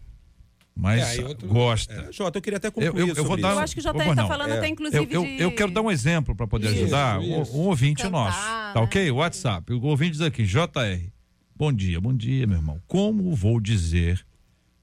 mas 0.78 1.18
É, 1.18 1.24
outro- 1.26 1.48
gosta. 1.48 2.10
Jota, 2.12 2.38
eu 2.38 2.42
queria 2.42 2.58
até 2.58 2.68
Eu, 2.68 2.72
concluir 2.72 3.00
eu- 3.02 3.08
eu 3.08 3.16
vou 3.16 3.26
sobre 3.26 3.42
dar. 3.42 3.50
Eu 3.50 3.54
isso. 3.56 3.64
acho 3.64 3.74
que 3.74 3.80
o 3.80 3.84
JR 3.84 4.04
Vou 4.04 4.14
está 4.14 4.28
falando 4.28 4.52
É. 4.52 4.58
até 4.58 4.68
inclusive 4.68 4.98
Eu, 4.98 5.10
eu, 5.12 5.24
de... 5.24 5.42
eu 5.42 5.52
quero 5.56 5.72
dar 5.72 5.82
um 5.82 5.90
exemplo 5.92 6.36
para 6.36 6.46
poder 6.48 6.68
Isso, 6.72 6.84
ajudar 6.84 7.20
um, 7.20 7.42
isso. 7.42 7.56
um 7.58 7.60
ouvinte 7.62 8.04
Cantar, 8.04 8.12
nosso. 8.12 8.38
né? 8.40 8.72
Tá 8.74 8.82
ok? 8.82 9.12
WhatsApp. 9.12 9.74
O 9.74 9.82
ouvinte 9.86 10.12
diz 10.12 10.22
aqui, 10.22 10.44
JR. 10.46 11.10
Bom 11.56 11.74
dia, 11.74 12.00
bom 12.00 12.14
dia, 12.14 12.46
meu 12.46 12.58
irmão. 12.58 12.80
Como 12.88 13.36
vou 13.36 13.60
dizer 13.60 14.24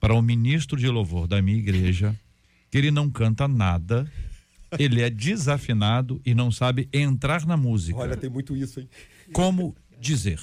para 0.01 0.13
o 0.15 0.21
ministro 0.21 0.77
de 0.77 0.89
louvor 0.89 1.27
da 1.29 1.41
minha 1.41 1.57
igreja 1.57 2.15
que 2.71 2.77
ele 2.77 2.91
não 2.91 3.09
canta 3.09 3.47
nada, 3.47 4.11
ele 4.79 5.01
é 5.01 5.09
desafinado 5.09 6.21
e 6.27 6.35
não 6.35 6.51
sabe 6.51 6.89
entrar 6.93 7.47
na 7.47 7.57
música? 7.57 7.99
Olha, 8.01 8.17
tem 8.17 8.29
muito 8.29 8.57
isso, 8.57 8.81
hein? 8.81 8.89
Como 9.33 9.75
dizer? 10.01 10.41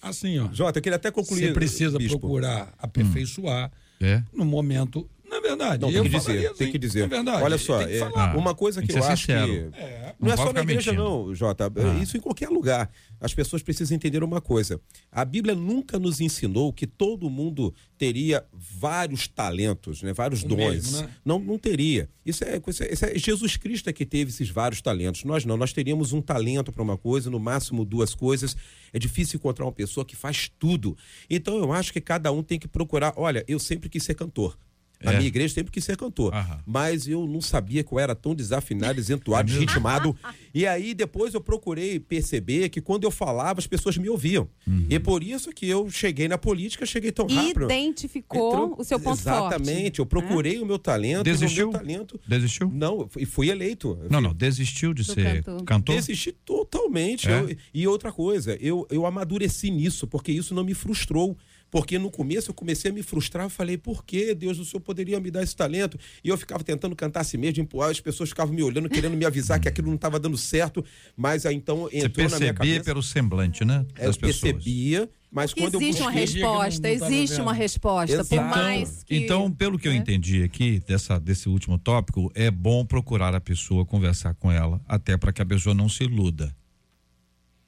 Assim, 0.00 0.38
ó. 0.38 0.48
Jota, 0.52 0.78
eu 0.78 0.82
queria 0.82 0.96
até 0.96 1.10
concluir. 1.10 1.46
Você 1.48 1.52
precisa 1.52 1.98
Bispo. 1.98 2.18
procurar 2.18 2.72
aperfeiçoar 2.78 3.70
É? 4.02 4.22
no 4.32 4.44
momento. 4.44 5.08
Na, 5.32 5.40
verdade. 5.40 5.80
Não, 5.80 5.90
tem 5.90 6.02
que 6.02 6.08
dizer, 6.10 6.52
tem 6.54 6.72
que 6.72 6.78
dizer. 6.78 7.04
É 7.04 7.06
verdade. 7.06 7.42
Olha 7.42 7.56
só, 7.56 7.80
é, 7.80 8.02
uma 8.36 8.54
coisa 8.54 8.82
que, 8.82 8.88
que 8.88 8.98
eu 8.98 9.02
acho 9.04 9.22
sincero. 9.22 9.70
que 9.72 9.78
É. 9.78 10.14
não, 10.20 10.28
Não 10.28 10.34
é 10.34 10.36
só 10.36 10.52
na 10.52 10.60
igreja 10.60 10.92
mentindo. 10.92 11.08
não, 11.08 11.34
Jota. 11.34 11.72
Ah. 11.74 12.02
Isso 12.02 12.16
em 12.16 12.20
qualquer 12.20 12.50
lugar. 12.50 12.90
As 13.18 13.32
pessoas 13.32 13.62
precisam 13.62 13.96
entender 13.96 14.22
uma 14.22 14.40
coisa. 14.40 14.80
A 15.10 15.24
Bíblia 15.24 15.54
nunca 15.54 15.98
nos 15.98 16.20
ensinou 16.20 16.72
que 16.72 16.86
todo 16.86 17.30
mundo 17.30 17.74
teria 17.96 18.44
vários 18.52 19.26
talentos, 19.26 20.02
né? 20.02 20.12
vários 20.12 20.42
O 20.42 20.48
dons. 20.48 20.58
mesmo, 20.58 20.98
né? 21.00 21.08
Não, 21.24 21.38
não 21.38 21.58
teria. 21.58 22.10
Isso 22.26 22.44
é, 22.44 22.60
isso 22.68 22.82
é- 22.84 22.92
isso 22.92 23.04
é 23.06 23.18
Jesus 23.18 23.56
Cristo 23.56 23.88
é 23.88 23.92
que 23.92 24.04
teve 24.04 24.30
esses 24.30 24.50
vários 24.50 24.82
talentos. 24.82 25.24
Nós 25.24 25.44
não. 25.44 25.56
Nós 25.56 25.72
teríamos 25.72 26.12
um 26.12 26.20
talento 26.20 26.70
para 26.72 26.82
uma 26.82 26.98
coisa, 26.98 27.30
no 27.30 27.40
máximo 27.40 27.84
duas 27.84 28.14
coisas. 28.14 28.54
É 28.92 28.98
difícil 28.98 29.38
encontrar 29.38 29.64
uma 29.64 29.72
pessoa 29.72 30.04
que 30.04 30.14
faz 30.14 30.50
tudo. 30.58 30.96
Então 31.30 31.56
eu 31.58 31.72
acho 31.72 31.92
que 31.92 32.00
cada 32.02 32.30
um 32.32 32.42
tem 32.42 32.58
que 32.58 32.68
procurar. 32.68 33.14
Olha, 33.16 33.44
eu 33.48 33.58
sempre 33.58 33.88
quis 33.88 34.02
ser 34.02 34.14
cantor. 34.14 34.58
Na 35.04 35.12
É. 35.12 35.16
minha 35.16 35.26
igreja 35.28 35.54
sempre 35.54 35.72
quis 35.72 35.84
ser 35.84 35.96
cantor. 35.96 36.34
Aham. 36.34 36.60
Mas 36.66 37.06
eu 37.08 37.26
não 37.26 37.40
sabia 37.40 37.82
que 37.82 37.92
eu 37.92 37.98
era 37.98 38.14
tão 38.14 38.34
desafinado, 38.34 38.94
desentuado, 38.94 39.50
É 39.52 39.58
ritmado. 39.58 40.16
E 40.54 40.66
aí 40.66 40.94
depois 40.94 41.34
eu 41.34 41.40
procurei 41.40 41.98
perceber 42.00 42.68
que 42.68 42.80
quando 42.80 43.04
eu 43.04 43.10
falava, 43.10 43.58
as 43.58 43.66
pessoas 43.66 43.96
me 43.96 44.08
ouviam. 44.08 44.48
Uhum. 44.66 44.86
E 44.88 44.98
por 44.98 45.22
isso 45.22 45.50
que 45.52 45.66
eu 45.68 45.88
cheguei 45.90 46.28
na 46.28 46.38
política, 46.38 46.84
cheguei 46.86 47.10
tão 47.12 47.26
rápido. 47.26 47.64
Identificou 47.64 48.48
Entrou- 48.52 48.76
o 48.78 48.84
seu 48.84 48.98
ponto 49.00 49.18
Exatamente. 49.18 49.82
forte. 49.82 49.98
Eu 50.00 50.06
procurei 50.06 50.58
o 50.58 50.66
meu 50.66 50.78
talento. 50.78 51.24
Desistiu? 51.24 51.70
Meu 51.70 51.78
talento. 51.80 52.20
Desistiu? 52.26 52.70
Não, 52.72 53.08
e 53.16 53.24
fui 53.26 53.50
eleito. 53.50 53.98
Não, 54.10 54.20
não, 54.20 54.34
desistiu 54.34 54.92
de 54.94 55.02
Do 55.02 55.12
ser 55.14 55.42
cantor. 55.42 55.64
cantor? 55.64 55.96
Desisti 55.96 56.32
totalmente. 56.32 57.28
É? 57.28 57.40
Eu- 57.40 57.56
e 57.74 57.86
outra 57.86 58.12
coisa, 58.12 58.56
eu, 58.60 58.86
eu 58.90 59.04
amadureci 59.06 59.70
nisso, 59.70 60.06
porque 60.06 60.32
isso 60.32 60.54
não 60.54 60.64
me 60.64 60.74
frustrou. 60.74 61.36
Porque 61.72 61.98
no 61.98 62.10
começo 62.10 62.50
eu 62.50 62.54
comecei 62.54 62.90
a 62.90 62.94
me 62.94 63.02
frustrar, 63.02 63.46
eu 63.46 63.50
falei, 63.50 63.78
por 63.78 64.04
que 64.04 64.34
Deus, 64.34 64.58
o 64.58 64.64
Senhor 64.66 64.82
poderia 64.82 65.18
me 65.18 65.30
dar 65.30 65.42
esse 65.42 65.56
talento? 65.56 65.98
E 66.22 66.28
eu 66.28 66.36
ficava 66.36 66.62
tentando 66.62 66.94
cantar 66.94 67.20
assim 67.20 67.38
mesmo, 67.38 67.62
empurrar, 67.62 67.88
as 67.90 67.98
pessoas 67.98 68.28
ficavam 68.28 68.54
me 68.54 68.62
olhando, 68.62 68.90
querendo 68.90 69.16
me 69.16 69.24
avisar 69.24 69.58
que 69.58 69.66
aquilo 69.66 69.88
não 69.88 69.94
estava 69.94 70.20
dando 70.20 70.36
certo, 70.36 70.84
mas 71.16 71.46
aí 71.46 71.56
então 71.56 71.84
Você 71.84 71.96
entrou 71.96 72.28
na 72.28 72.38
minha 72.38 72.52
percebia 72.52 72.52
cabeça. 72.54 72.84
pelo 72.84 73.02
semblante, 73.02 73.64
né? 73.64 73.86
É, 73.96 74.02
eu 74.02 74.06
Das 74.08 74.18
pessoas. 74.18 74.52
percebia, 74.52 75.08
mas 75.30 75.54
quando 75.54 75.80
existe 75.80 76.00
eu 76.02 76.06
uma 76.08 76.12
busquei... 76.12 76.34
que 76.34 76.40
não- 76.42 76.50
resposta, 76.58 76.88
não 76.90 76.98
tava 76.98 77.10
existe 77.14 77.32
vendo. 77.36 77.42
uma 77.42 77.52
resposta. 77.54 78.16
Por 78.24 78.34
Exato. 78.34 78.58
mais 78.58 79.02
que. 79.04 79.16
Então, 79.16 79.50
pelo 79.50 79.78
que 79.78 79.88
eu 79.88 79.92
né? 79.92 79.98
entendi 79.98 80.42
aqui 80.42 80.78
dessa, 80.86 81.18
desse 81.18 81.48
último 81.48 81.78
tópico, 81.78 82.30
é 82.34 82.50
bom 82.50 82.84
procurar 82.84 83.34
a 83.34 83.40
pessoa, 83.40 83.86
conversar 83.86 84.34
com 84.34 84.52
ela, 84.52 84.78
até 84.86 85.16
para 85.16 85.32
que 85.32 85.40
a 85.40 85.46
pessoa 85.46 85.74
não 85.74 85.88
se 85.88 86.04
iluda. 86.04 86.54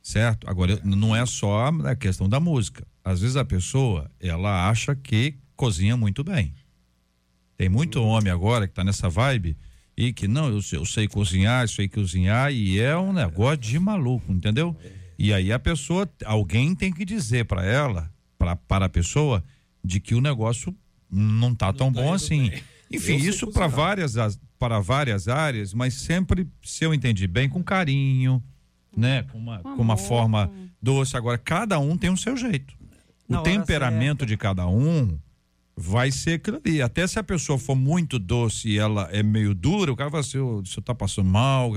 Certo? 0.03 0.47
Agora, 0.47 0.79
não 0.85 1.17
é 1.17 1.25
só 1.25 1.69
a 1.87 1.97
questão 1.97 2.29
da 2.29 2.39
música. 2.39 2.87
Às 3.05 3.21
vezes 3.21 3.37
a 3.37 3.45
pessoa, 3.45 4.11
ela 4.19 4.69
acha 4.69 4.95
que 4.97 5.35
cozinha 5.55 5.97
muito 5.97 6.25
bem. 6.25 6.55
Tem 7.57 7.69
muito 7.69 8.03
homem 8.03 8.33
agora 8.33 8.67
que 8.67 8.75
tá 8.75 8.83
nessa 8.83 9.09
vibe 9.09 9.57
e 9.97 10.13
que, 10.13 10.27
não, 10.27 10.49
eu, 10.49 10.61
sei- 10.63 10.79
eu 10.79 10.85
sei 10.87 11.07
cozinhar, 11.07 11.63
eu 11.65 11.69
sei 11.69 11.89
cozinhar, 11.89 12.53
e 12.53 12.81
é 12.81 12.97
um 12.97 13.13
negócio 13.13 13.59
de 13.59 13.79
maluco, 13.79 14.33
entendeu? 14.33 14.77
E 15.19 15.33
aí 15.33 15.53
a 15.53 15.59
pessoa, 15.59 16.11
alguém 16.25 16.75
tem 16.75 16.93
que 16.93 17.05
dizer 17.05 17.45
para 17.45 17.65
ela, 17.65 18.11
pra, 18.37 18.57
para 18.57 18.87
a 18.87 18.89
pessoa, 18.89 19.45
de 19.85 20.01
que 20.01 20.15
o 20.15 20.21
negócio 20.21 20.75
não 21.09 21.55
tá 21.55 21.73
tão 21.73 21.93
tá 21.93 22.01
bom 22.03 22.13
assim. 22.13 22.49
bem. 22.51 22.63
Enfim, 22.91 23.13
Eu 23.13 23.19
isso 23.31 23.47
para 23.53 23.67
várias, 23.69 24.17
as- 24.17 24.41
para 24.59 24.81
várias 24.81 25.29
áreas, 25.29 25.73
mas 25.75 25.95
sempre, 25.95 26.49
se 26.63 26.85
eu 26.85 26.93
entendi 26.93 27.27
bem, 27.29 27.49
com 27.49 27.63
carinho, 27.63 28.43
né? 28.97 29.23
Com 29.25 29.39
uma, 29.39 29.59
Com 29.61 29.83
uma 29.83 29.97
forma 29.97 30.51
doce. 30.83 31.17
Agora, 31.17 31.39
cada 31.39 31.79
um 31.79 31.97
tem 31.97 32.11
o 32.11 32.17
seu 32.17 32.37
jeito. 32.37 32.75
Na 33.29 33.41
o 33.41 33.43
temperamento 33.43 34.27
de 34.27 34.37
cada 34.37 34.67
um 34.67 35.19
vai 35.77 36.11
ser 36.11 36.35
aquilo 36.35 36.61
ali. 36.65 36.81
Até 36.81 37.07
se 37.07 37.19
a 37.19 37.23
pessoa 37.23 37.59
for 37.59 37.75
muito 37.75 38.19
doce 38.19 38.69
e 38.69 38.79
ela 38.79 39.09
é 39.11 39.23
meio 39.23 39.55
dura, 39.55 39.93
o 39.93 39.97
cara 39.97 40.11
vai 40.11 40.21
assim, 40.21 40.39
"Ô, 40.39 40.61
o 40.61 40.67
senhor 40.67 40.83
tá 40.83 40.95
passando 40.95 41.29
mal, 41.29 41.73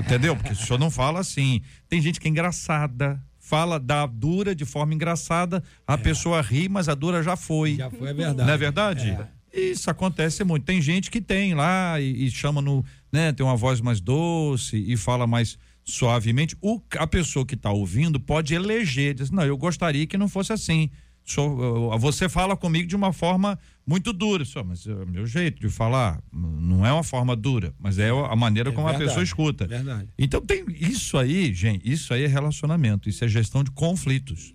entendeu? 0.00 0.36
Porque 0.36 0.52
o 0.52 0.56
senhor 0.56 0.78
não 0.78 0.90
fala 0.90 1.20
assim. 1.20 1.62
Tem 1.88 2.00
gente 2.00 2.20
que 2.20 2.28
é 2.28 2.30
engraçada, 2.30 3.22
fala 3.38 3.78
da 3.78 4.06
dura 4.06 4.54
de 4.54 4.64
forma 4.64 4.94
engraçada, 4.94 5.62
a 5.86 5.96
pessoa 5.96 6.40
ri, 6.40 6.68
mas 6.68 6.88
a 6.88 6.94
dura 6.94 7.22
já 7.22 7.36
foi. 7.36 7.76
Já 7.76 7.90
foi 7.90 8.10
a 8.10 8.12
verdade. 8.12 8.46
Não 8.46 8.54
é 8.54 8.56
verdade? 8.56 9.18
Isso 9.52 9.90
acontece 9.90 10.42
muito. 10.44 10.64
Tem 10.64 10.80
gente 10.80 11.10
que 11.10 11.20
tem 11.20 11.54
lá 11.54 12.00
e, 12.00 12.24
e 12.26 12.30
chama 12.30 12.62
no, 12.62 12.84
né, 13.12 13.32
tem 13.32 13.44
uma 13.44 13.56
voz 13.56 13.80
mais 13.80 14.00
doce 14.00 14.76
e 14.76 14.96
fala 14.96 15.26
mais 15.26 15.58
suavemente. 15.84 16.56
O, 16.60 16.80
a 16.98 17.06
pessoa 17.06 17.44
que 17.46 17.54
está 17.54 17.70
ouvindo 17.70 18.18
pode 18.20 18.54
eleger, 18.54 19.14
diz, 19.14 19.30
não, 19.30 19.44
eu 19.44 19.56
gostaria 19.56 20.06
que 20.06 20.16
não 20.18 20.28
fosse 20.28 20.52
assim. 20.52 20.90
Sou- 21.24 21.96
você 22.00 22.28
fala 22.28 22.56
comigo 22.56 22.88
de 22.88 22.96
uma 22.96 23.12
forma 23.12 23.56
muito 23.86 24.12
dura, 24.12 24.44
só, 24.44 24.64
mas 24.64 24.84
é 24.86 24.92
o 24.92 25.06
meu 25.06 25.24
jeito 25.24 25.60
de 25.60 25.68
falar 25.68 26.20
não 26.32 26.84
é 26.84 26.92
uma 26.92 27.04
forma 27.04 27.36
dura, 27.36 27.72
mas 27.78 27.96
é 27.98 28.10
a 28.10 28.34
maneira 28.34 28.70
É 28.70 28.72
como 28.72 28.88
a 28.88 28.90
verdade, 28.90 29.08
pessoa 29.10 29.22
escuta. 29.22 29.66
Verdade. 29.68 30.08
Então 30.18 30.40
tem 30.40 30.64
isso 30.68 31.16
aí, 31.16 31.54
gente, 31.54 31.88
isso 31.88 32.12
aí 32.12 32.24
é 32.24 32.26
relacionamento, 32.26 33.08
isso 33.08 33.24
é 33.24 33.28
gestão 33.28 33.62
de 33.62 33.70
conflitos. 33.70 34.52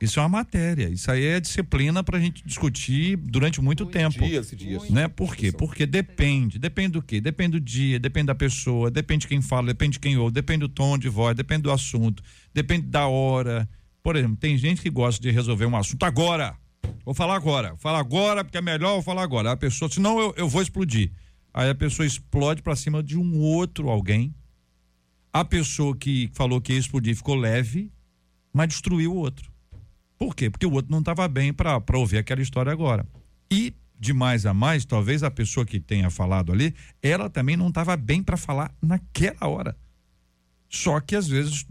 Isso 0.00 0.18
é 0.18 0.22
uma 0.22 0.30
matéria, 0.30 0.88
isso 0.88 1.10
aí 1.10 1.26
é 1.26 1.38
disciplina 1.38 2.02
para 2.02 2.16
a 2.16 2.20
gente 2.20 2.42
discutir 2.46 3.16
durante 3.16 3.60
muito 3.60 3.84
tempo. 3.84 4.24
Dias 4.24 4.50
e 4.50 4.56
dias. 4.56 4.88
Né? 4.88 5.06
Por 5.08 5.36
quê? 5.36 5.52
Porque 5.52 5.84
depende. 5.84 6.58
Depende 6.58 6.92
do 6.92 7.02
quê? 7.02 7.20
Depende 7.20 7.52
do 7.52 7.60
dia, 7.60 8.00
depende 8.00 8.28
da 8.28 8.34
pessoa, 8.34 8.90
depende 8.90 9.22
de 9.22 9.28
quem 9.28 9.42
fala, 9.42 9.66
depende 9.66 9.92
de 9.92 10.00
quem 10.00 10.16
ouve, 10.16 10.32
depende 10.32 10.60
do 10.60 10.70
tom 10.70 10.96
de 10.96 11.10
voz, 11.10 11.36
depende 11.36 11.64
do 11.64 11.70
assunto, 11.70 12.22
depende 12.54 12.86
da 12.86 13.06
hora. 13.08 13.68
Por 14.02 14.16
exemplo, 14.16 14.36
tem 14.36 14.56
gente 14.56 14.80
que 14.80 14.88
gosta 14.88 15.20
de 15.20 15.30
resolver 15.30 15.66
um 15.66 15.76
assunto 15.76 16.02
agora. 16.04 16.56
Vou 17.04 17.12
falar 17.12 17.36
agora. 17.36 17.68
Vou 17.70 17.78
falar 17.78 17.98
agora 17.98 18.42
porque 18.42 18.56
é 18.56 18.62
melhor 18.62 18.96
eu 18.96 19.02
falar 19.02 19.22
agora. 19.22 19.52
A 19.52 19.56
pessoa, 19.56 19.90
senão 19.90 20.18
eu, 20.18 20.34
eu 20.34 20.48
vou 20.48 20.62
explodir. 20.62 21.12
Aí 21.52 21.68
a 21.68 21.74
pessoa 21.74 22.06
explode 22.06 22.62
para 22.62 22.74
cima 22.74 23.02
de 23.02 23.18
um 23.18 23.38
outro 23.38 23.90
alguém. 23.90 24.34
A 25.30 25.44
pessoa 25.44 25.94
que 25.94 26.30
falou 26.32 26.58
que 26.58 26.72
ia 26.72 26.78
explodir 26.78 27.14
ficou 27.14 27.34
leve, 27.34 27.92
mas 28.50 28.68
destruiu 28.68 29.12
o 29.12 29.16
outro. 29.16 29.49
Por 30.20 30.36
quê? 30.36 30.50
Porque 30.50 30.66
o 30.66 30.72
outro 30.72 30.92
não 30.92 30.98
estava 30.98 31.26
bem 31.26 31.50
para 31.50 31.80
ouvir 31.94 32.18
aquela 32.18 32.42
história 32.42 32.70
agora. 32.70 33.06
E 33.50 33.74
de 33.98 34.12
mais 34.12 34.44
a 34.44 34.52
mais, 34.52 34.84
talvez 34.84 35.22
a 35.22 35.30
pessoa 35.30 35.64
que 35.64 35.80
tenha 35.80 36.10
falado 36.10 36.52
ali, 36.52 36.74
ela 37.02 37.30
também 37.30 37.56
não 37.56 37.68
estava 37.68 37.96
bem 37.96 38.22
para 38.22 38.36
falar 38.36 38.70
naquela 38.82 39.48
hora. 39.48 39.74
Só 40.68 41.00
que 41.00 41.16
às 41.16 41.26
vezes 41.26 41.66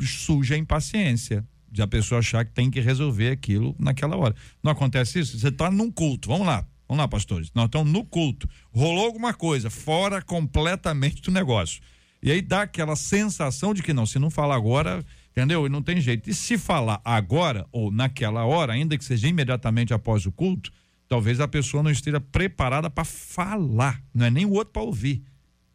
surge 0.00 0.54
a 0.54 0.56
impaciência 0.56 1.46
de 1.70 1.82
a 1.82 1.86
pessoa 1.86 2.20
achar 2.20 2.42
que 2.42 2.52
tem 2.52 2.70
que 2.70 2.80
resolver 2.80 3.32
aquilo 3.32 3.76
naquela 3.78 4.16
hora. 4.16 4.34
Não 4.62 4.72
acontece 4.72 5.20
isso? 5.20 5.38
Você 5.38 5.48
está 5.48 5.70
num 5.70 5.90
culto, 5.90 6.26
vamos 6.28 6.46
lá, 6.46 6.66
vamos 6.88 7.02
lá, 7.02 7.06
pastores. 7.06 7.50
Nós 7.54 7.66
estamos 7.66 7.92
no 7.92 8.02
culto. 8.02 8.48
Rolou 8.72 9.04
alguma 9.04 9.34
coisa 9.34 9.68
fora 9.68 10.22
completamente 10.22 11.20
do 11.20 11.30
negócio. 11.30 11.82
E 12.22 12.32
aí 12.32 12.40
dá 12.40 12.62
aquela 12.62 12.96
sensação 12.96 13.74
de 13.74 13.82
que 13.82 13.92
não, 13.92 14.06
se 14.06 14.18
não 14.18 14.30
falar 14.30 14.56
agora, 14.56 15.04
entendeu? 15.30 15.66
E 15.66 15.68
não 15.68 15.82
tem 15.82 16.00
jeito. 16.00 16.28
E 16.28 16.34
se 16.34 16.58
falar 16.58 17.00
agora 17.04 17.66
ou 17.72 17.90
naquela 17.90 18.44
hora, 18.44 18.72
ainda 18.72 18.96
que 18.96 19.04
seja 19.04 19.28
imediatamente 19.28 19.94
após 19.94 20.26
o 20.26 20.32
culto, 20.32 20.70
talvez 21.08 21.40
a 21.40 21.48
pessoa 21.48 21.82
não 21.82 21.90
esteja 21.90 22.20
preparada 22.20 22.88
para 22.88 23.04
falar, 23.04 24.00
não 24.14 24.26
é 24.26 24.30
nem 24.30 24.46
o 24.46 24.52
outro 24.52 24.72
para 24.72 24.82
ouvir. 24.82 25.22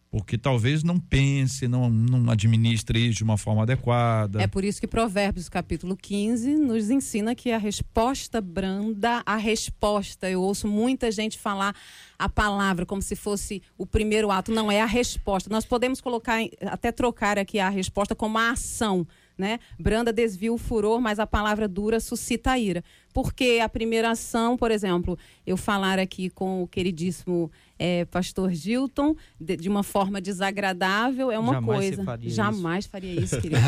Porque 0.09 0.37
talvez 0.37 0.81
não 0.81 0.97
pense, 0.97 1.67
não, 1.67 1.89
não 1.89 2.31
administre 2.31 3.05
isso 3.05 3.17
de 3.17 3.23
uma 3.25 3.37
forma 3.37 3.63
adequada. 3.63 4.41
É 4.41 4.47
por 4.47 4.63
isso 4.63 4.79
que 4.79 4.87
Provérbios 4.87 5.49
capítulo 5.49 5.97
15 5.97 6.55
nos 6.55 6.89
ensina 6.89 7.35
que 7.35 7.51
a 7.51 7.57
resposta 7.57 8.39
branda, 8.39 9.21
a 9.25 9.35
resposta, 9.35 10.29
eu 10.29 10.41
ouço 10.41 10.69
muita 10.69 11.11
gente 11.11 11.37
falar 11.37 11.75
a 12.17 12.29
palavra 12.29 12.85
como 12.85 13.01
se 13.01 13.13
fosse 13.13 13.61
o 13.77 13.85
primeiro 13.85 14.31
ato, 14.31 14.53
não 14.53 14.71
é 14.71 14.79
a 14.79 14.85
resposta. 14.85 15.49
Nós 15.49 15.65
podemos 15.65 15.99
colocar, 15.99 16.39
até 16.61 16.93
trocar 16.93 17.37
aqui 17.37 17.59
a 17.59 17.67
resposta 17.67 18.15
como 18.15 18.37
a 18.37 18.51
ação, 18.51 19.05
né? 19.37 19.59
Branda 19.79 20.11
desvia 20.13 20.51
o 20.53 20.57
furor, 20.57 20.99
mas 21.01 21.19
a 21.19 21.27
palavra 21.27 21.67
dura 21.67 21.99
suscita 21.99 22.51
a 22.51 22.59
ira. 22.59 22.83
Porque 23.13 23.59
a 23.63 23.69
primeira 23.69 24.11
ação, 24.11 24.57
por 24.57 24.71
exemplo, 24.71 25.17
eu 25.47 25.55
falar 25.55 25.99
aqui 25.99 26.29
com 26.29 26.63
o 26.63 26.67
queridíssimo 26.67 27.49
eh, 27.79 28.03
pastor 28.05 28.51
Gilton 28.51 29.15
de, 29.39 29.55
de 29.55 29.69
uma 29.69 29.83
forma 29.83 30.19
desagradável 30.19 31.31
é 31.31 31.39
uma 31.39 31.53
Jamais 31.53 31.79
coisa. 31.79 32.03
faria 32.03 32.27
isso. 32.27 32.35
Jamais 32.35 32.85
faria 32.85 33.21
isso, 33.21 33.39
querido. 33.39 33.61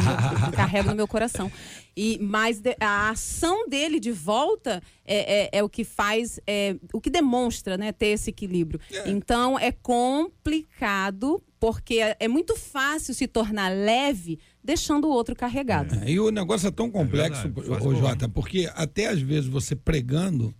Carrego 0.56 0.88
no 0.88 0.94
meu 0.96 1.06
coração. 1.06 1.52
E, 1.94 2.18
mas 2.20 2.60
de- 2.60 2.76
a 2.80 3.10
ação 3.10 3.68
dele 3.68 4.00
de 4.00 4.10
volta 4.10 4.82
é, 5.04 5.42
é- 5.44 5.58
é 5.58 5.62
o 5.62 5.68
que 5.68 5.84
faz, 5.84 6.40
é, 6.46 6.76
o 6.92 6.98
que 7.00 7.10
demonstra 7.10 7.76
né, 7.76 7.92
ter 7.92 8.06
esse 8.06 8.30
equilíbrio. 8.30 8.80
Então 9.04 9.58
é 9.58 9.70
complicado, 9.70 11.42
porque 11.64 11.94
é, 11.94 12.14
é 12.20 12.28
muito 12.28 12.54
fácil 12.56 13.14
se 13.14 13.26
tornar 13.26 13.68
leve 13.70 14.38
deixando 14.62 15.06
o 15.06 15.10
outro 15.10 15.34
carregado. 15.34 15.94
É, 16.04 16.10
e 16.10 16.20
o 16.20 16.30
negócio 16.30 16.68
é 16.68 16.70
tão 16.70 16.90
complexo, 16.90 17.40
verdade, 17.48 17.68
faz 17.68 17.86
ô, 17.86 17.90
bom. 17.90 17.94
Jota, 18.00 18.28
porque 18.28 18.70
até 18.74 19.06
às 19.08 19.18
vezes 19.22 19.48
você 19.48 19.74
pregando, 19.74 20.54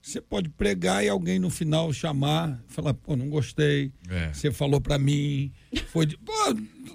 Você 0.00 0.20
pode 0.20 0.48
pregar 0.48 1.04
e 1.04 1.08
alguém 1.08 1.40
no 1.40 1.50
final 1.50 1.92
chamar, 1.92 2.62
falar, 2.68 2.94
pô, 2.94 3.16
não 3.16 3.28
gostei. 3.28 3.90
É. 4.08 4.32
Você 4.32 4.52
falou 4.52 4.80
pra 4.80 4.96
mim. 4.96 5.52
Foi 5.88 6.06
de. 6.06 6.16
Pô, 6.16 6.32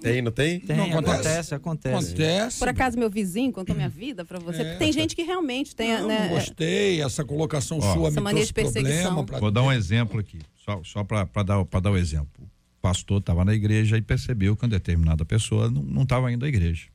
Tem, 0.00 0.22
não 0.22 0.32
tem? 0.32 0.58
Tem, 0.58 0.76
Não 0.76 0.86
acontece. 0.86 1.12
acontece, 1.28 1.54
acontece. 1.54 1.96
acontece. 2.14 2.58
Por 2.58 2.68
acaso 2.68 2.98
meu 2.98 3.10
vizinho 3.10 3.52
contou 3.52 3.76
minha 3.76 3.90
vida 3.90 4.24
pra 4.24 4.38
você? 4.38 4.62
É, 4.62 4.64
Porque 4.64 4.78
tem 4.78 4.90
gente 4.90 5.14
que 5.14 5.22
realmente 5.22 5.76
tem, 5.76 5.92
Não, 5.98 6.08
né? 6.08 6.28
não 6.28 6.28
gostei, 6.30 7.02
essa 7.02 7.22
colocação 7.24 7.76
Ó. 7.76 7.94
sua 7.94 8.08
Essa 8.08 8.20
me 8.22 8.30
trouxe 8.30 8.46
de 8.46 8.52
perseguição. 8.54 9.02
problema. 9.02 9.24
Pra... 9.26 9.38
Vou 9.38 9.50
dar 9.50 9.62
um 9.62 9.70
exemplo 9.70 10.18
aqui, 10.18 10.38
só, 10.64 10.80
só 10.82 11.04
para 11.04 11.24
dar, 11.44 11.62
pra 11.66 11.80
dar 11.80 11.90
o 11.92 11.98
exemplo. 11.98 12.50
O 12.84 12.86
pastor 12.86 13.20
estava 13.20 13.46
na 13.46 13.54
igreja 13.54 13.96
e 13.96 14.02
percebeu 14.02 14.54
que 14.54 14.62
uma 14.62 14.68
determinada 14.68 15.24
pessoa 15.24 15.70
não 15.70 16.02
estava 16.02 16.30
indo 16.30 16.44
à 16.44 16.48
igreja. 16.48 16.88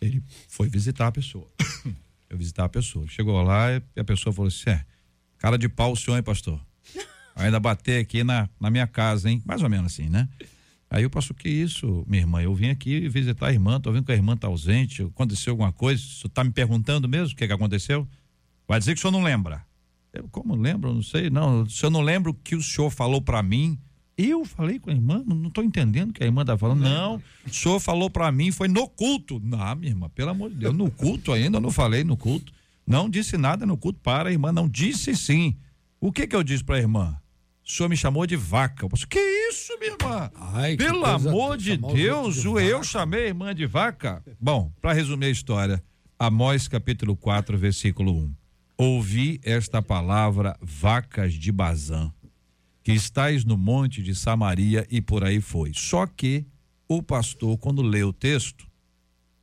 Ele 0.00 0.22
foi 0.46 0.68
visitar 0.68 1.08
a 1.08 1.12
pessoa. 1.12 1.48
foi 2.28 2.38
visitar 2.38 2.66
a 2.66 2.68
pessoa. 2.68 3.04
Chegou 3.08 3.42
lá 3.42 3.72
e 3.72 4.00
a 4.00 4.04
pessoa 4.04 4.32
falou 4.32 4.46
assim: 4.46 4.70
é, 4.70 4.84
cara 5.38 5.58
de 5.58 5.68
pau 5.68 5.90
o 5.90 5.96
senhor, 5.96 6.16
hein, 6.16 6.22
pastor? 6.22 6.60
Ainda 7.34 7.58
bater 7.58 8.00
aqui 8.00 8.22
na, 8.22 8.48
na 8.60 8.70
minha 8.70 8.86
casa, 8.86 9.28
hein? 9.28 9.42
Mais 9.44 9.60
ou 9.60 9.68
menos 9.68 9.92
assim, 9.92 10.08
né? 10.08 10.28
Aí 10.88 11.04
o 11.04 11.10
pastor, 11.10 11.36
que 11.36 11.48
isso, 11.48 12.04
minha 12.06 12.22
irmã? 12.22 12.40
Eu 12.40 12.54
vim 12.54 12.68
aqui 12.68 13.08
visitar 13.08 13.48
a 13.48 13.52
irmã, 13.52 13.80
tô 13.80 13.90
vendo 13.90 14.04
que 14.04 14.12
a 14.12 14.14
irmã 14.14 14.36
tá 14.36 14.46
ausente, 14.46 15.02
aconteceu 15.02 15.50
alguma 15.52 15.72
coisa? 15.72 16.00
O 16.00 16.06
senhor 16.06 16.30
tá 16.30 16.44
me 16.44 16.52
perguntando 16.52 17.08
mesmo 17.08 17.34
o 17.34 17.36
que, 17.36 17.44
que 17.44 17.52
aconteceu? 17.52 18.06
Vai 18.68 18.78
dizer 18.78 18.94
que 18.94 18.98
o 18.98 19.02
senhor 19.02 19.10
não 19.10 19.24
lembra. 19.24 19.66
Eu, 20.12 20.28
como 20.28 20.54
lembro? 20.54 20.94
Não 20.94 21.02
sei, 21.02 21.28
não. 21.28 21.68
Se 21.68 21.84
eu 21.84 21.90
não 21.90 22.02
lembro 22.02 22.30
o 22.30 22.34
que 22.34 22.54
o 22.54 22.62
senhor 22.62 22.88
falou 22.90 23.20
para 23.20 23.42
mim, 23.42 23.76
eu 24.16 24.44
falei 24.44 24.78
com 24.78 24.90
a 24.90 24.92
irmã, 24.92 25.22
não 25.26 25.48
estou 25.48 25.64
entendendo 25.64 26.10
o 26.10 26.12
que 26.12 26.22
a 26.22 26.26
irmã 26.26 26.44
tá 26.44 26.56
falando. 26.56 26.80
Não, 26.80 27.22
o 27.46 27.50
senhor 27.50 27.80
falou 27.80 28.10
para 28.10 28.30
mim, 28.30 28.50
foi 28.50 28.68
no 28.68 28.86
culto. 28.88 29.40
Não, 29.42 29.74
minha 29.76 29.92
irmã, 29.92 30.08
pelo 30.10 30.30
amor 30.30 30.50
de 30.50 30.56
Deus, 30.56 30.76
no 30.76 30.90
culto 30.90 31.32
ainda, 31.32 31.56
eu 31.56 31.60
não 31.60 31.70
falei 31.70 32.04
no 32.04 32.16
culto. 32.16 32.52
Não 32.86 33.08
disse 33.08 33.36
nada 33.36 33.64
no 33.64 33.76
culto 33.76 34.00
para 34.02 34.28
a 34.28 34.32
irmã, 34.32 34.52
não 34.52 34.68
disse 34.68 35.14
sim. 35.16 35.56
O 36.00 36.10
que 36.10 36.26
que 36.26 36.34
eu 36.34 36.42
disse 36.42 36.64
para 36.64 36.76
a 36.76 36.80
irmã? 36.80 37.16
O 37.64 37.70
senhor 37.70 37.88
me 37.88 37.96
chamou 37.96 38.26
de 38.26 38.36
vaca. 38.36 38.84
Eu 38.84 38.88
posso, 38.88 39.06
que 39.06 39.20
isso, 39.48 39.78
minha 39.78 39.92
irmã? 39.92 40.30
Ai, 40.34 40.76
Pelo 40.76 41.04
amor 41.04 41.56
de 41.56 41.76
Deus, 41.76 42.40
de 42.40 42.48
o 42.48 42.58
eu 42.58 42.82
chamei 42.82 43.24
a 43.24 43.28
irmã 43.28 43.54
de 43.54 43.64
vaca. 43.64 44.22
Bom, 44.40 44.72
para 44.80 44.92
resumir 44.92 45.26
a 45.26 45.30
história, 45.30 45.82
Amós 46.18 46.66
capítulo 46.68 47.16
4, 47.16 47.56
versículo 47.56 48.12
1. 48.12 48.34
Ouvi 48.76 49.40
esta 49.44 49.80
palavra, 49.80 50.56
vacas 50.60 51.34
de 51.34 51.52
Bazã, 51.52 52.12
que 52.90 52.96
estáis 52.96 53.44
no 53.44 53.56
monte 53.56 54.02
de 54.02 54.14
Samaria 54.14 54.84
e 54.90 55.00
por 55.00 55.22
aí 55.22 55.40
foi. 55.40 55.70
Só 55.74 56.06
que 56.06 56.44
o 56.88 57.00
pastor, 57.00 57.56
quando 57.58 57.82
leu 57.82 58.08
o 58.08 58.12
texto, 58.12 58.66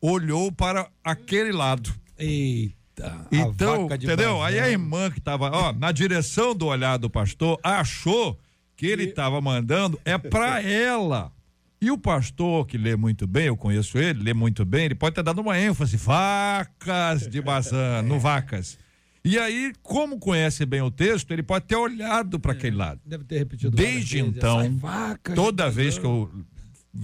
olhou 0.01 0.51
para 0.51 0.89
aquele 1.01 1.53
lado. 1.53 1.93
Eita. 2.17 2.75
a 3.05 3.27
Então, 3.31 3.85
entendeu? 3.85 4.43
Aí 4.43 4.59
a 4.59 4.69
irmã 4.69 5.09
que 5.09 5.19
estava, 5.19 5.49
ó, 5.49 5.71
na 5.71 5.93
direção 5.93 6.53
do 6.53 6.65
olhar 6.65 6.97
do 6.97 7.09
pastor, 7.09 7.57
achou 7.63 8.37
que 8.75 8.85
ele 8.85 9.05
estava 9.05 9.39
mandando 9.39 9.99
é 10.03 10.17
para 10.17 10.61
ela. 10.69 11.31
E 11.79 11.89
o 11.89 11.97
pastor, 11.97 12.65
que 12.65 12.77
lê 12.77 12.95
muito 12.97 13.25
bem, 13.25 13.45
eu 13.45 13.55
conheço 13.55 13.97
ele, 13.97 14.23
lê 14.23 14.33
muito 14.33 14.65
bem, 14.65 14.85
ele 14.85 14.95
pode 14.95 15.15
ter 15.15 15.23
dado 15.23 15.39
uma 15.39 15.57
ênfase, 15.57 15.95
vacas 15.95 17.27
de 17.27 17.41
maçã, 17.41 18.01
no 18.01 18.19
vacas. 18.19 18.77
E 19.23 19.37
aí, 19.37 19.73
como 19.81 20.19
conhece 20.19 20.65
bem 20.65 20.81
o 20.81 20.91
texto, 20.91 21.31
ele 21.31 21.43
pode 21.43 21.65
ter 21.65 21.75
olhado 21.75 22.39
para 22.39 22.53
aquele 22.53 22.75
lado. 22.75 23.01
Deve 23.05 23.23
ter 23.23 23.39
repetido. 23.39 23.75
Desde 23.75 24.19
então, 24.19 24.77
vaca 24.77 25.33
Toda 25.33 25.69
vez 25.69 25.97
que 25.97 26.05
eu 26.05 26.31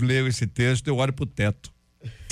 leio 0.01 0.27
esse 0.27 0.47
texto, 0.47 0.87
eu 0.87 0.97
olho 0.97 1.13
pro 1.13 1.25
teto. 1.25 1.72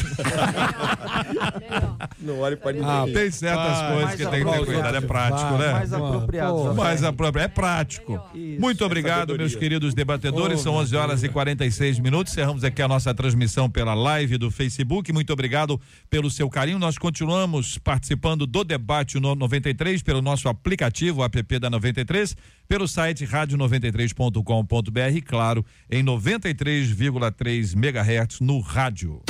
Não 2.20 2.40
olhe 2.40 2.56
para 2.56 2.72
ninguém. 2.74 2.88
Ah, 2.88 3.06
Tem 3.12 3.32
certas 3.32 3.78
Vai, 3.78 3.94
coisas 3.94 4.16
que 4.16 4.26
tem 4.28 4.44
que 4.44 4.52
ter 4.52 4.66
cuidado, 4.66 4.98
é 4.98 5.02
prático, 5.02 5.50
Vai, 5.52 5.60
né? 5.60 5.72
Mais 5.74 5.90
Mano, 5.92 6.06
apropriado. 6.08 6.54
pô. 6.54 6.74
Mais 6.74 7.04
apropriado. 7.04 7.46
É 7.46 7.48
prático. 7.48 8.22
Isso. 8.34 8.60
Muito 8.62 8.84
obrigado, 8.86 9.38
meus 9.38 9.56
queridos 9.56 9.94
debatedores. 9.94 10.60
Oh, 10.60 10.64
São 10.64 10.74
meu 10.74 10.82
11 10.82 10.96
horas 10.96 11.24
e 11.24 11.30
46 11.30 12.00
minutos. 12.00 12.34
Cerramos 12.34 12.64
aqui 12.64 12.82
a 12.82 12.88
nossa 12.88 13.14
transmissão 13.14 13.70
pela 13.70 13.94
live 13.94 14.38
do 14.38 14.50
Facebook. 14.52 15.12
Muito 15.12 15.32
obrigado 15.34 15.80
pelo 16.10 16.30
seu 16.30 16.50
carinho. 16.50 16.80
Nós 16.80 16.98
continuamos 16.98 17.78
participando 17.78 18.46
do 18.48 18.64
debate 18.64 19.20
no 19.20 19.36
93 19.36 20.02
pelo 20.04 20.22
nosso 20.22 20.48
aplicativo, 20.50 21.24
app 21.24 21.60
da 21.60 21.70
93, 21.70 22.36
pelo 22.68 22.88
site 22.88 23.26
rádio93.com.br 23.26 25.00
e, 25.16 25.22
claro, 25.22 25.66
em 25.90 26.04
93,3 26.04 27.76
MHz 27.76 28.40
no 28.40 28.60
rádio. 28.60 29.22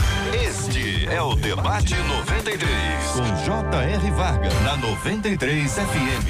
É 1.11 1.21
o 1.21 1.35
Debate 1.35 1.93
93, 1.93 2.67
com 3.11 3.43
J.R. 3.43 4.11
Varga, 4.11 4.49
na 4.61 4.77
93 4.77 5.73
FM. 5.73 6.25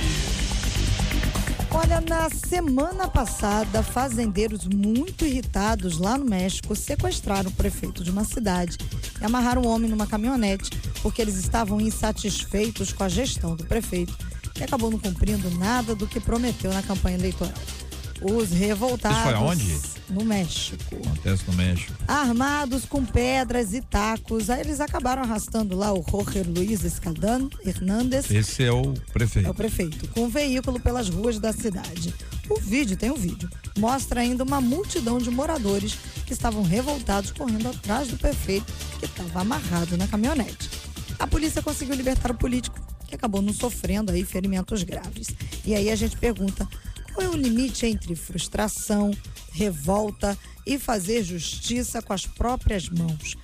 Olha, 1.69 2.01
na 2.01 2.27
semana 2.31 3.07
passada, 3.07 3.83
fazendeiros 3.83 4.65
muito 4.65 5.23
irritados 5.23 5.99
lá 5.99 6.17
no 6.17 6.25
México 6.25 6.75
sequestraram 6.75 7.51
o 7.51 7.53
prefeito 7.53 8.03
de 8.03 8.09
uma 8.09 8.23
cidade 8.23 8.75
e 9.21 9.23
amarraram 9.23 9.61
o 9.61 9.67
homem 9.67 9.87
numa 9.87 10.07
caminhonete 10.07 10.71
porque 11.03 11.21
eles 11.21 11.35
estavam 11.35 11.79
insatisfeitos 11.79 12.91
com 12.91 13.03
a 13.03 13.07
gestão 13.07 13.55
do 13.55 13.63
prefeito, 13.65 14.17
que 14.55 14.63
acabou 14.63 14.89
não 14.89 14.97
cumprindo 14.97 15.47
nada 15.59 15.93
do 15.93 16.07
que 16.07 16.19
prometeu 16.19 16.73
na 16.73 16.81
campanha 16.81 17.17
eleitoral. 17.17 17.53
Os 18.21 18.51
revoltados. 18.51 19.17
Isso 19.17 19.25
foi 19.25 19.33
aonde? 19.33 19.81
No 20.09 20.23
México. 20.25 20.95
Acontece 20.95 21.43
no 21.47 21.53
México. 21.53 21.93
Armados 22.07 22.85
com 22.85 23.03
pedras 23.03 23.73
e 23.73 23.81
tacos, 23.81 24.49
aí 24.49 24.61
eles 24.61 24.79
acabaram 24.79 25.23
arrastando 25.23 25.75
lá 25.75 25.93
o 25.93 26.05
Jorge 26.09 26.43
Luiz 26.43 26.83
Escaldan 26.83 27.49
Hernández 27.65 28.29
Esse 28.29 28.63
é 28.63 28.71
o 28.71 28.93
é 28.93 29.13
prefeito. 29.13 29.49
o 29.49 29.53
prefeito, 29.53 30.07
com 30.09 30.25
um 30.25 30.29
veículo 30.29 30.79
pelas 30.79 31.09
ruas 31.09 31.39
da 31.39 31.51
cidade. 31.51 32.13
O 32.49 32.59
vídeo, 32.59 32.97
tem 32.97 33.09
um 33.09 33.15
vídeo, 33.15 33.49
mostra 33.77 34.21
ainda 34.21 34.43
uma 34.43 34.59
multidão 34.59 35.17
de 35.17 35.31
moradores 35.31 35.97
que 36.25 36.33
estavam 36.33 36.63
revoltados 36.63 37.31
correndo 37.31 37.69
atrás 37.69 38.09
do 38.09 38.17
prefeito 38.17 38.71
que 38.99 39.05
estava 39.05 39.41
amarrado 39.41 39.97
na 39.97 40.07
caminhonete. 40.07 40.69
A 41.17 41.25
polícia 41.25 41.61
conseguiu 41.61 41.95
libertar 41.95 42.31
o 42.31 42.35
político, 42.35 42.79
que 43.07 43.15
acabou 43.15 43.41
não 43.41 43.53
sofrendo 43.53 44.11
aí 44.11 44.25
ferimentos 44.25 44.83
graves. 44.83 45.29
E 45.65 45.75
aí 45.75 45.89
a 45.89 45.95
gente 45.95 46.17
pergunta, 46.17 46.67
qual 47.13 47.27
é 47.27 47.29
o 47.29 47.35
limite 47.35 47.85
entre 47.85 48.15
frustração, 48.15 49.11
revolta 49.51 50.37
e 50.65 50.79
fazer 50.79 51.23
justiça 51.23 52.01
com 52.01 52.13
as 52.13 52.25
próprias 52.25 52.89
mãos? 52.89 53.35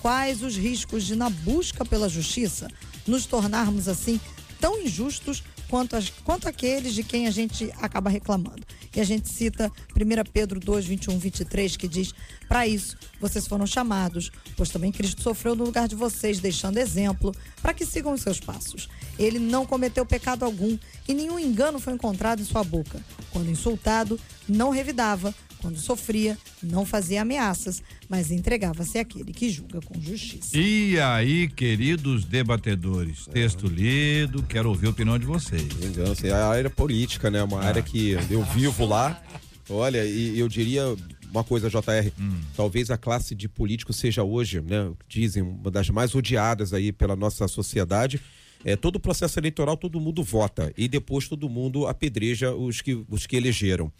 Quais 0.00 0.42
os 0.42 0.56
riscos 0.56 1.04
de, 1.04 1.16
na 1.16 1.30
busca 1.30 1.84
pela 1.84 2.08
justiça, 2.08 2.68
nos 3.06 3.26
tornarmos 3.26 3.88
assim 3.88 4.20
tão 4.60 4.80
injustos 4.80 5.42
quanto, 5.68 5.96
as, 5.96 6.10
quanto 6.10 6.48
aqueles 6.48 6.94
de 6.94 7.02
quem 7.02 7.26
a 7.26 7.30
gente 7.30 7.70
acaba 7.80 8.08
reclamando. 8.10 8.62
E 8.94 9.00
a 9.00 9.04
gente 9.04 9.28
cita 9.28 9.72
1 9.96 10.30
Pedro 10.32 10.60
2, 10.60 10.86
21, 10.86 11.18
23, 11.18 11.76
que 11.76 11.88
diz: 11.88 12.14
Para 12.48 12.66
isso, 12.66 12.96
vocês 13.20 13.46
foram 13.46 13.66
chamados, 13.66 14.30
pois 14.56 14.70
também 14.70 14.92
Cristo 14.92 15.22
sofreu 15.22 15.54
no 15.54 15.64
lugar 15.64 15.88
de 15.88 15.94
vocês, 15.94 16.38
deixando 16.38 16.78
exemplo 16.78 17.34
para 17.60 17.74
que 17.74 17.84
sigam 17.84 18.12
os 18.12 18.22
seus 18.22 18.38
passos. 18.38 18.88
Ele 19.18 19.38
não 19.38 19.66
cometeu 19.66 20.06
pecado 20.06 20.44
algum 20.44 20.78
e 21.08 21.14
nenhum 21.14 21.38
engano 21.38 21.78
foi 21.78 21.92
encontrado 21.92 22.40
em 22.40 22.44
sua 22.44 22.62
boca. 22.62 23.00
Quando 23.30 23.50
insultado, 23.50 24.18
não 24.48 24.70
revidava. 24.70 25.34
Quando 25.64 25.78
sofria, 25.78 26.36
não 26.62 26.84
fazia 26.84 27.22
ameaças, 27.22 27.82
mas 28.06 28.30
entregava-se 28.30 28.98
àquele 28.98 29.32
que 29.32 29.48
julga 29.48 29.80
com 29.80 29.98
justiça. 29.98 30.54
E 30.58 31.00
aí, 31.00 31.48
queridos 31.48 32.26
debatedores, 32.26 33.26
texto 33.28 33.66
lido, 33.66 34.42
quero 34.42 34.68
ouvir 34.68 34.88
a 34.88 34.90
opinião 34.90 35.18
de 35.18 35.24
vocês. 35.24 35.62
Vingança. 35.62 36.26
É 36.26 36.32
a 36.32 36.48
área 36.48 36.68
política, 36.68 37.30
né? 37.30 37.42
Uma 37.42 37.62
área 37.62 37.80
que 37.80 38.10
eu 38.28 38.44
vivo 38.44 38.84
lá. 38.84 39.22
Olha, 39.70 40.04
e 40.04 40.38
eu 40.38 40.48
diria 40.48 40.94
uma 41.30 41.42
coisa, 41.42 41.70
JR. 41.70 42.12
Talvez 42.54 42.90
a 42.90 42.98
classe 42.98 43.34
de 43.34 43.48
políticos 43.48 43.96
seja 43.96 44.22
hoje, 44.22 44.60
né? 44.60 44.92
Dizem, 45.08 45.42
uma 45.42 45.70
das 45.70 45.88
mais 45.88 46.14
odiadas 46.14 46.74
aí 46.74 46.92
pela 46.92 47.16
nossa 47.16 47.48
sociedade. 47.48 48.20
É, 48.62 48.76
todo 48.76 48.96
o 48.96 49.00
processo 49.00 49.38
eleitoral, 49.38 49.78
todo 49.78 49.98
mundo 49.98 50.22
vota. 50.22 50.70
E 50.76 50.88
depois 50.88 51.26
todo 51.26 51.48
mundo 51.48 51.86
apedreja 51.86 52.54
os 52.54 52.82
que, 52.82 53.02
os 53.08 53.26
que 53.26 53.34
elegeram. 53.34 53.90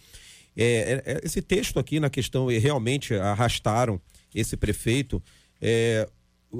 É, 0.56 1.02
é, 1.06 1.12
é, 1.12 1.20
esse 1.24 1.42
texto 1.42 1.78
aqui 1.78 1.98
na 1.98 2.08
questão, 2.08 2.50
e 2.50 2.58
realmente 2.58 3.14
arrastaram 3.14 4.00
esse 4.34 4.56
prefeito. 4.56 5.22
É, 5.60 6.08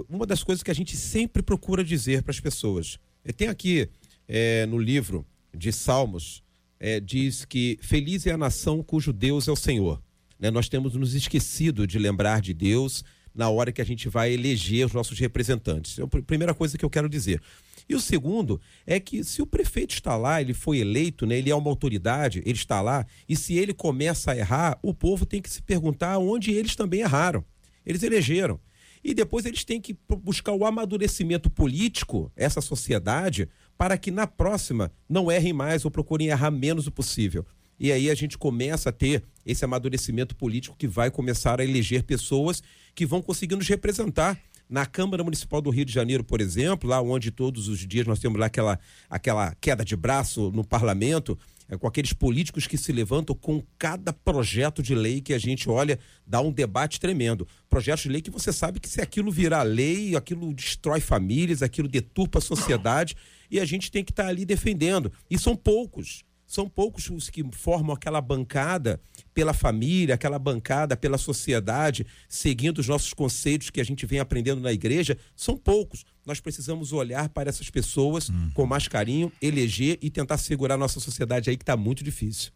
uma 0.09 0.27
das 0.27 0.43
coisas 0.43 0.63
que 0.63 0.71
a 0.71 0.75
gente 0.75 0.97
sempre 0.97 1.43
procura 1.43 1.85
dizer 1.85 2.23
para 2.23 2.33
as 2.33 2.41
pessoas. 2.41 2.99
Tem 3.37 3.49
aqui 3.49 3.89
é, 4.29 4.67
no 4.67 4.79
livro 4.79 5.25
de 5.57 5.73
Salmos, 5.73 6.43
é, 6.81 6.99
diz 7.01 7.45
que 7.45 7.79
feliz 7.81 8.27
é 8.27 8.33
a 8.33 8.37
nação 8.37 8.83
cujo 8.83 9.13
Deus 9.13 9.47
é 9.49 9.53
o 9.53 9.57
Senhor. 9.57 10.03
Né? 10.39 10.51
Nós 10.51 10.69
temos 10.69 10.95
nos 10.95 11.15
esquecido 11.15 11.87
de 11.87 11.99
lembrar 11.99 12.41
de 12.41 12.53
Deus 12.53 13.05
na 13.35 13.49
hora 13.49 13.73
que 13.73 13.81
a 13.81 13.85
gente 13.85 14.09
vai 14.09 14.33
eleger 14.33 14.87
os 14.87 14.93
nossos 14.93 15.19
representantes. 15.19 15.99
É 15.99 16.03
a 16.03 16.07
pr- 16.07 16.23
primeira 16.23 16.53
coisa 16.53 16.77
que 16.77 16.85
eu 16.85 16.91
quero 16.91 17.09
dizer. 17.09 17.41
E 17.89 17.95
o 17.95 18.01
segundo 18.01 18.61
é 18.87 18.99
que 18.99 19.23
se 19.23 19.43
o 19.43 19.47
prefeito 19.47 19.95
está 19.95 20.17
lá, 20.17 20.41
ele 20.41 20.55
foi 20.55 20.79
eleito, 20.79 21.27
né, 21.27 21.39
ele 21.39 21.51
é 21.51 21.55
uma 21.55 21.71
autoridade, 21.71 22.43
ele 22.47 22.57
está 22.57 22.81
lá, 22.81 23.07
e 23.29 23.37
se 23.37 23.55
ele 23.55 23.75
começa 23.75 24.33
a 24.33 24.37
errar, 24.37 24.79
o 24.83 24.95
povo 24.95 25.27
tem 25.27 25.43
que 25.43 25.51
se 25.51 25.63
perguntar 25.63 26.19
onde 26.19 26.51
eles 26.51 26.75
também 26.75 27.01
erraram. 27.01 27.45
Eles 27.85 28.03
elegeram. 28.03 28.59
E 29.03 29.13
depois 29.13 29.45
eles 29.45 29.65
têm 29.65 29.81
que 29.81 29.95
buscar 30.23 30.53
o 30.53 30.65
amadurecimento 30.65 31.51
político, 31.51 32.33
essa 32.35 32.63
sociedade, 32.63 33.49
para 33.77 33.99
que 33.99 34.11
na 34.11 34.27
próxima 34.27 34.91
não 35.07 35.31
errem 35.31 35.53
mais 35.53 35.85
ou 35.85 35.91
procurem 35.91 36.29
errar 36.29 36.51
menos 36.51 36.87
o 36.87 36.91
possível. 36.91 37.45
E 37.79 37.93
aí 37.93 38.09
a 38.09 38.15
gente 38.15 38.39
começa 38.39 38.89
a 38.89 38.93
ter 38.93 39.23
esse 39.45 39.65
amadurecimento 39.65 40.35
político 40.35 40.77
que 40.77 40.87
vai 40.87 41.11
começar 41.11 41.61
a 41.61 41.65
eleger 41.65 42.05
pessoas 42.05 42.63
que 42.95 43.05
vão 43.05 43.21
conseguir 43.21 43.57
nos 43.57 43.69
representar. 43.69 44.41
Na 44.69 44.87
Câmara 44.87 45.23
Municipal 45.23 45.61
do 45.61 45.71
Rio 45.71 45.85
de 45.85 45.93
Janeiro, 45.93 46.25
por 46.25 46.41
exemplo, 46.41 46.89
lá 46.89 47.01
onde 47.01 47.31
todos 47.31 47.69
os 47.69 47.81
dias 47.81 48.07
nós 48.07 48.19
temos 48.19 48.39
lá 48.39 48.47
aquela, 48.47 48.79
aquela 49.09 49.55
queda 49.61 49.85
de 49.85 49.95
braço 49.95 50.51
no 50.53 50.65
parlamento, 50.65 51.39
é, 51.69 51.77
com 51.77 51.87
aqueles 51.87 52.13
políticos 52.13 52.67
que 52.67 52.77
se 52.77 52.93
levantam 52.93 53.35
com 53.35 53.63
cada 53.79 54.13
projeto 54.13 54.83
de 54.83 54.95
lei 54.95 55.21
que 55.21 55.33
a 55.33 55.39
gente 55.39 55.69
olha, 55.69 55.99
dá 56.27 56.41
um 56.41 56.53
debate 56.53 57.01
tremendo. 57.01 57.47
Projetos 57.69 58.03
de 58.03 58.11
lei 58.11 58.21
que 58.21 58.31
você 58.31 58.53
sabe 58.53 58.81
que 58.81 58.89
se 58.89 59.01
aquilo 59.01 59.31
virar 59.31 59.63
lei, 59.63 60.15
aquilo 60.17 60.53
destrói 60.53 61.01
famílias, 61.01 61.63
aquilo 61.63 61.89
deturpa 61.89 62.39
a 62.39 62.43
sociedade 62.43 63.17
e 63.51 63.61
a 63.61 63.65
gente 63.65 63.91
tem 63.91 64.05
que 64.05 64.13
estar 64.13 64.27
ali 64.27 64.45
defendendo. 64.45 65.13
E 65.31 65.39
são 65.39 65.57
poucos. 65.57 66.25
São 66.47 66.69
poucos 66.69 67.09
os 67.11 67.31
que 67.31 67.43
formam 67.53 67.95
aquela 67.95 68.21
bancada 68.21 69.01
pela 69.33 69.53
família, 69.55 70.15
aquela 70.15 70.39
bancada 70.39 70.97
pela 70.97 71.19
sociedade, 71.19 72.07
seguindo 72.29 72.79
os 72.79 72.87
nossos 72.89 73.13
conceitos 73.15 73.71
que 73.71 73.81
a 73.81 73.85
gente 73.85 74.05
vem 74.07 74.21
aprendendo 74.21 74.61
na 74.61 74.73
igreja. 74.73 75.17
São 75.35 75.57
poucos. 75.57 76.05
Nós 76.25 76.41
precisamos 76.41 76.93
olhar 76.93 77.29
para 77.31 77.49
essas 77.49 77.71
pessoas 77.71 78.31
com 78.55 78.67
mais 78.67 78.87
carinho, 78.89 79.33
eleger 79.43 79.99
e 80.03 80.11
tentar 80.11 80.39
segurar 80.39 80.75
a 80.75 80.79
nossa 80.79 81.01
sociedade 81.01 81.51
aí 81.51 81.57
que 81.57 81.63
está 81.63 81.77
muito 81.77 82.05
difícil. 82.05 82.53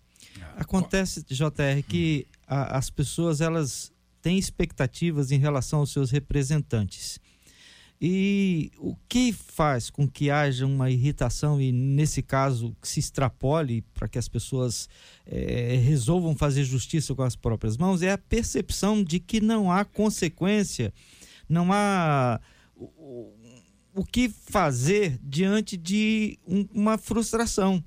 Acontece, 0.57 1.23
JR, 1.25 1.83
que 1.87 2.27
a- 2.47 2.77
as 2.79 2.91
pessoas 2.91 3.41
elas 3.41 3.91
têm 4.23 4.39
expectativas 4.39 5.31
em 5.31 5.39
relação 5.39 5.81
aos 5.81 5.91
seus 5.93 6.11
representantes. 6.11 7.19
E 8.01 8.71
o 8.79 8.95
que 9.09 9.33
faz 9.33 9.91
com 9.91 10.07
que 10.09 10.31
haja 10.31 10.65
uma 10.65 10.89
irritação 10.89 11.61
e, 11.61 11.73
nesse 11.73 12.23
caso, 12.23 12.77
que 12.81 12.87
se 12.87 13.01
extrapole 13.01 13.83
para 13.93 14.07
que 14.07 14.19
as 14.19 14.29
pessoas 14.29 14.89
eh, 15.27 15.81
resolvam 15.83 16.37
fazer 16.37 16.63
justiça 16.65 17.13
com 17.15 17.23
as 17.25 17.35
próprias 17.35 17.77
mãos 17.77 18.01
é 18.01 18.13
a 18.13 18.19
percepção 18.19 19.03
de 19.03 19.19
que 19.19 19.41
não 19.41 19.73
há 19.73 19.85
consequência, 19.85 20.95
não 21.49 21.73
há 21.73 22.41
o, 22.77 23.33
o 23.93 24.05
que 24.05 24.29
fazer 24.29 25.19
diante 25.21 25.77
de 25.77 26.39
um- 26.47 26.69
uma 26.73 26.97
frustração. 26.99 27.83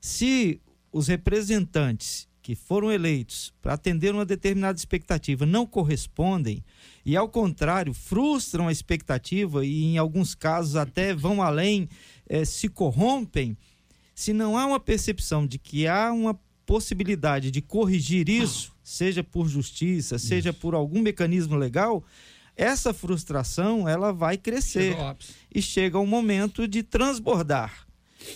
Se 0.00 0.60
os 0.92 1.06
representantes 1.06 2.26
que 2.44 2.54
foram 2.54 2.92
eleitos 2.92 3.54
para 3.62 3.72
atender 3.72 4.14
uma 4.14 4.26
determinada 4.26 4.76
expectativa 4.76 5.46
não 5.46 5.64
correspondem 5.64 6.62
e, 7.02 7.16
ao 7.16 7.26
contrário, 7.26 7.94
frustram 7.94 8.68
a 8.68 8.72
expectativa 8.72 9.64
e, 9.64 9.82
em 9.84 9.96
alguns 9.96 10.34
casos, 10.34 10.76
até 10.76 11.14
vão 11.14 11.40
além, 11.40 11.88
eh, 12.28 12.44
se 12.44 12.68
corrompem, 12.68 13.56
se 14.14 14.34
não 14.34 14.58
há 14.58 14.66
uma 14.66 14.78
percepção 14.78 15.46
de 15.46 15.58
que 15.58 15.86
há 15.86 16.12
uma 16.12 16.38
possibilidade 16.66 17.50
de 17.50 17.62
corrigir 17.62 18.28
isso, 18.28 18.74
seja 18.82 19.24
por 19.24 19.48
justiça, 19.48 20.18
seja 20.18 20.52
por 20.52 20.74
algum 20.74 21.00
mecanismo 21.00 21.56
legal, 21.56 22.04
essa 22.54 22.92
frustração 22.92 23.88
ela 23.88 24.12
vai 24.12 24.36
crescer 24.36 24.92
Chega 24.92 25.16
e 25.52 25.62
chega 25.62 25.98
um 25.98 26.06
momento 26.06 26.68
de 26.68 26.82
transbordar. 26.82 27.83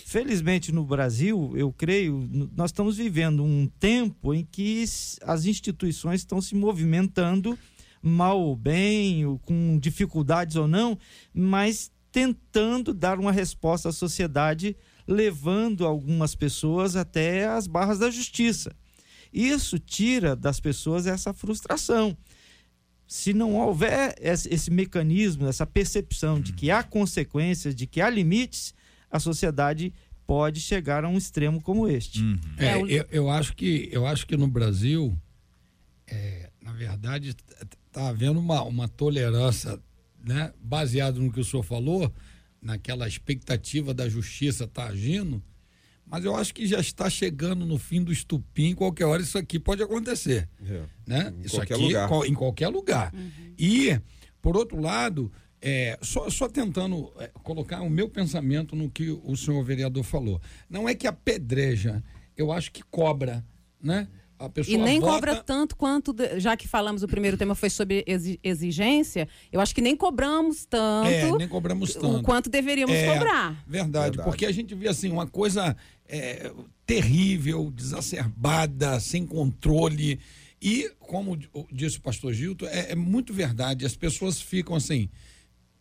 Felizmente 0.05 0.71
no 0.71 0.85
Brasil, 0.85 1.53
eu 1.55 1.71
creio, 1.71 2.29
nós 2.55 2.69
estamos 2.69 2.97
vivendo 2.97 3.43
um 3.43 3.67
tempo 3.79 4.33
em 4.33 4.45
que 4.45 4.83
as 5.23 5.45
instituições 5.45 6.21
estão 6.21 6.41
se 6.41 6.55
movimentando 6.55 7.57
mal 8.01 8.39
ou 8.39 8.55
bem, 8.55 9.25
ou 9.25 9.39
com 9.39 9.77
dificuldades 9.79 10.55
ou 10.55 10.67
não, 10.67 10.97
mas 11.33 11.91
tentando 12.11 12.93
dar 12.93 13.19
uma 13.19 13.31
resposta 13.31 13.89
à 13.89 13.91
sociedade, 13.91 14.75
levando 15.07 15.85
algumas 15.85 16.35
pessoas 16.35 16.95
até 16.95 17.47
as 17.47 17.67
barras 17.67 17.99
da 17.99 18.09
justiça. 18.09 18.75
Isso 19.33 19.77
tira 19.77 20.35
das 20.35 20.59
pessoas 20.59 21.07
essa 21.07 21.33
frustração 21.33 22.17
se 23.09 23.33
não 23.33 23.55
houver 23.55 24.13
esse 24.21 24.69
mecanismo, 24.69 25.47
essa 25.47 25.65
percepção 25.65 26.39
de 26.39 26.53
que 26.53 26.69
há 26.69 26.83
consequências, 26.83 27.73
de 27.73 27.87
que 27.87 27.99
há 27.99 28.07
limites, 28.07 28.71
a 29.11 29.19
sociedade 29.19 29.93
pode 30.27 30.59
chegar 30.59 31.03
a 31.03 31.09
um 31.09 31.17
extremo 31.17 31.61
como 31.61 31.87
este. 31.87 32.21
É, 32.57 32.65
É, 32.67 32.77
o- 32.77 32.87
eu, 32.87 33.05
eu 33.11 33.29
acho 33.29 33.55
que 33.55 33.89
eu 33.91 34.05
acho 34.05 34.27
que 34.27 34.37
no 34.37 34.47
Brasil, 34.47 35.17
é, 36.07 36.49
na 36.61 36.71
verdade, 36.73 37.35
está 37.87 38.09
havendo 38.09 38.39
uma, 38.39 38.61
uma 38.63 38.87
tolerância, 38.87 39.79
né, 40.23 40.53
baseado 40.61 41.19
no 41.19 41.31
que 41.31 41.39
o 41.39 41.43
senhor 41.43 41.63
falou, 41.63 42.11
naquela 42.61 43.07
expectativa 43.07 43.93
da 43.93 44.07
justiça 44.09 44.65
estar 44.65 44.87
agindo, 44.87 45.41
mas 46.05 46.25
eu 46.25 46.35
acho 46.35 46.53
que 46.53 46.67
já 46.67 46.79
está 46.79 47.09
chegando 47.09 47.65
no 47.65 47.77
fim 47.77 48.03
do 48.03 48.11
estupim, 48.11 48.73
qualquer 48.75 49.05
hora 49.05 49.21
isso 49.21 49.37
aqui 49.37 49.59
pode 49.59 49.81
acontecer. 49.81 50.49
Né? 51.07 51.33
Em 51.37 51.45
Isso 51.45 51.55
qualquer 51.55 51.73
aqui 51.75 51.83
lugar. 51.83 52.07
qual- 52.09 52.25
em 52.25 52.33
qualquer 52.33 52.67
lugar. 52.67 53.13
E, 53.57 53.99
por 54.41 54.57
outro 54.57 54.79
lado, 54.81 55.31
é, 55.61 55.97
só, 56.01 56.29
só 56.29 56.47
tentando 56.47 57.11
é, 57.19 57.29
colocar 57.43 57.81
o 57.81 57.89
meu 57.89 58.07
pensamento 58.09 58.75
no 58.75 58.89
que 58.89 59.09
o 59.11 59.35
senhor 59.35 59.63
vereador 59.63 60.03
falou. 60.03 60.41
Não 60.69 60.87
é 60.87 60.95
que 60.95 61.05
apedreja, 61.07 62.03
eu 62.37 62.51
acho 62.51 62.71
que 62.71 62.81
cobra, 62.83 63.45
né? 63.81 64.07
A 64.37 64.47
pessoa 64.47 64.73
E 64.73 64.77
nem 64.81 65.01
vota- 65.01 65.11
cobra 65.11 65.35
tanto 65.43 65.75
quanto, 65.75 66.13
de- 66.13 66.39
já 66.39 66.55
que 66.55 66.65
falamos, 66.65 67.03
o 67.03 67.07
primeiro 67.09 67.35
tema 67.35 67.53
foi 67.55 67.69
sobre 67.69 68.05
exi- 68.07 68.39
exigência, 68.41 69.27
eu 69.51 69.59
acho 69.59 69.75
que 69.75 69.81
nem 69.81 69.97
cobramos 69.97 70.63
tanto, 70.65 71.09
É, 71.09 71.29
nem 71.37 71.45
cobramos 71.47 71.93
o 71.93 71.99
tanto. 71.99 72.23
quanto 72.23 72.49
deveríamos 72.49 72.95
É, 72.95 73.13
cobrar. 73.13 73.51
Verdade, 73.67 74.15
Verdade. 74.15 74.23
porque 74.23 74.45
a 74.45 74.51
gente 74.53 74.73
vê 74.73 74.87
assim 74.87 75.11
uma 75.11 75.27
coisa 75.27 75.75
é, 76.07 76.51
terrível, 76.85 77.69
desacerbada, 77.69 78.99
sem 78.99 79.25
controle. 79.25 80.19
E, 80.61 80.89
como 80.99 81.37
disse 81.71 81.97
o 81.97 82.01
pastor 82.01 82.33
Gilto, 82.33 82.65
é, 82.65 82.91
é 82.91 82.95
muito 82.95 83.33
verdade. 83.33 83.85
As 83.85 83.95
pessoas 83.95 84.41
ficam 84.41 84.75
assim. 84.75 85.09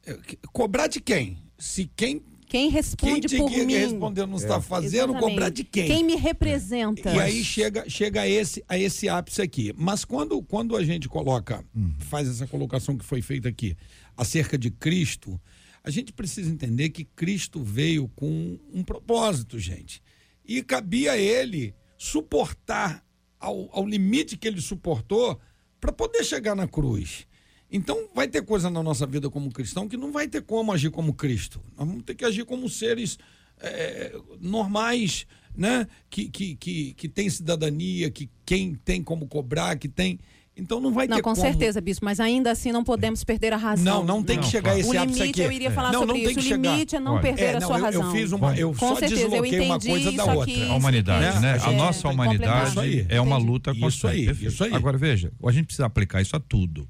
É, 0.09 0.19
cobrar 0.53 0.87
de 0.87 1.01
quem? 1.01 1.39
Se 1.59 1.91
quem, 1.95 2.21
Quem 2.21 2.25
quem 2.49 2.71
responde 2.71 3.29
tinha 3.29 3.43
por 3.43 3.51
mim. 3.51 3.75
responder 3.75 4.27
não 4.27 4.37
está 4.37 4.61
fazendo, 4.61 5.11
Exatamente. 5.13 5.31
cobrar 5.31 5.49
de 5.51 5.65
quem? 5.65 5.87
Quem 5.87 6.05
me 6.05 6.17
representa. 6.17 7.15
E 7.15 7.21
aí 7.21 7.45
chega, 7.45 7.89
chega 7.89 8.23
a, 8.23 8.29
esse, 8.29 8.65
a 8.69 8.79
esse 8.79 9.09
ápice 9.09 9.43
aqui. 9.43 9.73
Mas 9.77 10.05
quando, 10.05 10.41
quando 10.43 10.75
a 10.77 10.83
gente 10.83 11.09
coloca, 11.09 11.65
faz 11.99 12.29
essa 12.29 12.47
colocação 12.47 12.97
que 12.97 13.05
foi 13.05 13.21
feita 13.21 13.49
aqui, 13.49 13.77
acerca 14.17 14.57
de 14.57 14.71
Cristo, 14.71 15.39
a 15.85 15.91
gente 15.91 16.13
precisa 16.13 16.51
entender 16.51 16.91
que 16.91 17.05
Cristo 17.05 17.63
veio 17.63 18.09
com 18.09 18.59
um 18.73 18.83
propósito, 18.83 19.59
gente. 19.59 20.03
E 20.45 20.63
cabia 20.63 21.13
a 21.13 21.19
ele 21.19 21.75
suportar 21.99 23.05
ao, 23.39 23.69
ao 23.73 23.87
limite 23.87 24.37
que 24.37 24.49
ele 24.49 24.61
suportou 24.61 25.39
para 25.81 25.93
poder 25.93 26.25
chegar 26.25 26.55
na 26.55 26.67
cruz. 26.67 27.27
Então 27.71 28.09
vai 28.15 28.27
ter 28.27 28.43
coisa 28.43 28.71
na 28.71 28.83
nossa 28.83 29.07
vida 29.07 29.29
como 29.29 29.51
cristão 29.51 29.89
que 29.89 29.97
não 29.97 30.11
vai 30.11 30.27
ter 30.27 30.43
como 30.43 30.73
agir 30.73 30.91
como 30.91 31.13
Cristo. 31.13 31.61
Nós 31.77 31.87
vamos 31.87 32.03
ter 32.03 32.15
que 32.15 32.25
agir 32.25 32.45
como 32.45 32.69
seres 32.69 33.19
é, 33.61 34.17
normais, 34.41 35.27
né? 35.55 35.87
Que, 36.09 36.29
que, 36.31 36.55
que, 36.57 36.95
que 36.95 37.09
tem 37.09 37.29
cidadania, 37.29 38.11
que 38.11 38.31
quem 38.47 38.75
tem 38.75 39.03
como 39.03 39.27
cobrar, 39.27 39.77
que 39.77 39.89
tem. 39.89 40.19
Então 40.57 40.81
não 40.81 40.91
vai 40.93 41.07
Não, 41.07 41.17
ter 41.17 41.23
com 41.23 41.31
como. 41.35 41.43
certeza, 41.47 41.81
Bispo, 41.81 42.05
mas 42.05 42.19
ainda 42.19 42.51
assim 42.51 42.73
não 42.73 42.83
podemos 42.83 43.23
perder 43.23 43.53
a 43.53 43.57
razão. 43.57 43.85
Não, 43.99 44.05
não 44.05 44.23
tem 44.25 44.39
que 44.39 44.45
Não, 44.45 44.51
chegar 44.51 44.73
a 44.73 44.79
esse 44.79 44.89
O 44.89 45.01
ápice 45.01 45.19
limite, 45.21 45.41
aqui. 45.41 45.49
eu 45.49 45.53
iria 45.53 45.71
falar 45.71 45.93
não, 45.93 46.01
sobre 46.01 46.15
não 46.15 46.15
tem 46.15 46.25
isso. 46.25 46.35
que 46.35 46.41
O 46.41 46.43
chegar. 46.49 46.73
limite 46.73 46.97
é 46.97 47.01
não 47.01 47.13
Olha, 47.13 47.23
perder 47.23 47.43
É, 47.45 47.57
a 47.57 47.61
sua 47.61 47.79
eu, 47.79 47.83
razão. 47.85 48.03
eu 48.07 48.11
fiz 48.11 48.33
uma, 48.33 48.57
eu 48.59 48.71
Com 48.73 48.89
só 48.89 48.97
certeza, 48.97 49.21
eu 49.23 49.29
desloquei 49.31 49.61
uma 49.61 49.77
entendi 49.77 49.89
coisa 49.91 50.05
da 50.13 50.23
isso 50.25 50.33
outra. 50.37 50.67
A 50.73 50.75
humanidade, 50.75 51.41
né? 51.41 51.59
A 51.63 51.73
É, 51.73 51.77
nossa 51.77 52.09
humanidade 52.09 52.71
Isso 52.71 52.81
aí. 52.81 53.07
é 53.09 53.21
uma 53.21 53.37
luta 53.37 53.71
Isso 53.71 53.81
constante. 53.81 54.17
aí, 54.17 54.27
perfeito. 54.27 54.53
isso 54.53 54.65
aí. 54.65 54.75
Agora 54.75 54.99
veja, 54.99 55.31
a 55.45 55.53
gente 55.53 55.67
precisa 55.67 55.87
aplicar 55.87 56.23
isso 56.23 56.35
a 56.35 56.41
tudo. 56.41 56.89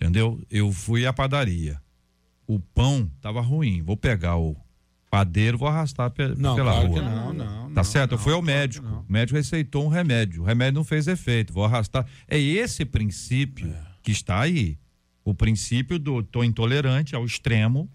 Entendeu? 0.00 0.40
Eu 0.50 0.72
fui 0.72 1.06
à 1.06 1.12
padaria. 1.12 1.80
O 2.46 2.58
pão 2.60 3.10
tava 3.20 3.40
ruim. 3.40 3.82
Vou 3.82 3.96
pegar 3.96 4.36
o 4.36 4.56
padeiro, 5.10 5.58
vou 5.58 5.68
arrastar 5.68 6.10
pe- 6.10 6.34
Não, 6.36 6.54
pela 6.54 6.72
claro 6.72 6.88
rua. 6.88 6.98
que 7.00 7.04
não, 7.04 7.32
não. 7.32 7.62
Tá 7.64 7.68
não, 7.74 7.84
certo? 7.84 8.12
eu 8.12 8.16
não, 8.16 8.22
fui 8.24 8.32
ao 8.32 8.42
claro 8.42 8.58
médico. 8.58 8.86
não. 8.86 9.00
O 9.00 9.12
médico 9.12 9.36
receitou 9.36 9.84
um 9.84 9.88
remédio. 9.88 10.42
O 10.42 10.44
remédio 10.44 10.74
não 10.74 10.84
fez 10.84 11.08
efeito. 11.08 11.52
Vou 11.52 11.64
arrastar. 11.64 12.06
É 12.28 12.38
esse 12.38 12.84
princípio 12.84 13.68
É. 13.68 13.82
que 14.02 14.12
está 14.12 14.40
aí. 14.40 14.78
O 15.24 15.34
princípio 15.34 15.98
do 15.98 16.22
tô 16.22 16.42
intolerante 16.44 17.14
ao 17.16 17.24
extremo 17.24 17.90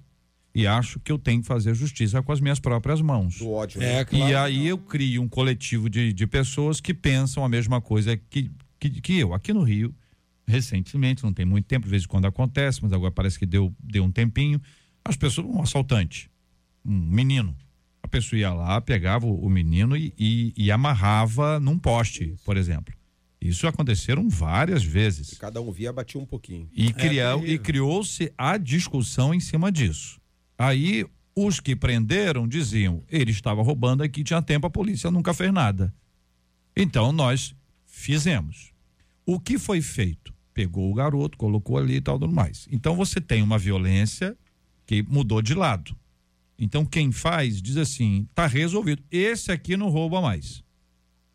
e 0.54 0.68
acho 0.68 1.00
que 1.00 1.12
eu 1.12 1.18
tenho 1.18 1.42
que 1.42 1.48
fazer 1.48 1.74
justiça 1.74 2.22
com 2.22 2.32
as 2.32 2.40
minhas 2.40 2.60
próprias 2.60 3.02
mãos. 3.02 3.40
Do 3.40 3.50
ódio. 3.52 3.80
né? 3.80 4.02
É, 4.02 4.06
claro. 4.06 4.30
E 4.32 4.36
aí 4.36 4.68
eu 4.68 4.78
crio 4.78 5.22
um 5.24 5.28
coletivo 5.28 5.90
de, 5.90 6.14
de 6.14 6.28
pessoas 6.28 6.80
que 6.80 6.94
pensam 6.94 7.44
a 7.44 7.50
mesma 7.50 7.82
coisa 7.82 8.16
que, 8.16 8.52
que, 8.80 8.90
que 9.02 9.18
eu. 9.20 9.34
Aqui 9.34 9.52
no 9.52 9.64
Rio, 9.64 9.96
recentemente, 10.48 11.24
não 11.24 11.34
tem 11.34 11.46
muito 11.46 11.66
tempo, 11.66 11.86
de 11.86 11.92
vez 11.92 12.04
em 12.04 12.08
quando 12.08 12.26
acontece, 12.26 12.82
mas 12.82 12.92
agora 12.94 13.12
parece 13.12 13.40
que 13.40 13.46
deu, 13.46 13.74
deu 13.80 14.04
um 14.04 14.12
tempinho. 14.12 14.62
As 15.04 15.16
pessoas, 15.16 15.48
um 15.48 15.62
assaltante, 15.62 16.30
um 16.86 16.94
menino. 16.94 17.56
A 18.02 18.08
pessoa 18.08 18.40
ia 18.40 18.54
lá, 18.54 18.80
pegava 18.82 19.26
o, 19.26 19.46
o 19.46 19.50
menino 19.50 19.96
e, 19.96 20.14
e, 20.18 20.54
e 20.56 20.72
amarrava 20.72 21.60
num 21.60 21.78
poste, 21.78 22.36
por 22.46 22.58
exemplo. 22.58 22.94
Isso 23.42 23.68
aconteceram 23.68 24.30
várias 24.30 24.84
vezes. 24.84 25.38
Cada 25.38 25.62
um 25.62 25.70
via, 25.70 25.92
batia 25.92 26.20
um 26.20 26.26
pouquinho. 26.26 26.70
E, 26.74 26.88
É 26.88 26.94
criou, 26.94 27.46
e 27.46 27.60
criou-se 27.60 28.32
a 28.38 28.58
discussão 28.58 29.34
em 29.34 29.40
cima 29.40 29.70
disso. 29.70 30.20
Aí 30.58 31.06
os 31.36 31.60
que 31.60 31.76
prenderam 31.76 32.48
diziam, 32.48 33.04
ele 33.10 33.32
estava 33.32 33.62
roubando 33.62 34.04
aqui, 34.04 34.24
tinha 34.24 34.42
tempo, 34.42 34.68
a 34.68 34.70
polícia 34.70 35.12
nunca 35.12 35.34
fez 35.34 35.52
nada. 35.52 35.94
Então 36.76 37.12
nós 37.12 37.54
fizemos. 37.86 38.72
O 39.26 39.40
que 39.40 39.58
foi 39.58 39.82
feito? 39.82 40.33
Pegou 40.54 40.92
o 40.92 40.94
garoto, 40.94 41.38
colocou 41.38 41.78
ali 41.78 41.96
e 41.96 42.02
tal, 42.02 42.20
tudo 42.20 42.32
mais. 42.32 42.68
Então 42.72 42.96
você 42.96 43.20
tem 43.20 43.42
uma 43.42 43.58
violência 43.58 44.38
que 44.86 45.04
mudou 45.04 45.42
de 45.42 45.54
lado. 45.54 45.96
Então 46.58 46.86
quem 46.86 47.12
faz 47.12 47.62
diz 47.62 47.78
assim, 47.78 48.28
tá 48.36 48.46
resolvido. 48.46 49.04
Esse 49.12 49.52
aqui 49.52 49.76
não 49.76 49.90
rouba 49.90 50.22
mais. 50.22 50.64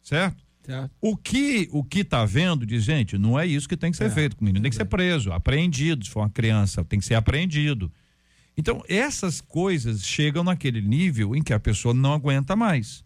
Certo? 0.03 0.43
Certo. 0.65 0.91
O 1.01 1.17
que 1.17 1.67
o 1.73 1.83
que 1.83 2.05
tá 2.05 2.27
vendo 2.27 2.67
diz, 2.67 2.85
gente, 2.85 3.17
não 3.17 3.39
é 3.39 3.47
isso 3.47 3.69
que 3.69 3.77
tem 3.77 3.91
que 3.91 3.97
ser 3.97 4.11
feito 4.11 4.37
com 4.37 4.43
o 4.43 4.45
menino, 4.45 4.63
tem 4.63 4.71
que 4.71 4.77
ser 4.77 4.85
preso, 4.85 5.33
apreendido, 5.33 6.05
se 6.05 6.11
for 6.11 6.21
uma 6.21 6.29
criança, 6.29 6.85
tem 6.85 6.99
que 6.99 7.07
ser 7.07 7.15
apreendido. 7.15 7.91
Então, 8.55 8.83
essas 8.89 9.41
coisas 9.41 10.05
chegam 10.05 10.45
naquele 10.45 10.83
nível 10.83 11.35
em 11.35 11.43
que 11.43 11.53
a 11.53 11.61
pessoa 11.61 11.95
não 11.95 12.13
aguenta 12.13 12.55
mais. 12.55 13.05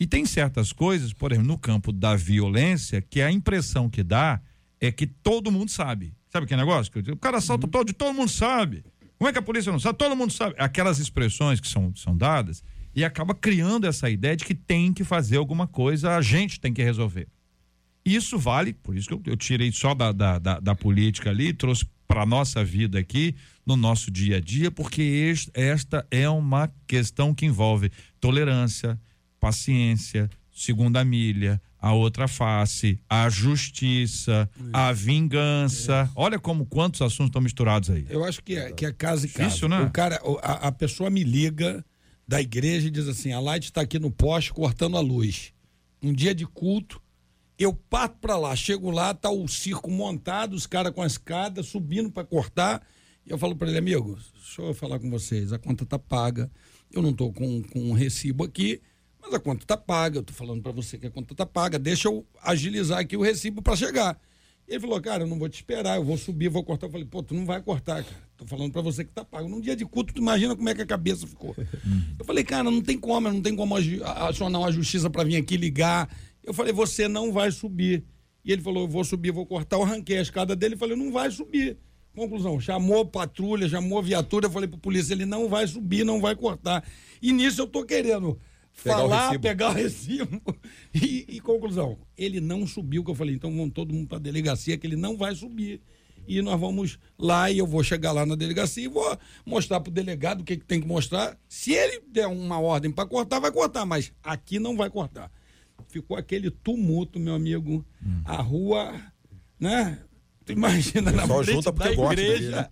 E 0.00 0.06
tem 0.06 0.26
certas 0.26 0.72
coisas, 0.72 1.12
por 1.12 1.30
exemplo, 1.30 1.48
no 1.48 1.58
campo 1.58 1.92
da 1.92 2.16
violência, 2.16 3.00
que 3.00 3.20
a 3.20 3.30
impressão 3.30 3.88
que 3.88 4.02
dá 4.02 4.40
é 4.86 4.92
que 4.92 5.06
todo 5.06 5.50
mundo 5.50 5.70
sabe. 5.70 6.14
Sabe 6.30 6.46
que 6.46 6.56
negócio? 6.56 6.92
O 7.12 7.16
cara 7.16 7.38
assalta 7.38 7.66
todo, 7.68 7.92
todo 7.92 8.14
mundo 8.14 8.30
sabe. 8.30 8.84
Como 9.16 9.28
é 9.28 9.32
que 9.32 9.38
a 9.38 9.42
polícia 9.42 9.70
não 9.70 9.78
sabe? 9.78 9.96
Todo 9.98 10.16
mundo 10.16 10.32
sabe. 10.32 10.54
Aquelas 10.58 10.98
expressões 10.98 11.60
que 11.60 11.68
são, 11.68 11.94
são 11.94 12.16
dadas 12.16 12.62
e 12.94 13.04
acaba 13.04 13.34
criando 13.34 13.86
essa 13.86 14.10
ideia 14.10 14.36
de 14.36 14.44
que 14.44 14.54
tem 14.54 14.92
que 14.92 15.04
fazer 15.04 15.36
alguma 15.36 15.66
coisa, 15.66 16.16
a 16.16 16.22
gente 16.22 16.60
tem 16.60 16.72
que 16.72 16.82
resolver. 16.82 17.28
Isso 18.04 18.38
vale, 18.38 18.72
por 18.74 18.96
isso 18.96 19.08
que 19.08 19.14
eu, 19.14 19.22
eu 19.26 19.36
tirei 19.36 19.72
só 19.72 19.94
da, 19.94 20.12
da, 20.12 20.38
da, 20.38 20.60
da 20.60 20.74
política 20.74 21.30
ali, 21.30 21.52
trouxe 21.52 21.86
para 22.06 22.22
a 22.22 22.26
nossa 22.26 22.62
vida 22.62 22.98
aqui, 22.98 23.34
no 23.64 23.76
nosso 23.76 24.10
dia 24.10 24.36
a 24.36 24.40
dia, 24.40 24.70
porque 24.70 25.00
este- 25.02 25.50
esta 25.54 26.06
é 26.10 26.28
uma 26.28 26.70
questão 26.86 27.34
que 27.34 27.46
envolve 27.46 27.90
tolerância, 28.20 29.00
paciência, 29.40 30.28
segunda 30.52 31.02
milha, 31.04 31.60
a 31.84 31.92
outra 31.92 32.26
face, 32.26 32.98
a 33.10 33.28
justiça, 33.28 34.48
a 34.72 34.90
vingança. 34.90 36.10
Olha 36.16 36.38
como 36.38 36.64
quantos 36.64 37.02
assuntos 37.02 37.26
estão 37.26 37.42
misturados 37.42 37.90
aí. 37.90 38.06
Eu 38.08 38.24
acho 38.24 38.42
que 38.42 38.56
é, 38.56 38.72
que 38.72 38.86
é 38.86 38.92
casa 38.92 39.26
e 39.26 39.28
casa. 39.28 39.48
Difícil, 39.50 39.68
né? 39.68 39.82
O 39.82 39.90
cara, 39.90 40.18
a, 40.42 40.68
a 40.68 40.72
pessoa 40.72 41.10
me 41.10 41.22
liga 41.22 41.84
da 42.26 42.40
igreja 42.40 42.88
e 42.88 42.90
diz 42.90 43.06
assim: 43.06 43.32
a 43.32 43.38
Light 43.38 43.64
está 43.64 43.82
aqui 43.82 43.98
no 43.98 44.10
poste 44.10 44.50
cortando 44.50 44.96
a 44.96 45.00
luz. 45.00 45.52
Um 46.02 46.10
dia 46.10 46.34
de 46.34 46.46
culto, 46.46 47.02
eu 47.58 47.74
parto 47.74 48.16
pra 48.18 48.38
lá, 48.38 48.56
chego 48.56 48.90
lá, 48.90 49.12
tá 49.12 49.28
o 49.28 49.46
circo 49.46 49.90
montado, 49.90 50.54
os 50.54 50.66
caras 50.66 50.90
com 50.90 51.02
a 51.02 51.06
escada 51.06 51.62
subindo 51.62 52.10
pra 52.10 52.24
cortar. 52.24 52.80
E 53.26 53.30
eu 53.30 53.36
falo 53.36 53.54
pra 53.54 53.68
ele, 53.68 53.76
amigo, 53.76 54.18
deixa 54.32 54.62
eu 54.62 54.72
falar 54.72 54.98
com 54.98 55.10
vocês, 55.10 55.52
a 55.52 55.58
conta 55.58 55.84
tá 55.84 55.98
paga. 55.98 56.50
Eu 56.90 57.02
não 57.02 57.12
tô 57.12 57.30
com, 57.30 57.62
com 57.62 57.90
um 57.90 57.92
recibo 57.92 58.42
aqui, 58.42 58.80
mas 59.24 59.34
a 59.34 59.40
conta 59.40 59.64
tá 59.64 59.76
paga. 59.76 60.18
Eu 60.18 60.22
tô 60.22 60.32
falando 60.32 60.62
pra 60.62 60.72
você 60.72 60.98
que 60.98 61.06
a 61.06 61.10
conta 61.10 61.34
tá 61.34 61.46
paga. 61.46 61.78
Deixa 61.78 62.08
eu 62.08 62.26
agilizar 62.42 62.98
aqui 62.98 63.16
o 63.16 63.22
recibo 63.22 63.62
pra 63.62 63.74
chegar. 63.74 64.18
Ele 64.66 64.80
falou, 64.80 65.00
cara, 65.00 65.24
eu 65.24 65.26
não 65.26 65.38
vou 65.38 65.48
te 65.48 65.56
esperar, 65.56 65.96
eu 65.96 66.04
vou 66.04 66.16
subir, 66.16 66.48
vou 66.48 66.64
cortar. 66.64 66.86
Eu 66.86 66.90
falei, 66.90 67.06
pô, 67.06 67.22
tu 67.22 67.34
não 67.34 67.44
vai 67.44 67.60
cortar, 67.62 68.02
cara. 68.02 68.16
Tô 68.36 68.46
falando 68.46 68.72
pra 68.72 68.80
você 68.80 69.04
que 69.04 69.12
tá 69.12 69.24
pago. 69.24 69.48
Num 69.48 69.60
dia 69.60 69.76
de 69.76 69.84
culto, 69.84 70.14
tu 70.14 70.20
imagina 70.20 70.56
como 70.56 70.68
é 70.68 70.74
que 70.74 70.82
a 70.82 70.86
cabeça 70.86 71.26
ficou. 71.26 71.54
Eu 72.18 72.24
falei, 72.24 72.44
cara, 72.44 72.70
não 72.70 72.80
tem 72.80 72.98
como, 72.98 73.30
não 73.30 73.42
tem 73.42 73.54
como 73.54 73.74
acionar 73.76 74.60
uma 74.60 74.72
justiça 74.72 75.10
pra 75.10 75.24
vir 75.24 75.36
aqui 75.36 75.56
ligar. 75.56 76.08
Eu 76.42 76.54
falei, 76.54 76.72
você 76.72 77.08
não 77.08 77.32
vai 77.32 77.50
subir. 77.50 78.04
E 78.44 78.52
ele 78.52 78.60
falou, 78.60 78.82
eu 78.82 78.88
vou 78.88 79.02
subir, 79.04 79.30
vou 79.30 79.46
cortar. 79.46 79.76
Eu 79.76 79.82
arranquei 79.82 80.18
a 80.18 80.22
escada 80.22 80.54
dele 80.54 80.74
e 80.74 80.78
falei, 80.78 80.94
não 80.94 81.10
vai 81.10 81.30
subir. 81.30 81.78
Conclusão, 82.14 82.60
chamou 82.60 83.04
patrulha, 83.04 83.68
chamou 83.68 84.02
viatura, 84.02 84.46
eu 84.46 84.50
falei 84.50 84.68
pro 84.68 84.78
polícia, 84.78 85.14
ele 85.14 85.26
não 85.26 85.48
vai 85.48 85.66
subir, 85.66 86.04
não 86.04 86.20
vai 86.20 86.36
cortar. 86.36 86.84
E 87.20 87.32
nisso 87.32 87.62
eu 87.62 87.66
tô 87.66 87.84
querendo 87.84 88.38
Pegar 88.82 88.96
o 88.96 89.00
falar, 89.02 89.26
recibo. 89.26 89.42
pegar 89.42 89.68
o 89.70 89.72
recibo. 89.72 90.42
E, 90.94 91.26
e 91.28 91.40
conclusão, 91.40 91.98
ele 92.16 92.40
não 92.40 92.64
subiu, 92.66 93.02
que 93.02 93.10
eu 93.10 93.14
falei, 93.16 93.34
então 93.34 93.50
vamos 93.50 93.72
todo 93.72 93.92
mundo 93.92 94.06
pra 94.06 94.18
delegacia, 94.18 94.78
que 94.78 94.86
ele 94.86 94.94
não 94.94 95.16
vai 95.16 95.34
subir. 95.34 95.80
E 96.26 96.40
nós 96.40 96.58
vamos 96.58 96.98
lá 97.18 97.50
e 97.50 97.58
eu 97.58 97.66
vou 97.66 97.82
chegar 97.82 98.12
lá 98.12 98.24
na 98.24 98.34
delegacia 98.34 98.84
e 98.84 98.88
vou 98.88 99.18
mostrar 99.44 99.80
pro 99.80 99.92
delegado 99.92 100.40
o 100.40 100.44
que, 100.44 100.56
que 100.56 100.64
tem 100.64 100.80
que 100.80 100.86
mostrar. 100.86 101.36
Se 101.48 101.72
ele 101.72 102.00
der 102.08 102.26
uma 102.28 102.60
ordem 102.60 102.90
para 102.90 103.06
cortar, 103.06 103.40
vai 103.40 103.52
cortar, 103.52 103.84
mas 103.84 104.12
aqui 104.22 104.58
não 104.58 104.76
vai 104.76 104.88
cortar. 104.88 105.30
Ficou 105.88 106.16
aquele 106.16 106.50
tumulto, 106.50 107.18
meu 107.18 107.34
amigo. 107.34 107.84
A 108.24 108.40
rua, 108.40 108.94
né? 109.58 109.98
Tu 110.44 110.52
imagina 110.52 111.10
na 111.10 111.26
frente 111.26 111.52
junta 111.52 111.72
porque 111.72 111.90
da 111.90 111.94
gosta 111.94 112.16
dele, 112.16 112.46
igreja. 112.46 112.70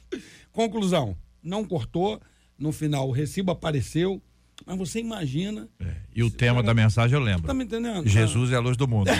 Conclusão, 0.52 1.16
não 1.42 1.64
cortou. 1.64 2.20
No 2.56 2.70
final, 2.70 3.08
o 3.08 3.12
recibo 3.12 3.50
apareceu. 3.50 4.22
Mas 4.66 4.78
você 4.78 5.00
imagina. 5.00 5.68
E 6.14 6.22
o 6.22 6.30
tema 6.30 6.62
da 6.62 6.72
mensagem 6.72 7.18
eu 7.18 7.22
lembro. 7.22 7.46
Tá 7.46 7.52
me 7.52 7.64
entendendo? 7.64 8.06
Jesus 8.08 8.52
é 8.52 8.56
a 8.56 8.60
luz 8.60 8.76
do 8.76 8.88
mundo. 8.88 9.10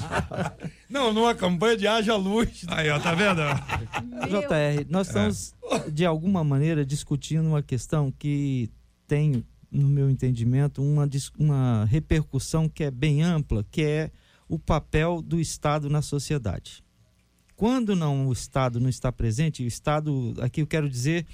Não, 0.88 1.12
numa 1.12 1.34
campanha 1.34 1.76
de 1.76 1.86
haja 1.86 2.16
luz. 2.16 2.64
Aí, 2.68 2.88
ó, 2.88 2.98
tá 2.98 3.14
vendo? 3.14 3.40
JR, 4.28 4.86
nós 4.88 5.08
estamos, 5.08 5.54
de 5.92 6.06
alguma 6.06 6.44
maneira, 6.44 6.84
discutindo 6.84 7.46
uma 7.48 7.62
questão 7.62 8.12
que 8.12 8.70
tem, 9.06 9.44
no 9.70 9.88
meu 9.88 10.08
entendimento, 10.08 10.82
uma, 10.82 11.08
uma 11.38 11.84
repercussão 11.86 12.68
que 12.68 12.84
é 12.84 12.90
bem 12.90 13.22
ampla, 13.22 13.66
que 13.70 13.82
é 13.82 14.10
o 14.48 14.58
papel 14.58 15.20
do 15.20 15.40
Estado 15.40 15.90
na 15.90 16.00
sociedade. 16.00 16.83
Quando 17.56 17.94
não 17.94 18.26
o 18.28 18.32
Estado 18.32 18.80
não 18.80 18.88
está 18.88 19.12
presente, 19.12 19.62
o 19.62 19.66
Estado, 19.66 20.34
aqui 20.40 20.60
eu 20.60 20.66
quero 20.66 20.88
dizer, 20.88 21.24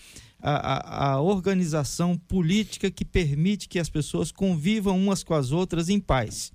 a, 0.41 0.53
a- 0.53 1.12
a 1.14 1.21
organização 1.21 2.16
política 2.16 2.91
que 2.91 3.05
permite 3.05 3.68
que 3.68 3.79
as 3.79 3.89
pessoas 3.89 4.31
convivam 4.31 4.99
umas 4.99 5.23
com 5.23 5.35
as 5.35 5.51
outras 5.51 5.89
em 5.89 5.99
paz. 5.99 6.53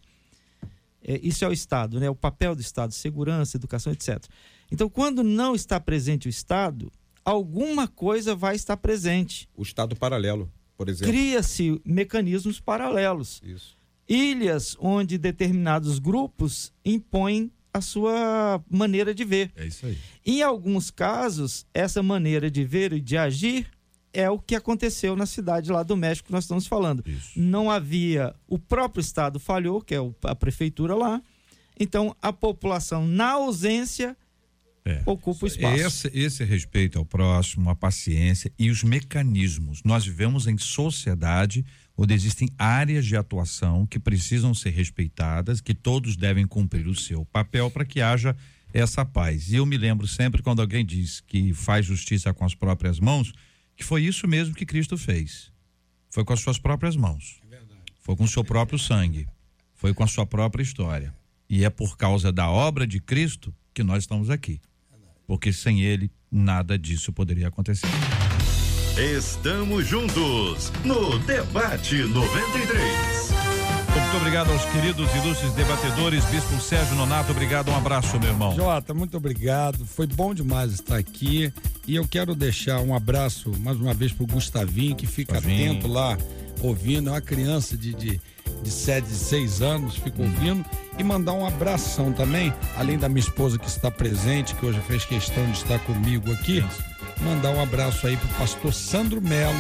É, 1.04 1.20
isso 1.24 1.44
é 1.46 1.48
o 1.48 1.54
Estado, 1.54 2.00
né? 2.00 2.10
O 2.10 2.16
papel 2.16 2.56
do 2.56 2.62
Estado, 2.62 2.94
segurança, 2.94 3.58
educação, 3.58 3.92
etc. 3.94 4.24
Então, 4.72 4.90
quando 4.90 5.24
não 5.24 5.54
está 5.56 5.80
presente 5.80 6.28
o 6.28 6.30
Estado, 6.30 6.92
alguma 7.24 7.88
coisa 7.88 8.36
vai 8.36 8.56
estar 8.56 8.78
presente. 8.78 9.48
O 9.56 9.62
Estado 9.64 9.96
paralelo, 9.96 10.52
por 10.78 10.90
exemplo. 10.90 11.12
Cria-se 11.14 11.80
mecanismos 11.86 12.60
paralelos. 12.60 13.42
Isso. 13.44 13.76
Ilhas 14.08 14.76
onde 14.80 15.18
determinados 15.18 15.98
grupos 16.00 16.72
impõem 16.84 17.52
a 17.78 17.82
sua 17.82 18.64
maneira 18.70 19.14
de 19.14 19.24
ver. 19.26 19.52
É 19.56 19.66
isso 19.66 19.86
aí. 19.86 19.98
Em 20.26 20.42
alguns 20.42 20.90
casos, 20.90 21.66
essa 21.74 22.02
maneira 22.02 22.50
de 22.50 22.64
ver 22.64 22.94
e 22.94 23.02
de 23.02 23.18
agir 23.18 23.68
é 24.14 24.30
o 24.30 24.40
que 24.40 24.56
aconteceu 24.56 25.16
na 25.16 25.26
cidade 25.26 25.72
lá 25.72 25.84
do 25.84 25.98
México 25.98 26.28
que 26.28 26.32
nós 26.32 26.46
estamos 26.46 26.66
falando. 26.68 27.04
Isso. 27.06 27.38
Não 27.38 27.70
havia, 27.70 28.34
o 28.48 28.58
próprio 28.58 29.02
Estado 29.02 29.40
falhou, 29.40 29.82
que 29.82 29.94
é 29.94 29.98
a 30.24 30.34
prefeitura 30.36 30.96
lá. 30.96 31.22
Então, 31.78 32.16
a 32.22 32.32
população, 32.32 33.06
na 33.06 33.32
ausência, 33.32 34.16
É. 34.86 35.02
ocupa 35.06 35.44
o 35.46 35.48
espaço. 35.48 36.08
Esse, 36.08 36.12
esse 36.18 36.44
respeito 36.46 36.98
ao 36.98 37.04
próximo, 37.06 37.70
a 37.70 37.76
paciência 37.76 38.50
e 38.58 38.70
os 38.70 38.84
mecanismos. 38.84 39.82
Nós 39.84 40.06
vivemos 40.06 40.48
em 40.48 40.58
sociedade 40.58 41.66
onde 41.98 42.14
existem 42.14 42.50
áreas 42.58 43.06
de 43.06 43.16
atuação 43.16 43.86
que 43.86 44.00
precisam 44.00 44.54
ser 44.54 44.72
respeitadas, 44.72 45.62
que 45.62 45.74
todos 45.74 46.16
devem 46.16 46.46
cumprir 46.46 46.88
o 46.88 46.96
seu 46.96 47.26
papel 47.26 47.72
para 47.72 47.86
que 47.86 48.02
haja 48.02 48.36
essa 48.74 49.06
paz. 49.06 49.50
E 49.50 49.56
eu 49.56 49.66
me 49.66 49.78
lembro 49.78 50.06
sempre 50.08 50.42
quando 50.42 50.62
alguém 50.62 50.86
diz 50.86 51.22
que 51.22 51.54
faz 51.54 51.86
justiça 51.86 52.34
com 52.34 52.44
as 52.44 52.54
próprias 52.54 53.00
mãos, 53.00 53.34
que 53.76 53.84
foi 53.84 54.04
isso 54.04 54.28
mesmo 54.28 54.54
que 54.54 54.66
Cristo 54.66 54.98
fez. 54.98 55.52
Foi 56.10 56.26
com 56.26 56.34
as 56.34 56.42
suas 56.42 56.58
próprias 56.58 56.96
mãos. 56.96 57.42
Foi 58.02 58.16
com 58.16 58.24
o 58.26 58.28
seu 58.28 58.44
próprio 58.44 58.78
sangue. 58.78 59.28
Foi 59.74 59.94
com 59.94 60.04
a 60.04 60.08
sua 60.08 60.26
própria 60.26 60.64
história. 60.64 61.14
E 61.50 61.64
é 61.64 61.70
por 61.70 61.98
causa 61.98 62.32
da 62.32 62.50
obra 62.50 62.86
de 62.86 63.00
Cristo 63.00 63.54
que 63.74 63.84
nós 63.84 64.04
estamos 64.04 64.30
aqui. 64.30 64.62
Porque 65.26 65.52
sem 65.52 65.82
ele, 65.82 66.12
nada 66.32 66.78
disso 66.78 67.12
poderia 67.12 67.48
acontecer. 67.48 67.88
Estamos 68.98 69.86
juntos 69.86 70.72
no 70.86 71.20
Debate 71.20 71.98
93. 71.98 73.30
Muito 73.94 74.18
obrigado 74.18 74.54
aos 74.54 74.64
queridos 74.66 75.14
e 75.14 75.18
ilustres 75.18 75.52
debatedores. 75.52 76.24
Bispo 76.26 76.62
Sérgio 76.62 76.96
Nonato, 76.96 77.34
obrigado. 77.34 77.70
Um 77.72 77.76
abraço, 77.76 78.18
meu 78.18 78.30
irmão. 78.30 78.56
Jota, 78.56 78.94
muito 78.94 79.18
obrigado. 79.18 79.86
Foi 79.86 80.08
bom 80.08 80.34
demais 80.34 80.72
estar 80.72 80.96
aqui. 80.96 81.52
E 81.86 81.94
eu 81.96 82.08
quero 82.08 82.34
deixar 82.34 82.80
um 82.80 82.96
abraço 82.96 83.52
mais 83.60 83.78
uma 83.78 83.94
vez 83.94 84.14
pro 84.14 84.26
Gustavinho, 84.26 84.96
que 84.96 85.06
fica 85.06 85.34
Gustavinho. 85.34 85.74
atento 85.74 85.90
lá, 85.90 86.18
ouvindo. 86.62 87.10
É 87.10 87.12
uma 87.12 87.22
criança 87.22 87.76
de, 87.76 87.94
de, 87.94 88.22
de 88.64 88.72
7, 88.72 89.10
6 89.10 89.62
anos, 89.62 89.98
fica 89.98 90.22
ouvindo. 90.22 90.66
E 90.98 91.04
mandar 91.04 91.34
um 91.34 91.46
abração 91.46 92.14
também, 92.14 92.54
além 92.78 92.98
da 92.98 93.10
minha 93.10 93.20
esposa 93.20 93.60
que 93.60 93.68
está 93.68 93.92
presente, 93.92 94.56
que 94.56 94.66
hoje 94.66 94.80
fez 94.88 95.04
questão 95.04 95.46
de 95.52 95.58
estar 95.58 95.80
comigo 95.80 96.32
aqui. 96.32 96.64
Mandar 97.26 97.50
um 97.52 97.62
abraço 97.62 98.06
aí 98.06 98.16
pro 98.16 98.28
pastor 98.38 98.72
Sandro 98.72 99.20
Melo, 99.20 99.58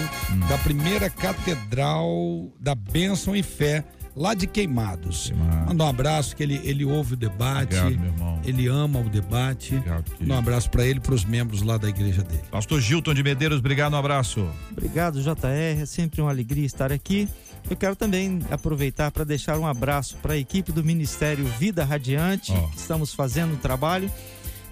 da 0.47 0.57
primeira 0.59 1.09
catedral 1.09 2.51
da 2.59 2.75
Bênção 2.75 3.35
e 3.35 3.41
Fé, 3.41 3.83
lá 4.15 4.35
de 4.35 4.45
Queimados. 4.45 5.29
Queimados. 5.29 5.67
Manda 5.67 5.83
um 5.83 5.87
abraço, 5.87 6.35
que 6.35 6.43
ele, 6.43 6.61
ele 6.63 6.85
ouve 6.85 7.15
o 7.15 7.17
debate. 7.17 7.75
Obrigado, 7.75 7.99
meu 7.99 8.11
irmão. 8.11 8.41
Ele 8.45 8.67
ama 8.67 8.99
o 8.99 9.09
debate. 9.09 9.75
Obrigado. 9.75 10.05
Manda 10.19 10.33
um 10.35 10.37
abraço 10.37 10.69
para 10.69 10.85
ele 10.85 10.99
e 10.99 11.01
para 11.01 11.15
os 11.15 11.25
membros 11.25 11.63
lá 11.63 11.77
da 11.77 11.89
igreja 11.89 12.23
dele. 12.23 12.43
Pastor 12.51 12.79
Gilton 12.79 13.13
de 13.15 13.23
Medeiros, 13.23 13.57
obrigado, 13.59 13.93
um 13.93 13.97
abraço. 13.97 14.47
Obrigado, 14.71 15.19
JR. 15.21 15.81
É 15.81 15.85
sempre 15.85 16.21
uma 16.21 16.29
alegria 16.29 16.65
estar 16.65 16.91
aqui. 16.91 17.27
Eu 17.67 17.75
quero 17.75 17.95
também 17.95 18.41
aproveitar 18.51 19.09
para 19.09 19.23
deixar 19.23 19.57
um 19.57 19.65
abraço 19.65 20.17
para 20.21 20.33
a 20.33 20.37
equipe 20.37 20.71
do 20.71 20.83
Ministério 20.83 21.45
Vida 21.59 21.83
Radiante, 21.83 22.51
Ó. 22.51 22.67
que 22.67 22.77
estamos 22.77 23.11
fazendo 23.11 23.53
um 23.53 23.57
trabalho. 23.57 24.11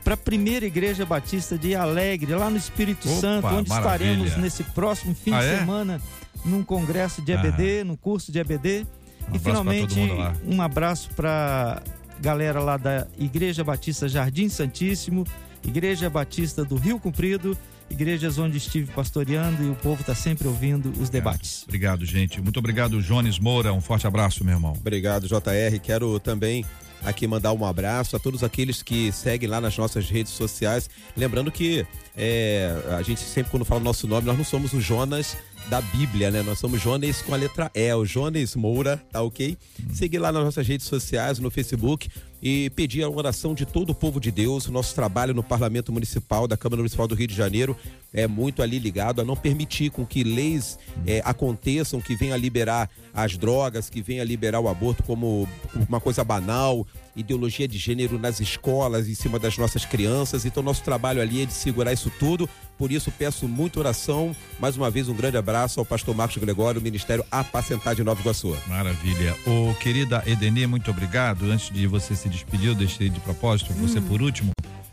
Para 0.04 0.16
a 0.16 0.18
primeira 0.18 0.66
igreja 0.66 1.06
batista 1.06 1.58
de 1.58 1.76
Alegre, 1.76 2.34
lá 2.36 2.50
no 2.50 2.58
Espírito 2.58 3.08
Opa, 3.10 3.22
Santo, 3.22 3.48
onde 3.48 3.70
maravilha. 3.70 4.12
estaremos 4.12 4.38
nesse 4.38 4.64
próximo 4.64 5.16
fim 5.16 5.32
Ah, 5.34 5.40
de 5.40 5.46
é? 5.48 5.60
semana 5.60 6.02
num 6.44 6.62
congresso 6.64 7.22
de 7.22 7.32
EBD, 7.32 7.84
num 7.86 7.96
curso 7.96 8.32
de 8.32 8.40
EBD. 8.40 8.86
Um 9.32 9.36
e 9.36 9.40
finalmente, 9.40 9.98
um 10.46 10.62
abraço 10.62 11.10
para 11.16 11.82
galera 12.20 12.60
lá 12.60 12.76
da 12.76 13.08
Igreja 13.18 13.64
Batista 13.64 14.10
Jardim 14.10 14.50
Santíssimo, 14.50 15.26
Igreja 15.66 16.10
Batista 16.10 16.66
do 16.66 16.76
Rio 16.76 17.00
Comprido, 17.00 17.58
igrejas 17.90 18.38
onde 18.38 18.58
estive 18.58 18.92
pastoreando 18.92 19.64
e 19.64 19.70
o 19.70 19.76
povo 19.76 20.02
está 20.02 20.14
sempre 20.14 20.48
ouvindo 20.48 20.92
os 21.02 21.10
debates. 21.10 21.64
Obrigado, 21.64 22.06
gente. 22.06 22.42
Muito 22.42 22.60
obrigado, 22.60 23.02
Jones 23.02 23.40
Moura. 23.40 23.72
Um 23.72 23.80
forte 23.82 24.06
abraço, 24.06 24.44
meu 24.44 24.56
irmão. 24.56 24.74
Obrigado, 24.78 25.28
JR. 25.28 25.80
Quero 25.82 26.20
também 26.20 26.66
aqui 27.04 27.28
mandar 27.28 27.54
um 27.54 27.66
abraço 27.66 28.16
a 28.16 28.20
todos 28.20 28.44
aqueles 28.44 28.82
que 28.82 29.12
seguem 29.12 29.50
lá 29.50 29.60
nas 29.60 29.78
nossas 29.78 30.10
redes 30.10 30.32
sociais. 30.32 30.90
Lembrando 31.16 31.52
que 31.52 31.86
é, 32.16 32.76
a 32.98 33.02
gente 33.02 33.22
sempre, 33.22 33.52
quando 33.52 33.66
fala 33.66 33.82
o 33.82 33.84
nosso 33.84 34.08
nome, 34.08 34.28
nós 34.28 34.38
não 34.38 34.46
somos 34.46 34.74
o 34.74 34.82
Jonas 34.82 35.38
da 35.70 35.82
Bíblia, 35.82 36.32
né? 36.32 36.42
Nós 36.42 36.60
somos 36.60 36.82
Jonas 36.82 37.22
com 37.22 37.34
a 37.34 37.38
letra 37.38 37.72
E, 37.74 37.94
o 37.94 38.06
Jonas 38.06 38.56
Moura, 38.56 39.02
tá 39.12 39.22
ok? 39.22 39.58
Seguir 39.94 40.20
lá 40.20 40.32
nas 40.32 40.44
nossas 40.44 40.68
redes 40.68 40.88
sociais, 40.88 41.40
no 41.40 41.50
Facebook 41.50 42.10
e 42.42 42.70
pedir 42.72 43.04
a 43.04 43.10
oração 43.10 43.54
de 43.54 43.66
todo 43.66 43.92
o 43.92 43.96
povo 43.96 44.20
de 44.20 44.30
Deus. 44.30 44.68
Nosso 44.68 44.94
trabalho 44.94 45.34
no 45.34 45.42
Parlamento 45.42 45.94
Municipal 45.94 46.46
da 46.46 46.58
Câmara 46.58 46.82
Municipal 46.82 47.08
do 47.08 47.16
Rio 47.16 47.28
de 47.28 47.34
Janeiro 47.34 47.78
é 48.14 48.28
muito 48.28 48.62
ali 48.62 48.78
ligado 48.78 49.22
a 49.22 49.26
não 49.26 49.36
permitir 49.36 49.90
com 49.90 50.06
que 50.06 50.24
leis 50.26 50.78
é, 51.08 51.22
aconteçam 51.24 52.02
que 52.02 52.16
venham 52.16 52.36
a 52.36 52.38
liberar 52.38 52.90
as 53.14 53.38
drogas, 53.38 53.90
que 53.90 54.02
venham 54.02 54.22
a 54.22 54.26
liberar 54.26 54.60
o 54.60 54.68
aborto 54.68 55.04
como 55.04 55.48
uma 55.88 56.02
coisa 56.02 56.22
banal, 56.24 56.86
ideologia 57.16 57.68
de 57.68 57.78
gênero 57.78 58.20
nas 58.20 58.42
escolas, 58.42 59.08
em 59.08 59.16
cima 59.16 59.40
das 59.40 59.58
nossas 59.58 59.86
crianças. 59.86 60.46
Então, 60.46 60.62
nosso 60.62 60.84
trabalho 60.84 61.22
ali 61.22 61.44
é 61.44 61.46
de 61.46 61.54
segurar 61.54 61.94
isso 61.94 62.12
tudo. 62.20 62.50
Por 62.78 62.92
isso, 62.92 63.12
peço 63.12 63.48
muita 63.48 63.80
oração. 63.80 64.36
Mais 64.60 64.76
uma 64.76 64.90
vez, 64.90 65.08
um 65.08 65.14
grande 65.14 65.38
abraço 65.38 65.80
ao 65.80 65.86
pastor 65.86 66.16
Marcos 66.16 66.38
Gregório, 66.38 66.82
Ministério 66.82 67.24
Apacentar 67.32 67.96
de 67.96 68.04
Nova 68.04 68.20
Iguaçu. 68.22 68.56
Maravilha. 68.68 69.36
Ô, 69.46 69.74
querida 69.76 70.24
Edenê, 70.26 70.66
muito 70.68 70.90
obrigado. 70.90 71.46
Antes 71.46 71.70
de 71.70 71.86
você 71.88 72.16
se 72.16 72.28
despedir, 72.28 72.68
eu 72.68 72.76
deixei 72.76 73.10
de 73.10 73.20
propósito, 73.20 73.74
você 73.74 74.02
por 74.02 74.22
último. 74.22 74.52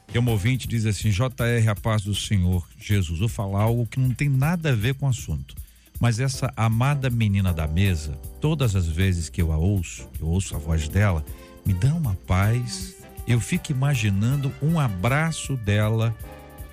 Que 0.09 0.19
um 0.19 0.29
ouvinte 0.29 0.67
diz 0.67 0.87
assim: 0.87 1.11
JR, 1.11 1.69
a 1.71 1.75
paz 1.75 2.03
do 2.03 2.15
Senhor 2.15 2.67
Jesus. 2.79 3.21
Vou 3.21 3.29
falar 3.29 3.63
algo 3.63 3.87
que 3.87 4.01
não 4.01 4.13
tem 4.13 4.29
nada 4.29 4.71
a 4.71 4.75
ver 4.75 4.95
com 4.95 5.07
o 5.07 5.09
assunto. 5.09 5.55
Mas 6.01 6.19
essa 6.19 6.53
amada 6.57 7.11
menina 7.11 7.53
da 7.53 7.67
mesa, 7.67 8.13
todas 8.41 8.75
as 8.75 8.87
vezes 8.87 9.29
que 9.29 9.41
eu 9.41 9.53
a 9.53 9.59
ouço, 9.59 10.09
eu 10.19 10.27
ouço 10.27 10.57
a 10.57 10.59
voz 10.59 10.89
dela, 10.89 11.25
me 11.65 11.75
dá 11.75 11.95
uma 11.95 12.15
paz. 12.27 12.97
Eu 13.29 13.39
fico 13.39 13.71
imaginando 13.71 14.53
um 14.63 14.81
abraço 14.81 15.57
dela 15.57 16.17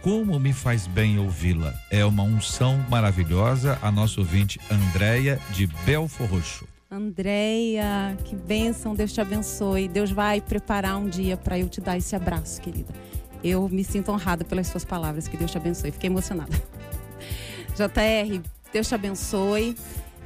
como 0.07 0.39
me 0.39 0.53
faz 0.53 0.87
bem 0.87 1.19
ouvi-la. 1.19 1.73
É 1.91 2.05
uma 2.05 2.23
unção 2.23 2.77
maravilhosa. 2.89 3.77
A 3.81 3.91
nossa 3.91 4.21
ouvinte 4.21 4.57
Andréia 4.71 5.37
de 5.51 5.67
Belfor 5.85 6.25
Roxo. 6.27 6.65
Andréia, 6.89 8.17
que 8.23 8.33
bênção, 8.33 8.95
Deus 8.95 9.11
te 9.11 9.19
abençoe. 9.19 9.89
Deus 9.89 10.09
vai 10.09 10.39
preparar 10.39 10.95
um 10.95 11.09
dia 11.09 11.35
para 11.35 11.59
eu 11.59 11.67
te 11.67 11.81
dar 11.81 11.97
esse 11.97 12.15
abraço, 12.15 12.61
querida. 12.61 12.93
Eu 13.43 13.67
me 13.67 13.83
sinto 13.83 14.09
honrada 14.09 14.45
pelas 14.45 14.67
suas 14.67 14.85
palavras, 14.85 15.27
que 15.27 15.35
Deus 15.35 15.51
te 15.51 15.57
abençoe. 15.57 15.91
Fiquei 15.91 16.09
emocionada. 16.09 16.55
JR, 17.75 18.41
Deus 18.71 18.87
te 18.87 18.95
abençoe. 18.95 19.75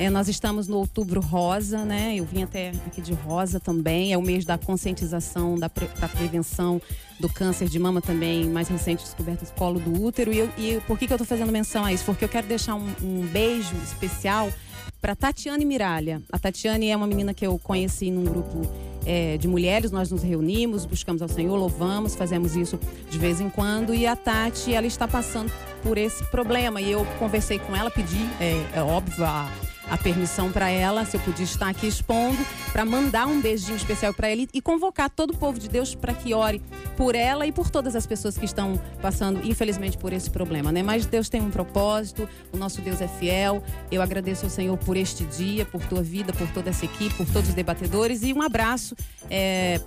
É, 0.01 0.09
nós 0.09 0.27
estamos 0.27 0.67
no 0.67 0.77
outubro 0.77 1.21
rosa, 1.21 1.85
né? 1.85 2.15
Eu 2.15 2.25
vim 2.25 2.41
até 2.41 2.69
aqui 2.87 2.99
de 3.01 3.13
rosa 3.13 3.59
também. 3.59 4.11
É 4.11 4.17
o 4.17 4.21
mês 4.23 4.43
da 4.45 4.57
conscientização, 4.57 5.59
da 5.59 5.69
pre 5.69 5.85
pra 5.85 6.07
prevenção 6.07 6.81
do 7.19 7.29
câncer 7.29 7.69
de 7.69 7.77
mama 7.77 8.01
também, 8.01 8.45
mais 8.49 8.67
recente 8.67 9.03
descoberta 9.03 9.45
do 9.45 9.51
colo 9.51 9.79
do 9.79 10.01
útero. 10.03 10.33
E, 10.33 10.39
eu- 10.39 10.49
e 10.57 10.79
por 10.87 10.97
que, 10.97 11.05
que 11.05 11.13
eu 11.13 11.19
tô 11.19 11.23
fazendo 11.23 11.51
menção 11.51 11.85
a 11.85 11.93
isso? 11.93 12.03
Porque 12.03 12.25
eu 12.25 12.29
quero 12.29 12.47
deixar 12.47 12.73
um, 12.73 12.87
um 13.03 13.27
beijo 13.27 13.75
especial 13.83 14.51
para 14.99 15.15
Tatiane 15.15 15.63
Miralha. 15.65 16.19
A 16.31 16.39
Tatiane 16.39 16.89
é 16.89 16.97
uma 16.97 17.05
menina 17.05 17.31
que 17.31 17.45
eu 17.45 17.59
conheci 17.59 18.09
num 18.09 18.23
grupo 18.23 18.61
é, 19.05 19.37
de 19.37 19.47
mulheres. 19.47 19.91
Nós 19.91 20.09
nos 20.09 20.23
reunimos, 20.23 20.83
buscamos 20.83 21.21
ao 21.21 21.29
Senhor, 21.29 21.55
louvamos, 21.55 22.15
fazemos 22.15 22.55
isso 22.55 22.79
de 23.07 23.19
vez 23.19 23.39
em 23.39 23.51
quando. 23.51 23.93
E 23.93 24.07
a 24.07 24.15
Tati, 24.15 24.73
ela 24.73 24.87
está 24.87 25.07
passando 25.07 25.51
por 25.83 25.95
esse 25.95 26.23
problema. 26.31 26.81
E 26.81 26.91
eu 26.91 27.05
conversei 27.19 27.59
com 27.59 27.75
ela, 27.75 27.91
pedi, 27.91 28.27
é, 28.39 28.65
é 28.79 28.81
óbvio, 28.81 29.23
a, 29.25 29.47
a 29.91 29.97
permissão 29.97 30.49
para 30.49 30.69
ela, 30.69 31.05
se 31.05 31.17
eu 31.17 31.21
podia 31.21 31.43
estar 31.43 31.67
aqui 31.67 31.85
expondo, 31.85 32.43
para 32.71 32.85
mandar 32.85 33.27
um 33.27 33.41
beijinho 33.41 33.75
especial 33.75 34.13
para 34.13 34.29
ela 34.29 34.47
e, 34.53 34.61
convocar 34.61 35.09
todo 35.09 35.31
o 35.31 35.37
povo 35.37 35.59
de 35.59 35.67
Deus 35.67 35.93
para 35.93 36.13
que 36.13 36.33
ore 36.33 36.61
por 36.95 37.13
ela 37.13 37.45
e 37.45 37.51
por 37.51 37.69
todas 37.69 37.93
as 37.93 38.05
pessoas 38.05 38.37
que 38.37 38.45
estão 38.45 38.79
passando, 39.01 39.45
infelizmente, 39.45 39.97
por 39.97 40.13
esse 40.13 40.29
problema, 40.29 40.71
né? 40.71 40.81
Mas 40.81 41.05
Deus 41.05 41.27
tem 41.27 41.41
um 41.41 41.49
propósito, 41.49 42.27
o 42.53 42.57
nosso 42.57 42.79
Deus 42.79 43.01
é 43.01 43.07
fiel. 43.07 43.61
Eu 43.91 44.01
agradeço 44.01 44.45
ao 44.45 44.49
Senhor 44.49 44.77
por 44.77 44.95
este 44.95 45.25
dia, 45.25 45.65
por 45.65 45.83
tua 45.83 46.01
vida, 46.01 46.31
por 46.31 46.47
toda 46.51 46.69
essa 46.69 46.85
equipe, 46.85 47.13
por 47.15 47.27
todos 47.27 47.49
os 47.49 47.55
debatedores 47.55 48.23
e 48.23 48.31
um 48.31 48.41
abraço 48.41 48.95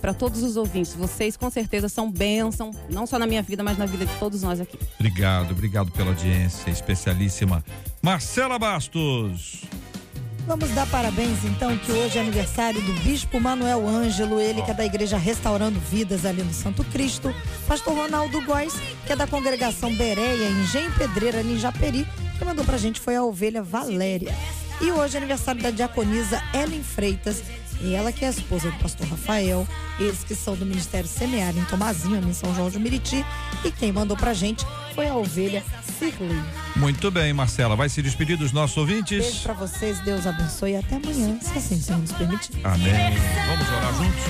para 0.01 0.13
todos 0.13 0.43
os 0.43 0.55
ouvintes. 0.55 0.93
Vocês, 0.93 1.35
com 1.35 1.49
certeza, 1.49 1.89
são 1.89 2.11
bênção, 2.11 2.69
não 2.91 3.07
só 3.07 3.17
na 3.17 3.25
minha 3.25 3.41
vida, 3.41 3.63
mas 3.63 3.75
na 3.75 3.87
vida 3.87 4.05
de 4.05 4.13
todos 4.19 4.43
nós 4.43 4.61
aqui. 4.61 4.77
Obrigado, 4.99 5.49
obrigado 5.49 5.89
pela 5.91 6.09
audiência 6.09 6.69
especialíssima. 6.69 7.65
Marcela 8.03 8.59
Bastos. 8.59 9.63
Vamos 10.47 10.69
dar 10.71 10.85
parabéns 10.87 11.43
então, 11.43 11.75
que 11.75 11.91
hoje 11.91 12.19
é 12.19 12.21
aniversário 12.21 12.79
do 12.79 12.93
Bispo 13.01 13.39
Manuel 13.39 13.87
Ângelo, 13.87 14.39
ele 14.39 14.61
que 14.61 14.69
é 14.69 14.73
da 14.75 14.85
Igreja 14.85 15.17
Restaurando 15.17 15.79
Vidas 15.79 16.23
ali 16.23 16.43
no 16.43 16.53
Santo 16.53 16.83
Cristo. 16.83 17.33
Pastor 17.67 17.95
Ronaldo 17.95 18.39
Góes, 18.45 18.75
que 19.07 19.13
é 19.13 19.15
da 19.15 19.25
congregação 19.25 19.91
Bereia, 19.95 20.47
em 20.47 20.61
Engenho 20.61 20.91
Pedreira, 20.95 21.39
ali 21.39 21.55
em 21.55 21.59
Japeri, 21.59 22.07
que 22.37 22.45
mandou 22.45 22.63
pra 22.63 22.77
gente 22.77 22.99
foi 22.99 23.15
a 23.15 23.23
ovelha 23.23 23.63
Valéria. 23.63 24.35
E 24.79 24.91
hoje 24.91 25.15
é 25.15 25.17
aniversário 25.17 25.63
da 25.63 25.71
diaconisa 25.71 26.39
Ellen 26.53 26.83
Freitas, 26.83 27.41
e 27.85 27.93
ela 27.93 28.11
que 28.11 28.25
é 28.25 28.27
a 28.27 28.31
esposa 28.31 28.71
do 28.71 28.77
pastor 28.77 29.07
Rafael, 29.07 29.67
eles 29.99 30.23
que 30.23 30.35
são 30.35 30.55
do 30.55 30.65
Ministério 30.65 31.07
Semear 31.07 31.55
em 31.55 31.63
Tomazinho, 31.65 32.27
em 32.27 32.33
São 32.33 32.53
João 32.55 32.69
de 32.69 32.79
Meriti. 32.79 33.23
E 33.63 33.71
quem 33.71 33.91
mandou 33.91 34.17
pra 34.17 34.33
gente 34.33 34.65
foi 34.93 35.07
a 35.07 35.15
ovelha 35.15 35.63
Cirlei. 35.97 36.41
Muito 36.75 37.09
bem, 37.09 37.31
Marcela. 37.31 37.75
Vai 37.75 37.87
se 37.87 38.01
despedir 38.01 38.37
dos 38.37 38.51
nossos 38.51 38.75
ouvintes? 38.75 39.23
Beijo 39.23 39.43
pra 39.43 39.53
vocês, 39.53 39.99
Deus 39.99 40.27
abençoe 40.27 40.71
e 40.71 40.75
até 40.75 40.95
amanhã, 40.95 41.37
se 41.41 41.57
assim 41.57 41.75
o 41.75 41.81
Senhor 41.81 41.99
nos 41.99 42.11
permitir. 42.11 42.51
Amém. 42.63 42.91
Vamos 43.47 43.69
orar 43.69 43.93
juntos? 43.93 44.23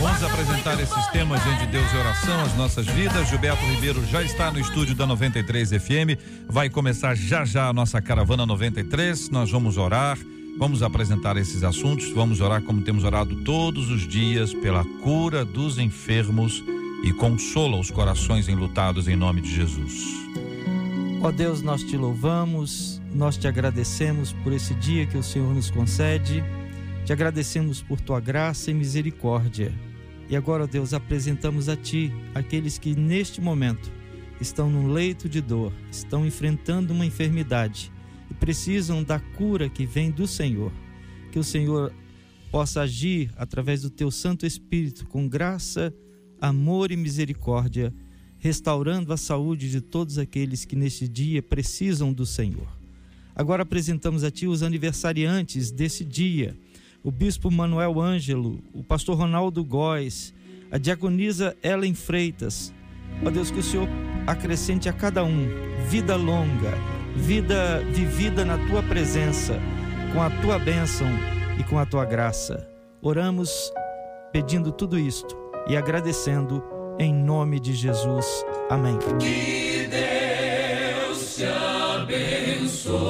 Vamos 0.00 0.22
apresentar 0.22 0.80
esses 0.80 1.06
temas 1.08 1.42
de 1.60 1.66
Deus 1.66 1.92
e 1.92 1.96
oração, 1.96 2.40
as 2.42 2.56
nossas 2.56 2.86
vidas. 2.86 3.28
Gilberto 3.28 3.64
Ribeiro 3.64 4.04
já 4.06 4.22
está 4.22 4.50
no 4.50 4.58
estúdio 4.58 4.94
da 4.94 5.06
93 5.06 5.70
FM. 5.70 6.18
Vai 6.48 6.68
começar 6.68 7.14
já 7.14 7.44
já 7.44 7.68
a 7.68 7.72
nossa 7.72 8.02
caravana 8.02 8.44
93. 8.44 9.30
Nós 9.30 9.50
vamos 9.50 9.76
orar, 9.76 10.18
vamos 10.56 10.82
apresentar 10.82 11.36
esses 11.36 11.64
assuntos, 11.64 12.10
vamos 12.10 12.40
orar 12.40 12.62
como 12.62 12.82
temos 12.82 13.04
orado 13.04 13.36
todos 13.36 13.90
os 13.90 14.06
dias 14.06 14.54
pela 14.54 14.84
cura 15.02 15.44
dos 15.44 15.78
enfermos 15.78 16.62
e 17.02 17.12
consola 17.12 17.78
os 17.78 17.90
corações 17.90 18.48
enlutados 18.48 19.08
em 19.08 19.16
nome 19.16 19.40
de 19.40 19.54
Jesus. 19.54 20.24
Ó 21.20 21.30
Deus, 21.30 21.62
nós 21.62 21.82
te 21.82 21.96
louvamos, 21.96 23.00
nós 23.12 23.36
te 23.36 23.48
agradecemos 23.48 24.32
por 24.32 24.52
esse 24.52 24.74
dia 24.74 25.06
que 25.06 25.16
o 25.16 25.22
Senhor 25.22 25.52
nos 25.54 25.70
concede, 25.70 26.44
te 27.04 27.12
agradecemos 27.12 27.82
por 27.82 28.00
tua 28.00 28.20
graça 28.20 28.70
e 28.70 28.74
misericórdia. 28.74 29.72
E 30.28 30.36
agora, 30.36 30.66
Deus, 30.66 30.94
apresentamos 30.94 31.68
a 31.68 31.76
ti 31.76 32.12
aqueles 32.34 32.78
que 32.78 32.94
neste 32.94 33.40
momento 33.40 33.92
estão 34.40 34.70
num 34.70 34.92
leito 34.92 35.28
de 35.28 35.40
dor, 35.40 35.72
estão 35.90 36.26
enfrentando 36.26 36.92
uma 36.92 37.04
enfermidade 37.04 37.93
e 38.34 38.36
precisam 38.36 39.04
da 39.04 39.20
cura 39.20 39.68
que 39.68 39.86
vem 39.86 40.10
do 40.10 40.26
Senhor. 40.26 40.72
Que 41.30 41.38
o 41.38 41.44
Senhor 41.44 41.94
possa 42.50 42.82
agir 42.82 43.30
através 43.36 43.82
do 43.82 43.90
teu 43.90 44.10
Santo 44.10 44.44
Espírito 44.44 45.06
com 45.06 45.28
graça, 45.28 45.94
amor 46.40 46.90
e 46.90 46.96
misericórdia 46.96 47.94
restaurando 48.44 49.10
a 49.10 49.16
saúde 49.16 49.70
de 49.70 49.80
todos 49.80 50.18
aqueles 50.18 50.66
que 50.66 50.76
neste 50.76 51.08
dia 51.08 51.42
precisam 51.42 52.12
do 52.12 52.26
Senhor. 52.26 52.68
Agora 53.34 53.62
apresentamos 53.62 54.22
a 54.22 54.30
Ti 54.30 54.46
os 54.46 54.62
aniversariantes 54.62 55.70
desse 55.70 56.04
dia: 56.04 56.54
o 57.02 57.10
Bispo 57.10 57.50
Manuel 57.50 57.98
Ângelo, 57.98 58.62
o 58.74 58.84
Pastor 58.84 59.16
Ronaldo 59.16 59.64
Góes, 59.64 60.34
a 60.70 60.76
Diaconisa 60.76 61.56
Ellen 61.62 61.94
Freitas. 61.94 62.70
Ó 63.24 63.30
Deus, 63.30 63.50
que 63.50 63.60
o 63.60 63.62
Senhor 63.62 63.88
acrescente 64.26 64.90
a 64.90 64.92
cada 64.92 65.24
um 65.24 65.46
vida 65.88 66.14
longa, 66.14 66.74
vida 67.14 67.80
vivida 67.90 68.44
na 68.44 68.58
Tua 68.66 68.82
presença, 68.82 69.58
com 70.12 70.22
a 70.22 70.30
Tua 70.30 70.58
bênção 70.58 71.08
e 71.58 71.62
com 71.64 71.78
a 71.78 71.86
Tua 71.86 72.04
graça. 72.04 72.68
Oramos 73.00 73.72
pedindo 74.32 74.72
tudo 74.72 74.98
isto 74.98 75.36
e 75.68 75.76
agradecendo 75.76 76.62
em 76.98 77.12
nome 77.12 77.60
de 77.60 77.72
Jesus. 77.72 78.44
Amém. 78.68 78.98
Que 79.18 79.88
Deus 79.88 81.36
te 81.36 81.44
abençoe. 81.44 83.04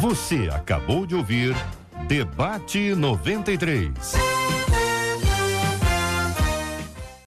Você 0.00 0.48
acabou 0.52 1.06
de 1.06 1.14
ouvir 1.14 1.54
Debate 2.06 2.94
93. 2.94 4.14